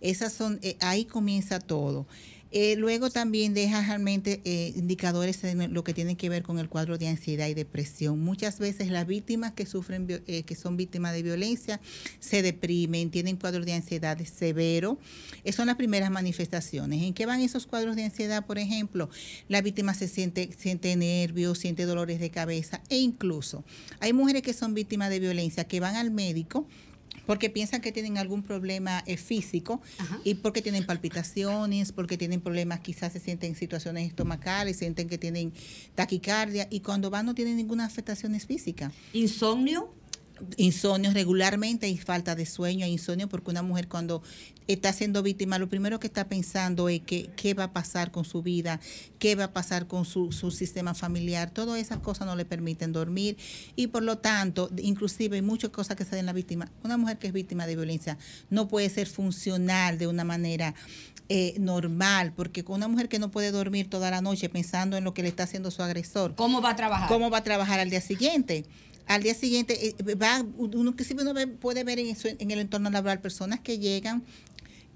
Esas 0.00 0.32
son, 0.32 0.58
eh, 0.62 0.76
ahí 0.80 1.04
comienza 1.04 1.58
todo. 1.58 2.06
Eh, 2.50 2.76
luego 2.76 3.10
también 3.10 3.52
deja 3.52 3.82
realmente 3.82 4.40
eh, 4.44 4.72
indicadores 4.74 5.44
en 5.44 5.74
lo 5.74 5.84
que 5.84 5.92
tiene 5.92 6.16
que 6.16 6.28
ver 6.28 6.42
con 6.42 6.58
el 6.58 6.68
cuadro 6.68 6.96
de 6.96 7.08
ansiedad 7.08 7.46
y 7.48 7.54
depresión. 7.54 8.20
Muchas 8.20 8.58
veces 8.58 8.90
las 8.90 9.06
víctimas 9.06 9.52
que 9.52 9.66
sufren, 9.66 10.06
eh, 10.26 10.44
que 10.44 10.54
son 10.54 10.76
víctimas 10.76 11.12
de 11.12 11.22
violencia, 11.22 11.80
se 12.20 12.42
deprimen, 12.42 13.10
tienen 13.10 13.36
cuadros 13.36 13.66
de 13.66 13.74
ansiedad 13.74 14.18
severo. 14.24 14.98
Esas 15.44 15.56
son 15.56 15.66
las 15.66 15.76
primeras 15.76 16.10
manifestaciones. 16.10 17.02
¿En 17.02 17.12
qué 17.12 17.26
van 17.26 17.40
esos 17.40 17.66
cuadros 17.66 17.96
de 17.96 18.04
ansiedad? 18.04 18.46
Por 18.46 18.58
ejemplo, 18.58 19.10
la 19.48 19.60
víctima 19.60 19.92
se 19.92 20.08
siente, 20.08 20.50
siente 20.56 20.96
nervios, 20.96 21.58
siente 21.58 21.84
dolores 21.84 22.18
de 22.18 22.30
cabeza 22.30 22.80
e 22.88 22.96
incluso 22.96 23.64
hay 24.00 24.12
mujeres 24.12 24.42
que 24.42 24.54
son 24.54 24.74
víctimas 24.74 25.10
de 25.10 25.20
violencia 25.20 25.64
que 25.64 25.80
van 25.80 25.96
al 25.96 26.10
médico 26.10 26.66
porque 27.28 27.50
piensan 27.50 27.82
que 27.82 27.92
tienen 27.92 28.16
algún 28.16 28.42
problema 28.42 29.04
eh, 29.04 29.18
físico 29.18 29.82
y 30.24 30.36
porque 30.36 30.62
tienen 30.62 30.86
palpitaciones, 30.86 31.92
porque 31.92 32.16
tienen 32.16 32.40
problemas, 32.40 32.80
quizás 32.80 33.12
se 33.12 33.20
sienten 33.20 33.50
en 33.50 33.54
situaciones 33.54 34.08
estomacales, 34.08 34.78
sienten 34.78 35.10
que 35.10 35.18
tienen 35.18 35.52
taquicardia 35.94 36.68
y 36.70 36.80
cuando 36.80 37.10
van 37.10 37.26
no 37.26 37.34
tienen 37.34 37.58
ninguna 37.58 37.84
afectación 37.84 38.32
física. 38.40 38.92
¿Insomnio? 39.12 39.92
Insomnio 40.56 41.12
regularmente 41.12 41.86
hay 41.86 41.96
falta 41.98 42.34
de 42.34 42.46
sueño, 42.46 42.84
hay 42.84 42.92
insomnio 42.92 43.28
porque 43.28 43.50
una 43.50 43.62
mujer 43.62 43.88
cuando 43.88 44.22
está 44.66 44.92
siendo 44.92 45.22
víctima, 45.22 45.58
lo 45.58 45.68
primero 45.68 45.98
que 45.98 46.06
está 46.06 46.28
pensando 46.28 46.88
es 46.88 47.00
que, 47.00 47.30
qué 47.36 47.54
va 47.54 47.64
a 47.64 47.72
pasar 47.72 48.10
con 48.10 48.24
su 48.24 48.42
vida, 48.42 48.80
qué 49.18 49.34
va 49.34 49.44
a 49.44 49.52
pasar 49.52 49.86
con 49.86 50.04
su, 50.04 50.30
su 50.32 50.50
sistema 50.50 50.94
familiar, 50.94 51.50
todas 51.50 51.80
esas 51.80 51.98
cosas 51.98 52.26
no 52.26 52.36
le 52.36 52.44
permiten 52.44 52.92
dormir 52.92 53.36
y 53.76 53.86
por 53.86 54.02
lo 54.02 54.18
tanto, 54.18 54.70
inclusive 54.76 55.36
hay 55.36 55.42
muchas 55.42 55.70
cosas 55.70 55.96
que 55.96 56.04
se 56.04 56.10
dan 56.10 56.20
en 56.20 56.26
la 56.26 56.32
víctima. 56.32 56.70
Una 56.84 56.96
mujer 56.96 57.18
que 57.18 57.28
es 57.28 57.32
víctima 57.32 57.66
de 57.66 57.76
violencia 57.76 58.18
no 58.50 58.68
puede 58.68 58.90
ser 58.90 59.06
funcional 59.06 59.98
de 59.98 60.06
una 60.06 60.24
manera 60.24 60.74
eh, 61.30 61.54
normal, 61.58 62.32
porque 62.34 62.64
con 62.64 62.76
una 62.76 62.88
mujer 62.88 63.10
que 63.10 63.18
no 63.18 63.30
puede 63.30 63.50
dormir 63.50 63.90
toda 63.90 64.10
la 64.10 64.22
noche 64.22 64.48
pensando 64.48 64.96
en 64.96 65.04
lo 65.04 65.12
que 65.12 65.22
le 65.22 65.28
está 65.28 65.42
haciendo 65.42 65.70
su 65.70 65.82
agresor. 65.82 66.34
¿Cómo 66.34 66.62
va 66.62 66.70
a 66.70 66.76
trabajar? 66.76 67.08
¿Cómo 67.08 67.28
va 67.28 67.38
a 67.38 67.42
trabajar 67.42 67.80
al 67.80 67.90
día 67.90 68.00
siguiente? 68.00 68.64
Al 69.08 69.22
día 69.22 69.34
siguiente 69.34 69.88
eh, 69.88 70.14
va 70.14 70.44
uno 70.56 70.94
siempre 70.98 71.28
uno 71.28 71.34
puede 71.58 71.82
ver 71.82 71.98
en, 71.98 72.16
en 72.38 72.50
el 72.50 72.58
entorno 72.60 72.90
laboral 72.90 73.20
personas 73.20 73.60
que 73.60 73.78
llegan 73.78 74.22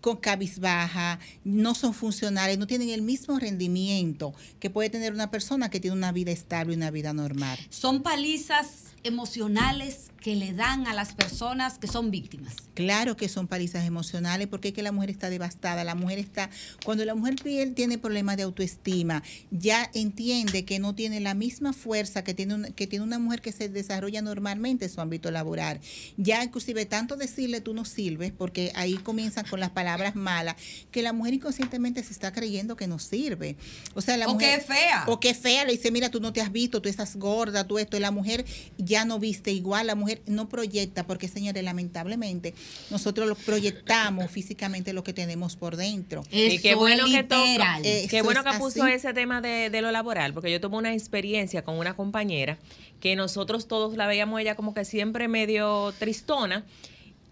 con 0.00 0.16
cabizbaja, 0.16 1.20
no 1.44 1.74
son 1.74 1.94
funcionales, 1.94 2.58
no 2.58 2.66
tienen 2.66 2.90
el 2.90 3.02
mismo 3.02 3.38
rendimiento 3.38 4.34
que 4.58 4.68
puede 4.68 4.90
tener 4.90 5.12
una 5.12 5.30
persona 5.30 5.70
que 5.70 5.80
tiene 5.80 5.96
una 5.96 6.12
vida 6.12 6.32
estable 6.32 6.74
y 6.74 6.76
una 6.76 6.90
vida 6.90 7.12
normal. 7.12 7.56
Son 7.70 8.02
palizas 8.02 8.91
emocionales 9.05 10.11
que 10.22 10.36
le 10.36 10.53
dan 10.53 10.86
a 10.86 10.94
las 10.94 11.14
personas 11.14 11.78
que 11.78 11.88
son 11.88 12.11
víctimas. 12.11 12.55
Claro 12.74 13.16
que 13.16 13.28
son 13.28 13.48
palizas 13.48 13.84
emocionales 13.84 14.46
porque 14.46 14.68
es 14.68 14.74
que 14.74 14.82
la 14.82 14.92
mujer 14.92 15.11
está 15.11 15.28
devastada, 15.30 15.82
la 15.82 15.96
mujer 15.96 16.18
está, 16.18 16.48
cuando 16.84 17.05
la 17.05 17.14
mujer 17.14 17.34
tiene 17.74 17.98
problemas 17.98 18.36
de 18.36 18.44
autoestima, 18.44 19.22
ya 19.50 19.90
entiende 19.94 20.64
que 20.64 20.78
no 20.78 20.94
tiene 20.94 21.18
la 21.20 21.34
misma 21.34 21.72
fuerza 21.72 22.22
que 22.22 22.34
tiene, 22.34 22.55
una, 22.55 22.70
que 22.70 22.86
tiene 22.86 23.05
una 23.05 23.18
mujer 23.18 23.42
que 23.42 23.50
se 23.50 23.68
desarrolla 23.68 24.22
normalmente 24.22 24.84
en 24.84 24.90
su 24.92 25.00
ámbito 25.00 25.30
laboral. 25.30 25.80
Ya 26.16 26.42
inclusive 26.44 26.86
tanto 26.86 27.16
decirle 27.16 27.61
tú 27.61 27.74
no 27.74 27.84
sirves, 27.84 28.32
porque 28.32 28.70
ahí 28.76 28.94
comienzan 28.94 29.44
con 29.46 29.59
las 29.59 29.70
palabras 29.70 30.14
malas, 30.14 30.55
que 30.92 31.03
la 31.03 31.12
mujer 31.12 31.34
inconscientemente 31.34 32.03
se 32.05 32.12
está 32.12 32.32
creyendo 32.32 32.76
que 32.76 32.86
no 32.86 33.00
sirve. 33.00 33.57
O 33.94 34.00
sea, 34.00 34.16
la 34.16 34.28
o 34.28 34.34
mujer... 34.34 34.50
que 34.50 34.55
es 34.61 34.66
fea. 34.66 35.05
O 35.09 35.18
que 35.18 35.30
es 35.30 35.38
fea, 35.38 35.64
le 35.64 35.72
dice, 35.72 35.90
mira, 35.90 36.11
tú 36.11 36.20
no 36.20 36.32
te 36.32 36.40
has 36.40 36.53
visto, 36.53 36.80
tú 36.80 36.88
estás 36.88 37.16
gorda, 37.16 37.66
tú 37.66 37.78
esto, 37.78 37.96
y 37.96 38.00
la 38.00 38.12
mujer 38.12 38.44
ya 38.78 38.91
no 39.05 39.18
viste 39.18 39.51
igual, 39.51 39.86
la 39.86 39.95
mujer 39.95 40.22
no 40.26 40.49
proyecta, 40.49 41.07
porque 41.07 41.28
señores, 41.28 41.62
lamentablemente, 41.64 42.55
nosotros 42.90 43.28
lo 43.28 43.34
proyectamos 43.34 44.30
físicamente 44.30 44.93
lo 44.93 45.03
que 45.03 45.12
tenemos 45.12 45.57
por 45.57 45.76
dentro. 45.76 46.22
y 46.30 46.59
qué 46.59 46.74
bueno 46.74 47.07
que 47.07 47.22
toca, 47.22 47.80
qué 47.82 48.22
bueno 48.22 48.45
que 48.45 48.59
puso 48.59 48.86
ese 48.86 49.12
tema 49.12 49.40
de, 49.40 49.70
de, 49.70 49.82
lo 49.82 49.90
laboral, 49.90 50.32
porque 50.34 50.51
yo 50.51 50.61
tuve 50.61 50.76
una 50.76 50.93
experiencia 50.93 51.62
con 51.62 51.78
una 51.78 51.95
compañera 51.95 52.59
que 53.01 53.16
nosotros 53.16 53.66
todos 53.66 53.97
la 53.97 54.07
veíamos 54.07 54.40
ella 54.40 54.55
como 54.55 54.74
que 54.74 54.84
siempre 54.84 55.26
medio 55.26 55.93
tristona 55.99 56.64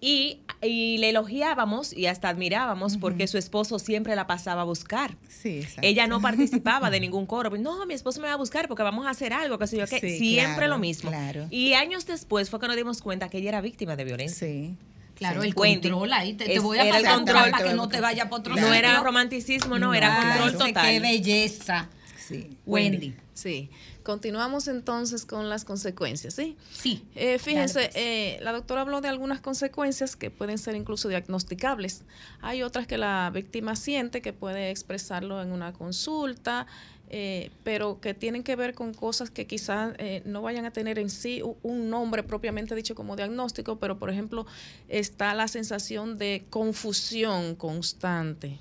y, 0.01 0.41
y, 0.63 0.99
le 0.99 1.11
elogiábamos 1.11 1.93
y 1.93 2.07
hasta 2.07 2.29
admirábamos 2.29 2.97
porque 2.97 3.27
su 3.27 3.37
esposo 3.39 3.79
siempre 3.79 4.17
la 4.17 4.27
pasaba 4.27 4.63
a 4.63 4.65
buscar. 4.65 5.17
Sí, 5.29 5.67
Ella 5.83 6.07
no 6.07 6.21
participaba 6.21 6.91
de 6.91 7.01
ningún 7.01 7.27
coro. 7.27 7.51
No, 7.59 7.85
mi 7.87 7.95
esposo 7.95 8.21
me 8.21 8.29
va 8.29 8.35
a 8.35 8.37
buscar 8.37 8.67
porque 8.69 8.83
vamos 8.83 9.07
a 9.07 9.11
hacer 9.11 9.33
algo, 9.33 9.59
que 9.59 9.67
sé 9.67 9.77
yo 9.79 9.87
qué. 9.87 10.01
Sí, 10.01 10.19
siempre 10.19 10.57
claro, 10.57 10.73
lo 10.75 10.79
mismo. 10.79 11.11
Claro. 11.11 11.47
Y 11.51 11.75
años 11.75 12.07
después 12.07 12.49
fue 12.51 12.59
que 12.61 12.67
nos 12.67 12.77
dimos 12.77 13.03
cuenta 13.03 13.29
que 13.29 13.39
ella 13.39 13.51
era 13.51 13.61
víctima 13.61 13.95
de 13.97 14.05
violencia. 14.05 14.47
Sí. 14.47 14.75
Claro, 15.17 15.43
Sí. 15.43 15.49
el 15.49 15.55
control 15.55 16.13
ahí. 16.15 16.33
Te, 16.33 16.47
te 16.47 16.59
voy 16.61 16.79
a 16.79 16.85
era 16.87 16.97
el 16.97 17.03
pasar 17.03 17.17
control. 17.19 17.51
para 17.51 17.65
que 17.69 17.75
no 17.75 17.89
te 17.89 18.01
vaya 18.01 18.31
por 18.31 18.41
otro 18.41 18.55
No 18.55 18.63
sitio. 18.63 18.73
era 18.75 19.01
romanticismo, 19.03 19.79
no, 19.79 19.93
era 19.93 20.09
No, 20.15 20.23
control 20.23 20.53
claro. 20.55 20.67
total. 20.69 20.87
Qué 20.93 21.01
belleza. 21.01 21.89
Sí. 22.27 22.57
Wendy. 22.65 23.15
Sí. 23.35 23.69
Continuamos 24.03 24.69
entonces 24.69 25.25
con 25.25 25.49
las 25.49 25.65
consecuencias, 25.65 26.35
¿sí? 26.35 26.57
Sí. 26.73 27.05
Eh, 27.15 27.39
fíjense, 27.39 27.91
pues. 27.93 27.97
eh, 27.97 28.39
la 28.43 28.53
doctora 28.53 28.83
habló 28.83 29.01
de 29.01 29.09
algunas 29.09 29.41
consecuencias 29.41 30.17
que 30.17 30.31
pueden 30.31 30.59
ser 30.59 30.75
incluso 30.75 31.09
diagnosticables. 31.09 32.03
Hay 32.41 32.63
otras 32.63 32.87
que 32.87 32.99
la 32.99 33.31
víctima 33.33 33.77
siente 33.77 34.23
que 34.23 34.33
puede 34.33 34.71
expresarlo 34.71 35.43
en 35.43 35.53
una 35.53 35.73
consulta, 35.73 36.67
eh, 37.13 37.51
pero 37.65 38.01
que 38.01 38.15
tienen 38.15 38.45
que 38.45 38.55
ver 38.55 38.73
con 38.73 38.95
cosas 38.95 39.31
que 39.31 39.45
quizás 39.45 39.95
eh, 39.99 40.23
no 40.27 40.43
vayan 40.43 40.65
a 40.65 40.71
tener 40.71 40.97
en 41.01 41.11
sí 41.11 41.43
un 41.63 41.91
nombre 41.91 42.23
propiamente 42.23 42.77
dicho 42.77 42.95
como 42.95 43.17
diagnóstico, 43.17 43.81
pero 43.81 43.99
por 43.99 44.11
ejemplo 44.11 44.47
está 44.89 45.35
la 45.35 45.49
sensación 45.49 46.19
de 46.19 46.45
confusión 46.51 47.57
constante 47.57 48.59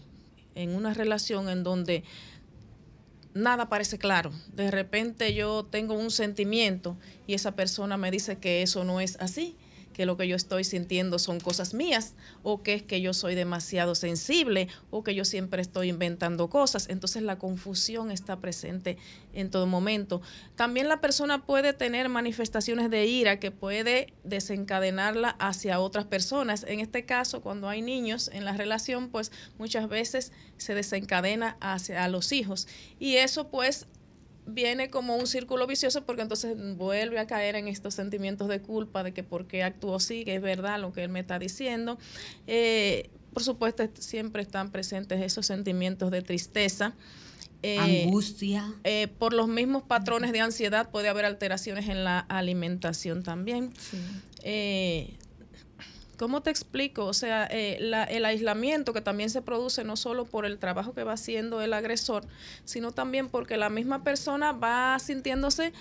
en 0.55 0.73
una 0.73 0.95
relación 0.95 1.47
en 1.47 1.61
donde 1.61 2.03
nada 3.33 3.69
parece 3.69 3.97
claro. 3.97 4.31
De 4.53 4.71
repente 4.71 5.33
yo 5.33 5.65
tengo 5.65 5.93
un 5.93 6.11
sentimiento 6.11 6.97
y 7.27 7.33
esa 7.33 7.55
persona 7.55 7.97
me 7.97 8.11
dice 8.11 8.37
que 8.37 8.61
eso 8.61 8.83
no 8.83 8.99
es 8.99 9.17
así, 9.19 9.55
que 9.99 10.05
lo 10.05 10.15
que 10.15 10.29
yo 10.29 10.37
estoy 10.37 10.63
sintiendo 10.63 11.19
son 11.19 11.41
cosas 11.41 11.73
mías, 11.73 12.13
o 12.41 12.63
que 12.63 12.73
es 12.73 12.83
que 12.83 13.01
yo 13.01 13.13
soy 13.13 13.35
demasiado 13.35 13.95
sensible, 13.95 14.69
o 14.91 15.03
que 15.03 15.13
yo 15.13 15.25
siempre 15.25 15.61
estoy 15.61 15.89
inventando 15.89 16.49
cosas. 16.49 16.87
Entonces 16.87 17.21
la 17.21 17.37
confusión 17.37 18.09
está 18.09 18.39
presente 18.39 18.97
en 19.33 19.51
todo 19.51 19.67
momento. 19.67 20.21
También 20.55 20.87
la 20.87 21.01
persona 21.01 21.45
puede 21.45 21.73
tener 21.73 22.07
manifestaciones 22.07 22.89
de 22.89 23.07
ira 23.07 23.41
que 23.41 23.51
puede 23.51 24.13
desencadenarla 24.23 25.35
hacia 25.37 25.81
otras 25.81 26.05
personas. 26.05 26.63
En 26.65 26.79
este 26.79 27.03
caso, 27.03 27.41
cuando 27.41 27.67
hay 27.67 27.81
niños 27.81 28.29
en 28.33 28.45
la 28.45 28.53
relación, 28.53 29.09
pues 29.09 29.33
muchas 29.57 29.89
veces 29.89 30.31
se 30.55 30.75
desencadena 30.75 31.57
hacia 31.59 32.07
los 32.07 32.31
hijos. 32.31 32.69
Y 32.99 33.15
eso 33.15 33.49
pues 33.49 33.85
viene 34.53 34.89
como 34.89 35.15
un 35.15 35.27
círculo 35.27 35.65
vicioso 35.67 36.05
porque 36.05 36.21
entonces 36.21 36.55
vuelve 36.75 37.19
a 37.19 37.27
caer 37.27 37.55
en 37.55 37.67
estos 37.67 37.93
sentimientos 37.95 38.47
de 38.47 38.61
culpa 38.61 39.03
de 39.03 39.13
que 39.13 39.23
por 39.23 39.47
qué 39.47 39.63
actuó 39.63 39.95
así, 39.95 40.25
que 40.25 40.35
es 40.35 40.41
verdad 40.41 40.79
lo 40.79 40.91
que 40.93 41.03
él 41.03 41.09
me 41.09 41.19
está 41.19 41.39
diciendo. 41.39 41.97
Eh, 42.47 43.09
por 43.33 43.43
supuesto, 43.43 43.83
est- 43.83 43.97
siempre 43.99 44.41
están 44.41 44.71
presentes 44.71 45.21
esos 45.21 45.45
sentimientos 45.45 46.09
de 46.11 46.21
tristeza. 46.21 46.93
Eh, 47.61 47.77
Angustia. 48.05 48.73
eh, 48.85 49.07
por 49.19 49.33
los 49.33 49.47
mismos 49.49 49.83
patrones 49.83 50.31
de 50.31 50.39
ansiedad 50.39 50.89
puede 50.89 51.09
haber 51.09 51.25
alteraciones 51.25 51.89
en 51.89 52.03
la 52.05 52.19
alimentación 52.19 53.21
también. 53.21 53.73
Eh, 54.43 55.15
¿Cómo 56.19 56.41
te 56.41 56.49
explico? 56.51 57.05
O 57.05 57.13
sea, 57.13 57.47
eh, 57.49 57.77
la- 57.79 58.03
el 58.03 58.25
aislamiento 58.25 58.91
que 58.93 58.99
también 59.01 59.29
se 59.29 59.41
produce 59.41 59.83
no 59.85 59.95
solo 59.95 60.25
por 60.25 60.45
el 60.45 60.59
trabajo 60.59 60.93
que 60.93 61.03
va 61.05 61.13
haciendo 61.13 61.61
el 61.61 61.73
agresor, 61.73 62.25
sino 62.65 62.91
también 62.91 63.29
porque 63.29 63.55
la 63.57 63.69
misma 63.69 64.03
persona 64.03 64.51
va 64.51 64.99
sintiéndose 64.99 65.71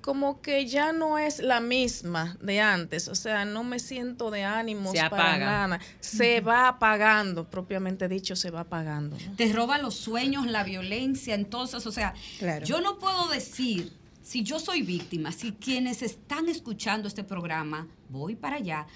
como 0.00 0.40
que 0.40 0.66
ya 0.66 0.92
no 0.92 1.18
es 1.18 1.40
la 1.40 1.60
misma 1.60 2.36
de 2.40 2.60
antes, 2.60 3.08
o 3.08 3.14
sea, 3.14 3.44
no 3.44 3.64
me 3.64 3.78
siento 3.78 4.30
de 4.30 4.44
ánimos 4.44 4.92
Se 4.92 5.10
para 5.10 5.36
nada, 5.38 5.80
se 6.00 6.40
va 6.40 6.68
apagando, 6.68 7.44
propiamente 7.50 8.08
dicho, 8.08 8.36
se 8.36 8.50
va 8.50 8.60
apagando. 8.60 9.16
¿no? 9.26 9.36
te 9.36 9.52
roba 9.52 9.76
los 9.78 9.94
sueños, 9.96 10.46
la 10.46 10.64
violencia. 10.64 11.34
Entonces, 11.34 11.84
o 11.86 11.92
sea, 11.92 12.14
Claro. 12.38 12.64
yo 12.64 12.80
no 12.80 12.98
puedo 12.98 13.28
decir 13.28 13.92
si 14.22 14.42
yo 14.44 14.58
soy 14.60 14.82
víctima, 14.82 15.32
si 15.32 15.52
quienes 15.52 16.02
están 16.02 16.48
escuchando 16.48 17.08
este 17.08 17.24
programa, 17.24 17.86
voy 18.08 18.34
para 18.36 18.56
allá, 18.56 18.86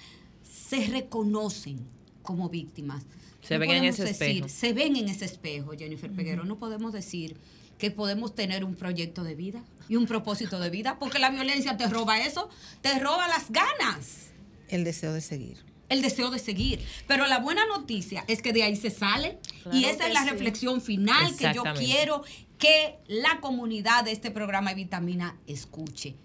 se 0.73 0.87
reconocen 0.91 1.79
como 2.21 2.49
víctimas. 2.49 3.03
Se 3.41 3.55
No 3.55 3.59
ven 3.61 3.71
en 3.71 3.83
ese 3.85 4.03
decir- 4.05 4.29
espejo. 4.37 4.49
Se 4.49 4.73
ven 4.73 4.95
en 4.95 5.09
ese 5.09 5.25
espejo, 5.25 5.71
Jennifer 5.77 6.11
Peguero. 6.11 6.45
No 6.45 6.57
podemos 6.57 6.93
decir 6.93 7.35
que 7.77 7.91
podemos 7.91 8.33
tener 8.33 8.63
un 8.63 8.75
proyecto 8.75 9.23
de 9.23 9.35
vida 9.35 9.63
y 9.89 9.97
un 9.97 10.05
propósito 10.05 10.59
de 10.59 10.69
vida, 10.69 10.97
porque 10.99 11.19
la 11.19 11.29
violencia 11.29 11.75
te 11.75 11.87
roba 11.87 12.21
eso, 12.21 12.49
te 12.81 12.97
roba 12.99 13.27
las 13.27 13.51
ganas 13.51 14.27
El 14.69 14.83
deseo 14.85 15.11
de 15.11 15.19
seguir. 15.21 15.57
el 15.89 16.01
deseo 16.01 16.29
de 16.31 16.39
seguir. 16.39 16.79
Pero 17.07 17.27
la 17.27 17.39
buena 17.39 17.65
noticia 17.67 18.23
es 18.27 18.41
que 18.41 18.53
de 18.53 18.63
ahí 18.63 18.75
se 18.77 18.89
sale 18.89 19.37
y 19.73 19.85
esa 19.85 20.07
es 20.07 20.13
la 20.13 20.23
sí. 20.23 20.29
reflexión 20.29 20.81
final 20.81 21.35
que 21.35 21.51
yo 21.53 21.63
quiero 21.77 22.23
que 22.57 22.95
la 23.07 23.41
comunidad 23.41 24.05
de 24.05 24.13
este 24.13 24.31
programa 24.31 24.69
de 24.69 24.75
vitamina 24.77 25.37
escuche. 25.47 26.15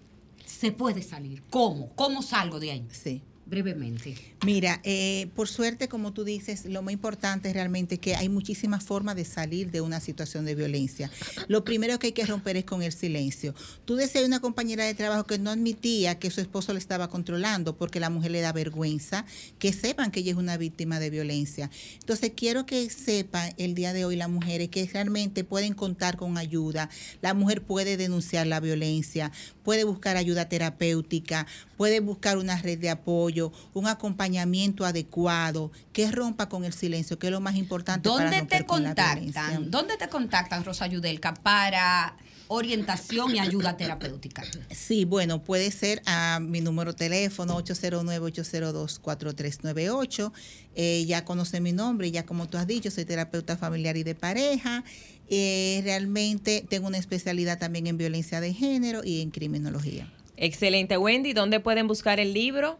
Se 0.46 0.70
puede 0.70 1.03
salir. 1.03 1.42
¿Cómo? 1.51 1.90
¿Cómo 1.96 2.22
salgo 2.22 2.61
de 2.61 2.70
ahí? 2.70 2.86
Sí. 2.92 3.22
Brevemente. 3.49 4.14
Mira, 4.44 4.82
eh, 4.84 5.28
por 5.34 5.49
suerte, 5.49 5.88
como 5.88 6.12
tú 6.12 6.22
dices, 6.22 6.66
lo 6.66 6.82
más 6.82 6.92
importante 6.92 7.49
es 7.49 7.55
realmente 7.55 7.96
que 7.96 8.14
hay 8.14 8.28
muchísimas 8.28 8.84
formas 8.84 9.16
de 9.16 9.24
salir 9.24 9.70
de 9.70 9.80
una 9.80 10.01
situación 10.01 10.44
de 10.44 10.55
violencia. 10.55 11.11
Lo 11.49 11.64
primero 11.64 11.99
que 11.99 12.09
hay 12.09 12.12
que 12.12 12.26
romper 12.26 12.59
es 12.59 12.64
con 12.66 12.82
el 12.82 12.92
silencio. 12.92 13.55
Tú 13.86 13.96
decías 13.96 14.24
una 14.26 14.40
compañera 14.40 14.84
de 14.84 14.92
trabajo 14.92 15.24
que 15.24 15.38
no 15.38 15.49
admitía 15.49 16.18
que 16.18 16.30
su 16.30 16.42
esposo 16.42 16.74
le 16.74 16.78
estaba 16.78 17.09
controlando 17.09 17.74
porque 17.74 18.01
la 18.01 18.11
mujer 18.11 18.32
le 18.32 18.42
da 18.42 18.53
vergüenza, 18.53 19.24
que 19.59 19.72
sepan 19.72 20.11
que 20.11 20.20
ella 20.20 20.32
es 20.32 20.36
una 20.36 20.59
víctima 20.59 21.01
de 21.01 21.09
violencia. 21.09 21.70
Entonces, 22.01 22.32
quiero 22.36 22.66
que 22.66 22.90
sepan 22.90 23.55
el 23.57 23.74
día 23.74 23.94
de 23.94 24.05
hoy 24.05 24.16
las 24.16 24.28
mujeres 24.28 24.68
que 24.68 24.86
realmente 24.92 25.42
pueden 25.42 25.72
contar 25.72 26.18
con 26.18 26.36
ayuda. 26.36 26.90
La 27.22 27.32
mujer 27.32 27.62
puede 27.62 27.96
denunciar 27.96 28.46
la 28.46 28.61
violencia, 28.61 29.32
puede 29.62 29.84
buscar 29.84 30.18
ayuda 30.18 30.51
terapéutica, 30.51 31.46
puede 31.78 32.01
buscar 32.01 32.36
una 32.36 32.61
red 32.61 32.78
de 32.78 32.90
apoyo, 32.90 33.38
un 33.74 33.86
acompañamiento 33.86 34.84
adecuado, 34.84 35.70
que 35.93 36.11
rompa 36.11 36.49
con 36.49 36.64
el 36.64 36.72
silencio, 36.72 37.18
que 37.18 37.28
es 37.28 37.32
lo 37.32 37.41
más 37.41 37.57
importante 37.57 38.09
para 38.09 38.24
¿Dónde 38.24 38.39
romper 38.39 38.61
te 38.61 38.66
con 38.66 38.84
contactan? 38.84 39.70
¿Dónde 39.70 39.97
te 39.97 40.09
contactan, 40.09 40.64
Rosa 40.64 40.86
Yudelka, 40.86 41.34
para 41.34 42.16
orientación 42.49 43.36
y 43.36 43.39
ayuda 43.39 43.76
terapéutica? 43.76 44.43
Sí, 44.70 45.05
bueno, 45.05 45.45
puede 45.45 45.70
ser 45.70 46.03
a 46.07 46.41
mi 46.41 46.61
número 46.61 46.93
de 46.93 46.99
teléfono 46.99 47.57
809-802-4398. 47.59 50.32
Eh, 50.74 51.05
ya 51.07 51.24
conoce 51.24 51.61
mi 51.61 51.72
nombre, 51.72 52.11
ya 52.11 52.24
como 52.24 52.49
tú 52.49 52.59
has 52.59 52.66
dicho, 52.66 52.91
soy 52.91 53.05
terapeuta 53.05 53.57
familiar 53.57 53.97
y 53.97 54.03
de 54.03 54.14
pareja. 54.14 54.82
Eh, 55.28 55.80
realmente 55.84 56.64
tengo 56.68 56.89
una 56.89 56.99
especialidad 56.99 57.59
también 57.59 57.86
en 57.86 57.99
violencia 57.99 58.41
de 58.41 58.55
género 58.55 59.03
y 59.05 59.20
en 59.20 59.30
criminología. 59.30 60.11
Excelente, 60.36 60.97
Wendy. 60.97 61.32
¿Dónde 61.32 61.61
pueden 61.61 61.86
buscar 61.86 62.20
el 62.20 62.32
libro? 62.32 62.78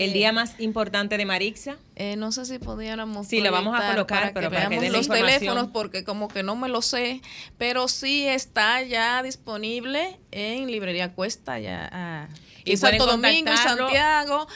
El 0.00 0.12
día 0.12 0.32
más 0.32 0.58
importante 0.60 1.16
de 1.16 1.24
Marixa. 1.24 1.76
Eh, 1.96 2.16
no 2.16 2.32
sé 2.32 2.44
si 2.46 2.58
pudiéramos. 2.58 3.26
Sí, 3.28 3.40
lo 3.40 3.52
vamos 3.52 3.74
a 3.78 3.90
colocar, 3.90 4.20
para 4.20 4.34
pero 4.34 4.50
que 4.50 4.56
para 4.56 4.68
que 4.68 4.78
veamos 4.78 4.92
los 4.92 5.08
teléfonos 5.08 5.68
porque 5.72 6.04
como 6.04 6.28
que 6.28 6.42
no 6.42 6.56
me 6.56 6.68
lo 6.68 6.82
sé, 6.82 7.20
pero 7.58 7.88
sí 7.88 8.26
está 8.26 8.82
ya 8.82 9.22
disponible 9.22 10.18
en 10.30 10.70
librería 10.70 11.12
Cuesta 11.12 11.58
ya 11.58 11.88
ah, 11.92 12.28
Y 12.64 12.72
en 12.72 12.78
Santo 12.78 13.06
Domingo, 13.06 13.46
contactarlo. 13.50 13.84
Santiago. 13.84 14.46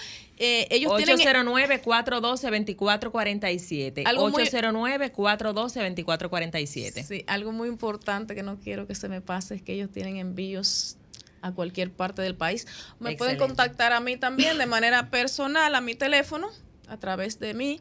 Eh, 0.40 0.68
ellos 0.70 0.96
tienen 0.96 1.18
809-412-2447. 1.18 4.02
Algo 4.06 4.30
muy- 4.30 4.44
809-412-2447. 4.44 7.04
Sí, 7.04 7.24
algo 7.26 7.50
muy 7.52 7.68
importante 7.68 8.34
que 8.36 8.42
no 8.42 8.58
quiero 8.58 8.86
que 8.86 8.94
se 8.94 9.08
me 9.08 9.20
pase 9.20 9.56
es 9.56 9.62
que 9.62 9.72
ellos 9.72 9.90
tienen 9.90 10.16
envíos 10.16 10.96
a 11.42 11.52
cualquier 11.52 11.92
parte 11.92 12.22
del 12.22 12.34
país. 12.34 12.66
Me 12.98 13.14
pueden 13.16 13.36
contactar 13.38 13.92
a 13.92 14.00
mí 14.00 14.16
también 14.16 14.58
de 14.58 14.66
manera 14.66 15.10
personal 15.10 15.74
a 15.74 15.80
mi 15.80 15.94
teléfono, 15.94 16.48
a 16.88 16.96
través 16.96 17.38
de 17.40 17.54
mí. 17.54 17.80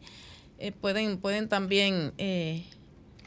Eh, 0.59 0.71
pueden, 0.71 1.17
pueden 1.19 1.49
también 1.49 2.13
eh, 2.17 2.65